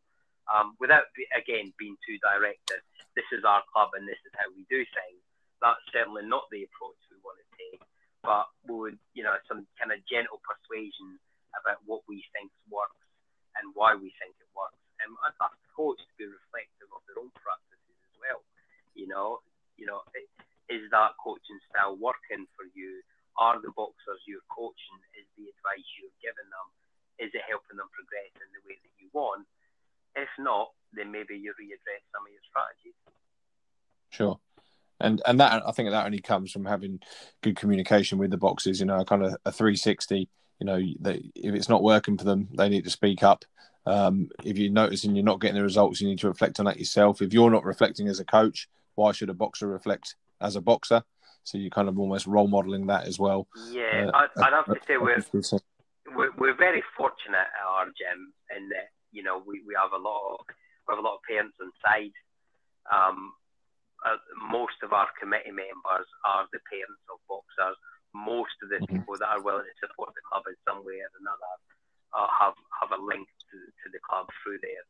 um, 0.51 0.77
without, 0.79 1.09
again, 1.33 1.73
being 1.77 1.97
too 2.05 2.17
directed. 2.21 2.81
This 3.17 3.27
is 3.31 3.47
our 3.47 3.63
club 3.71 3.95
and 3.95 4.05
this 4.05 4.19
is 4.27 4.33
how 4.35 4.49
we 4.53 4.67
do 4.69 4.83
things. 4.83 5.21
That's 5.63 5.81
certainly 5.89 6.27
not 6.27 6.45
the 6.51 6.67
approach 6.67 6.99
we 7.09 7.17
want 7.23 7.39
to 7.39 7.47
take, 7.55 7.81
but 8.21 8.51
we 8.67 8.75
would, 8.75 8.99
you 9.15 9.23
know, 9.23 9.39
some 9.47 9.65
kind 9.79 9.95
of 9.95 10.03
gentle 10.05 10.43
persuasion 10.43 11.17
about 11.55 11.79
what 11.87 12.03
we 12.11 12.21
think 12.35 12.51
works 12.67 12.99
and 13.55 13.71
why 13.73 13.95
we 13.95 14.11
think 14.19 14.35
it 14.35 14.51
works. 14.51 14.77
And 14.99 15.15
I'd 15.23 15.39
ask 15.39 15.55
the 15.55 15.71
coach 15.71 15.99
to 15.99 16.13
be 16.19 16.27
reflective 16.27 16.91
of 16.91 17.01
their 17.07 17.23
own 17.23 17.31
practices 17.39 17.95
as 17.95 18.15
well. 18.19 18.43
You 18.93 19.07
know, 19.07 19.39
you 19.79 19.87
know, 19.87 20.03
is 20.67 20.83
that 20.91 21.15
coaching 21.19 21.59
style 21.71 21.95
working 21.95 22.47
for 22.55 22.67
you? 22.75 23.03
Are 23.35 23.59
the 23.59 23.71
boxers 23.75 24.23
you're 24.27 24.45
coaching? 24.47 24.99
Is 25.15 25.27
the 25.35 25.51
advice 25.51 25.87
you're 25.99 26.15
giving 26.23 26.47
them? 26.47 26.67
Is 27.19 27.31
it 27.35 27.43
helping 27.47 27.79
them 27.79 27.91
progress 27.91 28.31
in 28.39 28.49
the 28.55 28.63
way 28.63 28.79
that 28.79 28.95
you 28.99 29.11
want? 29.11 29.47
If 30.15 30.29
not, 30.39 30.71
then 30.93 31.11
maybe 31.11 31.35
you 31.35 31.51
readdress 31.51 32.03
some 32.13 32.25
of 32.25 32.31
your 32.31 32.41
strategies. 32.49 32.95
Sure 34.09 34.39
and 35.01 35.21
and 35.25 35.41
that 35.41 35.61
I 35.67 35.71
think 35.73 35.89
that 35.89 36.05
only 36.05 36.21
comes 36.21 36.53
from 36.53 36.63
having 36.63 37.01
good 37.41 37.57
communication 37.57 38.17
with 38.17 38.31
the 38.31 38.37
boxes. 38.37 38.79
You 38.79 38.85
know, 38.85 39.03
kind 39.03 39.25
of 39.25 39.35
a 39.43 39.51
360 39.51 40.29
you 40.59 40.65
know, 40.65 40.79
they, 40.99 41.31
if 41.35 41.53
it's 41.53 41.69
not 41.69 41.83
working 41.83 42.17
for 42.17 42.23
them, 42.23 42.47
they 42.57 42.69
need 42.69 42.85
to 42.85 42.89
speak 42.89 43.23
up. 43.23 43.45
Um, 43.85 44.29
if 44.43 44.57
you're 44.57 44.71
noticing 44.71 45.15
you're 45.15 45.25
not 45.25 45.41
getting 45.41 45.57
the 45.57 45.63
results, 45.63 46.01
you 46.01 46.07
need 46.07 46.19
to 46.19 46.27
reflect 46.27 46.59
on 46.59 46.65
that 46.65 46.79
yourself. 46.79 47.21
If 47.21 47.33
you're 47.33 47.51
not 47.51 47.65
reflecting 47.65 48.07
as 48.07 48.19
a 48.19 48.25
coach, 48.25 48.67
why 48.95 49.11
should 49.11 49.29
a 49.29 49.33
boxer 49.33 49.67
reflect 49.67 50.15
as 50.41 50.55
a 50.55 50.61
boxer? 50.61 51.03
So 51.43 51.57
you're 51.57 51.69
kind 51.69 51.89
of 51.89 51.99
almost 51.99 52.25
role 52.25 52.47
modeling 52.47 52.87
that 52.87 53.05
as 53.05 53.19
well. 53.19 53.47
Yeah, 53.69 54.07
uh, 54.07 54.17
I'd, 54.17 54.43
I'd, 54.43 54.53
have 54.53 54.65
to 54.65 54.79
say 54.87 54.97
we're, 54.97 55.23
we're, 56.15 56.31
we're 56.37 56.57
very 56.57 56.83
fortunate 56.97 57.37
at 57.37 57.67
our 57.67 57.85
gym 57.85 58.33
in 58.57 58.69
that 58.69 58.89
you 59.15 59.23
know 59.23 59.39
we, 59.39 59.63
we 59.63 59.73
have 59.79 59.95
a 59.95 60.01
lot 60.01 60.19
of 60.35 60.43
we 60.83 60.91
have 60.91 60.99
a 60.99 61.07
lot 61.07 61.17
of 61.17 61.27
parents 61.27 61.55
on 61.63 61.71
side. 61.79 62.15
Um, 62.91 63.33
uh, 64.05 64.21
most 64.51 64.77
of 64.85 64.93
our 64.93 65.09
committee 65.17 65.55
members 65.55 66.05
are 66.27 66.45
the 66.53 66.61
parents 66.69 67.01
of 67.09 67.17
boxers 67.25 67.79
most 68.15 68.55
of 68.63 68.71
the 68.71 68.79
mm-hmm. 68.79 69.03
people 69.03 69.19
that 69.19 69.27
are 69.27 69.43
willing 69.43 69.67
to 69.67 69.75
support 69.83 70.15
the 70.15 70.23
club 70.23 70.47
in 70.47 70.55
some 70.63 70.79
way 70.87 71.03
or 71.03 71.11
another 71.19 71.53
uh, 72.15 72.31
have 72.31 72.55
have 72.71 72.95
a 72.95 73.01
link 73.03 73.27
to, 73.51 73.57
to 73.83 73.91
the 73.91 73.99
club 73.99 74.31
through 74.39 74.55
their 74.63 74.81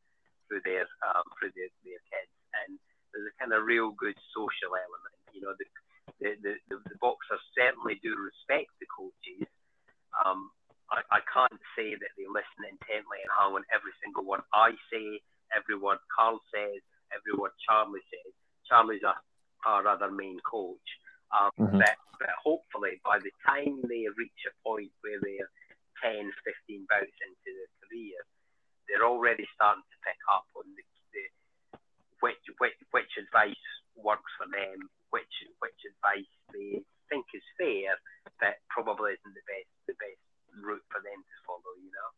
through 0.45 0.61
their 0.61 0.86
um, 1.01 1.26
through 1.41 1.49
their, 1.57 1.73
their 1.82 1.97
kids, 2.13 2.36
and 2.61 2.78
there's 3.09 3.26
a 3.26 3.36
kind 3.41 3.49
of 3.49 3.65
real 3.65 3.97
good 3.97 4.15
social 4.30 4.78
element. 4.78 5.17
You 5.34 5.41
know, 5.41 5.57
the 5.57 5.65
the, 6.21 6.38
the, 6.38 6.53
the, 6.69 6.78
the 6.86 6.97
boxers 7.01 7.41
certainly 7.57 7.97
do 8.05 8.13
respect 8.13 8.69
the 8.78 8.86
coaches. 8.93 9.49
Um, 10.21 10.53
I, 10.96 11.20
I 11.20 11.22
can't 11.28 11.60
say 11.76 11.91
that 11.91 12.12
they 12.16 12.24
listen 12.24 12.64
intently 12.64 13.20
and 13.20 13.32
hang 13.36 13.52
on 13.60 13.68
every 13.76 13.91
single 14.00 14.24
word 14.24 14.48
I 14.56 14.72
say, 14.88 15.20
every 15.52 15.76
word 15.76 16.00
Carl 16.08 16.39
says, 16.56 16.80
every 17.12 17.36
word 17.36 17.52
Charlie 17.68 18.04
says. 18.08 18.32
Charlie's 18.64 19.04
our, 19.04 19.20
our 19.68 19.84
other 19.86 20.10
main 20.10 20.39
coach. 20.48 20.89
Um, 21.36 21.52
mm-hmm. 21.60 21.84
but, 21.84 22.00
but 22.18 22.32
hopefully, 22.39 23.04
by 23.04 23.20
the 23.20 23.34
time 23.43 23.84
they 23.86 24.08
reach 24.16 24.41
a 24.48 24.54
point 24.64 24.93
where 25.04 25.20
they're 25.20 25.52
10, 26.00 26.32
15 26.32 26.88
bouts 26.88 27.20
into 27.28 27.50
their 27.52 27.72
career, 27.84 28.18
they're 28.88 29.06
already 29.06 29.43
starting 29.52 29.84
to 29.84 29.98
pick 30.06 30.22
up 30.32 30.48
on 30.56 30.66
the, 30.78 30.86
the 31.12 31.24
which, 32.24 32.46
which 32.62 32.78
which 32.93 33.14
advice 33.18 33.66
works 33.98 34.30
for 34.38 34.46
them, 34.48 34.88
which 35.10 35.36
which 35.60 35.82
advice 35.84 36.30
they 36.54 36.86
think 37.10 37.26
is 37.34 37.43
fair, 37.58 37.98
but 38.38 38.62
probably 38.70 39.18
isn't 39.18 39.34
the 39.34 39.46
best 39.50 39.74
the 39.89 39.98
best 39.98 40.22
route 40.64 40.84
for 40.89 41.01
them 41.01 41.24
to 41.24 41.45
follow. 41.45 41.60
You 41.78 41.91
know. 41.91 42.12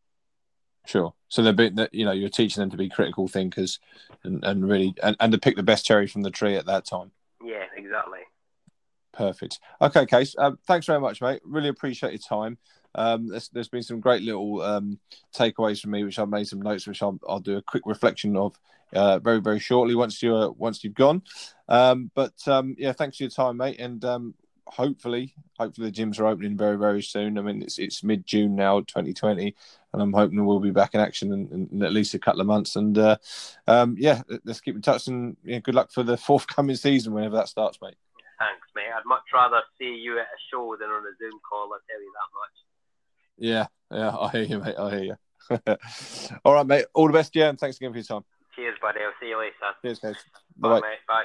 Sure. 0.85 1.13
So 1.27 1.43
they're 1.43 1.53
being, 1.53 1.75
that 1.75 1.93
you 1.93 2.05
know, 2.05 2.13
you're 2.13 2.29
teaching 2.29 2.61
them 2.61 2.69
to 2.71 2.77
be 2.77 2.89
critical 2.89 3.27
thinkers, 3.27 3.79
and, 4.23 4.43
and 4.43 4.67
really, 4.67 4.95
and, 5.03 5.15
and 5.19 5.31
to 5.31 5.37
pick 5.37 5.55
the 5.55 5.63
best 5.63 5.85
cherry 5.85 6.07
from 6.07 6.21
the 6.21 6.31
tree 6.31 6.55
at 6.55 6.65
that 6.65 6.85
time. 6.85 7.11
Yeah, 7.43 7.65
exactly. 7.75 8.19
Perfect. 9.13 9.59
Okay, 9.81 10.05
Case. 10.05 10.35
Um, 10.37 10.59
thanks 10.67 10.85
very 10.85 10.99
much, 10.99 11.21
mate. 11.21 11.41
Really 11.43 11.69
appreciate 11.69 12.11
your 12.11 12.19
time. 12.19 12.57
Um, 12.95 13.27
there's, 13.27 13.49
there's 13.49 13.67
been 13.67 13.83
some 13.83 13.99
great 13.99 14.21
little 14.21 14.61
um, 14.61 14.99
takeaways 15.35 15.81
from 15.81 15.91
me, 15.91 16.03
which 16.03 16.19
I've 16.19 16.29
made 16.29 16.47
some 16.47 16.61
notes, 16.61 16.87
which 16.87 17.03
I'll, 17.03 17.19
I'll 17.27 17.39
do 17.39 17.57
a 17.57 17.61
quick 17.61 17.83
reflection 17.85 18.37
of 18.37 18.57
uh, 18.93 19.19
very 19.19 19.41
very 19.41 19.59
shortly 19.59 19.95
once 19.95 20.23
you're 20.23 20.51
once 20.51 20.83
you've 20.83 20.93
gone. 20.93 21.21
Um, 21.67 22.11
but 22.15 22.35
um, 22.47 22.75
yeah, 22.77 22.93
thanks 22.93 23.17
for 23.17 23.23
your 23.23 23.29
time, 23.29 23.57
mate, 23.57 23.79
and 23.79 24.03
um, 24.05 24.33
hopefully 24.67 25.33
hopefully 25.57 25.89
the 25.89 26.01
gyms 26.01 26.19
are 26.19 26.27
opening 26.27 26.57
very 26.57 26.77
very 26.77 27.01
soon. 27.01 27.37
I 27.37 27.41
mean 27.41 27.61
it's 27.61 27.79
it's 27.79 28.03
mid 28.03 28.25
June 28.25 28.55
now, 28.55 28.81
2020, 28.81 29.55
and 29.93 30.01
I'm 30.01 30.13
hoping 30.13 30.45
we'll 30.45 30.59
be 30.59 30.71
back 30.71 30.93
in 30.93 30.99
action 30.99 31.33
in, 31.33 31.69
in 31.71 31.83
at 31.83 31.93
least 31.93 32.13
a 32.13 32.19
couple 32.19 32.41
of 32.41 32.47
months. 32.47 32.75
And 32.75 32.97
uh, 32.97 33.17
um, 33.67 33.95
yeah, 33.97 34.21
let's 34.45 34.61
keep 34.61 34.75
in 34.75 34.81
touch 34.81 35.07
and 35.07 35.37
yeah, 35.43 35.59
good 35.59 35.75
luck 35.75 35.91
for 35.91 36.03
the 36.03 36.17
forthcoming 36.27 36.75
season 36.75 37.13
whenever 37.13 37.35
that 37.35 37.49
starts, 37.49 37.79
mate. 37.81 37.95
Thanks, 38.39 38.67
mate. 38.75 38.93
I'd 38.95 39.05
much 39.05 39.23
rather 39.33 39.61
see 39.79 39.95
you 39.95 40.19
at 40.19 40.25
a 40.25 40.39
show 40.51 40.75
than 40.79 40.89
on 40.89 41.03
a 41.03 41.15
Zoom 41.17 41.39
call. 41.47 41.71
I 41.73 41.79
tell 41.89 42.01
you 42.01 42.13
that 42.13 42.29
much. 42.37 42.55
Yeah, 43.37 43.67
yeah, 43.91 44.15
I 44.17 44.29
hear 44.29 44.43
you, 44.43 44.59
mate. 44.59 44.75
I 44.77 44.89
hear 44.91 45.03
you. 45.03 45.15
All 46.45 46.53
right, 46.53 46.65
mate. 46.67 46.85
All 46.93 47.07
the 47.07 47.13
best, 47.13 47.35
yeah, 47.35 47.49
and 47.49 47.59
thanks 47.59 47.77
again 47.77 47.91
for 47.91 47.97
your 47.97 48.05
time. 48.05 48.23
Cheers, 48.55 48.77
buddy. 48.81 48.99
I'll 49.01 49.13
see 49.19 49.29
you 49.29 49.37
later. 49.37 49.53
Cheers, 49.81 49.99
guys. 49.99 50.15
Bye, 50.57 50.69
Bye. 50.69 50.81
mate. 50.81 50.99
Bye. 51.07 51.23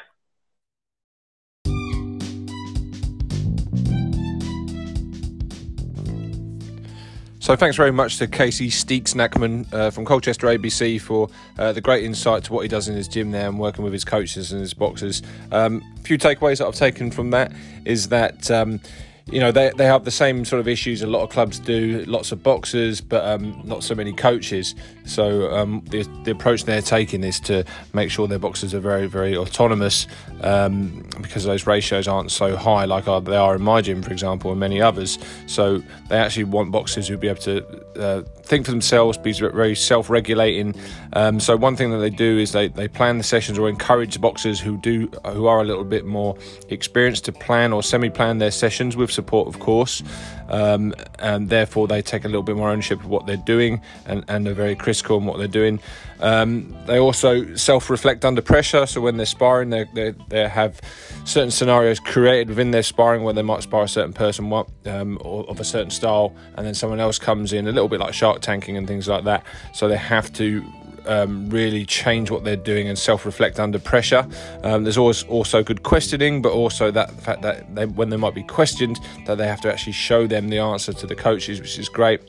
So 7.43 7.57
thanks 7.57 7.76
very 7.76 7.90
much 7.90 8.18
to 8.18 8.28
Casey 8.28 8.68
Steekz 8.68 9.16
Nachman 9.16 9.66
uh, 9.74 9.90
from 9.90 10.05
Colchester 10.05 10.47
ABC 10.47 11.01
for 11.01 11.28
uh, 11.59 11.72
the 11.72 11.80
great 11.80 12.05
insight 12.05 12.45
to 12.45 12.53
what 12.53 12.61
he 12.61 12.68
does 12.68 12.86
in 12.86 12.95
his 12.95 13.09
gym 13.09 13.32
there 13.32 13.49
and 13.49 13.59
working 13.59 13.82
with 13.82 13.93
his 13.93 14.05
coaches 14.05 14.53
and 14.53 14.61
his 14.61 14.72
boxers. 14.72 15.22
A 15.51 15.62
um, 15.62 15.82
few 16.05 16.18
takeaways 16.18 16.59
that 16.59 16.68
I've 16.68 16.76
taken 16.76 17.11
from 17.11 17.30
that 17.30 17.53
is 17.84 18.11
that. 18.11 18.49
Um, 18.49 18.80
you 19.26 19.38
know 19.38 19.53
they, 19.53 19.70
they 19.76 19.86
have 19.86 20.05
the 20.05 20.11
same 20.11 20.45
sort 20.45 20.59
of 20.59 20.66
issues 20.66 21.01
a 21.01 21.07
lot 21.07 21.22
of 21.22 21.30
clubs 21.30 21.61
do 21.61 22.05
lots 22.09 22.32
of 22.32 22.43
boxers 22.43 23.01
but 23.01 23.24
um, 23.24 23.61
not 23.62 23.84
so 23.84 23.95
many 23.95 24.12
coaches 24.12 24.74
so 25.05 25.53
um, 25.53 25.82
the, 25.90 26.03
the 26.24 26.30
approach 26.30 26.64
they're 26.64 26.82
taking 26.82 27.24
is 27.24 27.40
to 27.40 27.64
make 27.92 28.11
sure 28.11 28.28
their 28.28 28.38
boxers 28.38 28.74
are 28.74 28.80
very 28.80 29.07
very 29.07 29.36
autonomous 29.36 30.07
um, 30.42 31.05
because 31.20 31.44
those 31.44 31.66
ratios 31.66 32.07
aren't 32.07 32.30
so 32.30 32.57
high 32.57 32.84
like 32.84 33.05
they 33.24 33.36
are 33.36 33.57
in 33.57 33.62
my 33.62 33.80
gym 33.80 34.03
for 34.03 34.12
example 34.12 34.50
and 34.50 34.61
many 34.61 34.80
others. 34.80 35.18
So 35.46 35.82
they 36.09 36.18
actually 36.18 36.44
want 36.44 36.70
boxers 36.70 37.09
who 37.09 37.14
would 37.14 37.20
be 37.20 37.28
able 37.28 37.42
to 37.42 37.84
uh, 37.96 38.22
think 38.42 38.66
for 38.66 38.70
themselves 38.70 39.18
be 39.18 39.32
very 39.32 39.74
self-regulating. 39.74 40.74
Um, 41.14 41.40
so 41.40 41.57
one 41.57 41.76
thing 41.76 41.90
that 41.90 41.98
they 41.98 42.11
do 42.11 42.38
is 42.38 42.53
they, 42.53 42.68
they 42.68 42.88
plan 42.88 43.18
the 43.18 43.24
sessions 43.24 43.59
or 43.59 43.68
encourage 43.68 44.20
boxers 44.20 44.61
who 44.61 44.76
do 44.78 45.09
who 45.26 45.46
are 45.46 45.61
a 45.61 45.64
little 45.64 45.84
bit 45.84 46.05
more 46.05 46.36
experienced 46.68 47.24
to 47.26 47.32
plan 47.32 47.72
or 47.72 47.82
semi-plan 47.82 48.38
their 48.38 48.50
sessions 48.50 48.96
with 48.96 49.11
support, 49.11 49.48
of 49.48 49.61
course, 49.61 50.03
um, 50.48 50.94
and 51.18 51.48
therefore 51.48 51.88
they 51.88 52.03
take 52.03 52.24
a 52.24 52.28
little 52.28 52.42
bit 52.42 52.57
more 52.57 52.70
ownership 52.70 53.00
of 53.00 53.07
what 53.07 53.26
they're 53.26 53.36
doing 53.36 53.80
and, 54.07 54.24
and 54.28 54.46
are 54.46 54.55
very 54.55 54.74
critical 54.74 54.91
in 54.95 55.26
what 55.26 55.38
they're 55.38 55.49
doing. 55.49 55.80
Um, 56.20 56.76
they 56.86 56.99
also 56.99 57.55
self-reflect 57.57 58.24
under 58.24 58.43
pressure, 58.43 58.86
so 58.86 59.01
when 59.01 59.16
they're 59.16 59.26
sparring, 59.26 59.70
they, 59.70 59.86
they, 59.95 60.14
they 60.28 60.49
have 60.49 60.80
certain 61.24 61.51
scenarios 61.51 61.99
created 61.99 62.49
within 62.49 62.70
their 62.70 62.82
sparring 62.82 63.24
where 63.24 63.34
they 63.34 63.43
might 63.43 63.62
spar 63.62 63.82
a 63.82 63.88
certain 63.88 64.12
person 64.12 64.53
um, 64.86 65.18
or 65.20 65.45
of 65.49 65.59
a 65.59 65.64
certain 65.64 65.90
style, 65.90 66.34
and 66.57 66.66
then 66.66 66.74
someone 66.74 67.01
else 67.01 67.18
comes 67.18 67.53
in, 67.53 67.66
a 67.66 67.72
little 67.72 67.88
bit 67.88 68.01
like 68.01 68.14
shark 68.14 68.40
tanking 68.40 68.76
and 68.76 68.86
things 68.86 69.09
like 69.09 69.24
that. 69.24 69.45
So 69.74 69.88
they 69.88 69.97
have 69.97 70.32
to 70.34 70.64
um, 71.07 71.51
really 71.51 71.84
change 71.84 72.30
what 72.30 72.45
they're 72.45 72.57
doing 72.57 72.88
and 72.88 72.99
self-reflect 72.99 73.59
under 73.59 73.78
pressure. 73.78 74.26
Um, 74.62 74.84
there's 74.84 74.99
always 74.99 75.24
also 75.24 75.62
good 75.62 75.82
questioning, 75.82 76.43
but 76.43 76.53
also 76.53 76.90
that 76.90 77.09
the 77.16 77.22
fact 77.22 77.43
that 77.43 77.74
they, 77.74 77.86
when 77.86 78.11
they 78.11 78.16
might 78.16 78.34
be 78.34 78.45
questioned, 78.45 78.99
that 79.26 79.38
they 79.38 79.47
have 79.47 79.61
to 79.62 79.72
actually 79.72 79.93
show 79.95 80.26
them 80.26 80.49
the 80.49 80.59
answer 80.59 80.93
to 80.93 81.07
the 81.07 81.16
coaches, 81.16 81.61
which 81.61 81.78
is 81.78 81.88
great 81.88 82.20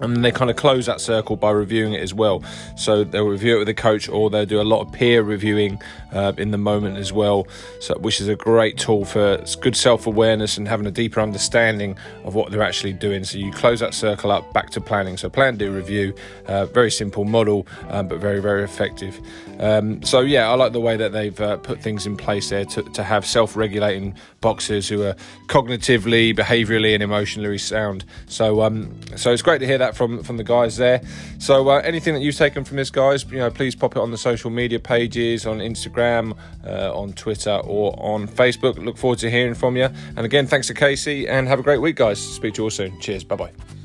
and 0.00 0.24
they 0.24 0.32
kind 0.32 0.50
of 0.50 0.56
close 0.56 0.86
that 0.86 1.00
circle 1.00 1.36
by 1.36 1.50
reviewing 1.50 1.92
it 1.92 2.00
as 2.00 2.14
well. 2.14 2.42
So 2.76 3.04
they'll 3.04 3.26
review 3.26 3.56
it 3.56 3.58
with 3.58 3.66
the 3.66 3.74
coach, 3.74 4.08
or 4.08 4.30
they'll 4.30 4.46
do 4.46 4.60
a 4.60 4.62
lot 4.62 4.80
of 4.80 4.92
peer 4.92 5.22
reviewing 5.22 5.80
uh, 6.12 6.32
in 6.38 6.50
the 6.50 6.58
moment 6.58 6.96
as 6.96 7.12
well. 7.12 7.46
So 7.80 7.98
which 7.98 8.20
is 8.20 8.28
a 8.28 8.36
great 8.36 8.78
tool 8.78 9.04
for 9.04 9.42
good 9.60 9.76
self 9.76 10.06
awareness 10.06 10.56
and 10.56 10.66
having 10.66 10.86
a 10.86 10.90
deeper 10.90 11.20
understanding 11.20 11.96
of 12.24 12.34
what 12.34 12.50
they're 12.50 12.62
actually 12.62 12.94
doing. 12.94 13.24
So 13.24 13.38
you 13.38 13.52
close 13.52 13.80
that 13.80 13.94
circle 13.94 14.30
up 14.30 14.52
back 14.52 14.70
to 14.70 14.80
planning. 14.80 15.16
So 15.16 15.28
plan, 15.28 15.56
do, 15.56 15.70
review. 15.70 16.14
Uh, 16.46 16.66
very 16.66 16.90
simple 16.90 17.24
model, 17.24 17.66
um, 17.88 18.08
but 18.08 18.18
very 18.18 18.40
very 18.40 18.64
effective. 18.64 19.20
Um, 19.58 20.02
so 20.02 20.20
yeah, 20.20 20.48
I 20.48 20.54
like 20.54 20.72
the 20.72 20.80
way 20.80 20.96
that 20.96 21.12
they've 21.12 21.38
uh, 21.38 21.58
put 21.58 21.82
things 21.82 22.06
in 22.06 22.16
place 22.16 22.48
there 22.48 22.64
to, 22.64 22.82
to 22.82 23.02
have 23.02 23.26
self 23.26 23.56
regulating 23.56 24.14
boxers 24.40 24.88
who 24.88 25.02
are 25.02 25.14
cognitively, 25.48 26.34
behaviourally, 26.34 26.94
and 26.94 27.02
emotionally 27.02 27.58
sound. 27.58 28.04
So 28.26 28.62
um, 28.62 28.98
so 29.16 29.32
it's 29.32 29.42
great 29.42 29.58
to 29.58 29.66
hear 29.66 29.78
that 29.80 29.96
from 29.96 30.22
from 30.22 30.36
the 30.36 30.44
guys 30.44 30.76
there. 30.76 31.02
So 31.38 31.68
uh, 31.68 31.82
anything 31.84 32.14
that 32.14 32.20
you've 32.20 32.36
taken 32.36 32.64
from 32.64 32.76
this, 32.76 32.90
guys, 32.90 33.24
you 33.30 33.38
know, 33.38 33.50
please 33.50 33.74
pop 33.74 33.96
it 33.96 34.00
on 34.00 34.10
the 34.10 34.18
social 34.18 34.50
media 34.50 34.78
pages, 34.78 35.46
on 35.46 35.58
Instagram, 35.58 36.36
uh, 36.64 36.98
on 36.98 37.12
Twitter, 37.12 37.60
or 37.64 37.94
on 37.98 38.28
Facebook. 38.28 38.82
Look 38.82 38.96
forward 38.96 39.18
to 39.20 39.30
hearing 39.30 39.54
from 39.54 39.76
you. 39.76 39.88
And 40.16 40.20
again, 40.20 40.46
thanks 40.46 40.68
to 40.68 40.74
Casey, 40.74 41.28
and 41.28 41.48
have 41.48 41.58
a 41.58 41.62
great 41.62 41.80
week, 41.80 41.96
guys. 41.96 42.20
Speak 42.20 42.54
to 42.54 42.62
you 42.62 42.64
all 42.64 42.70
soon. 42.70 43.00
Cheers. 43.00 43.24
Bye 43.24 43.36
bye. 43.36 43.79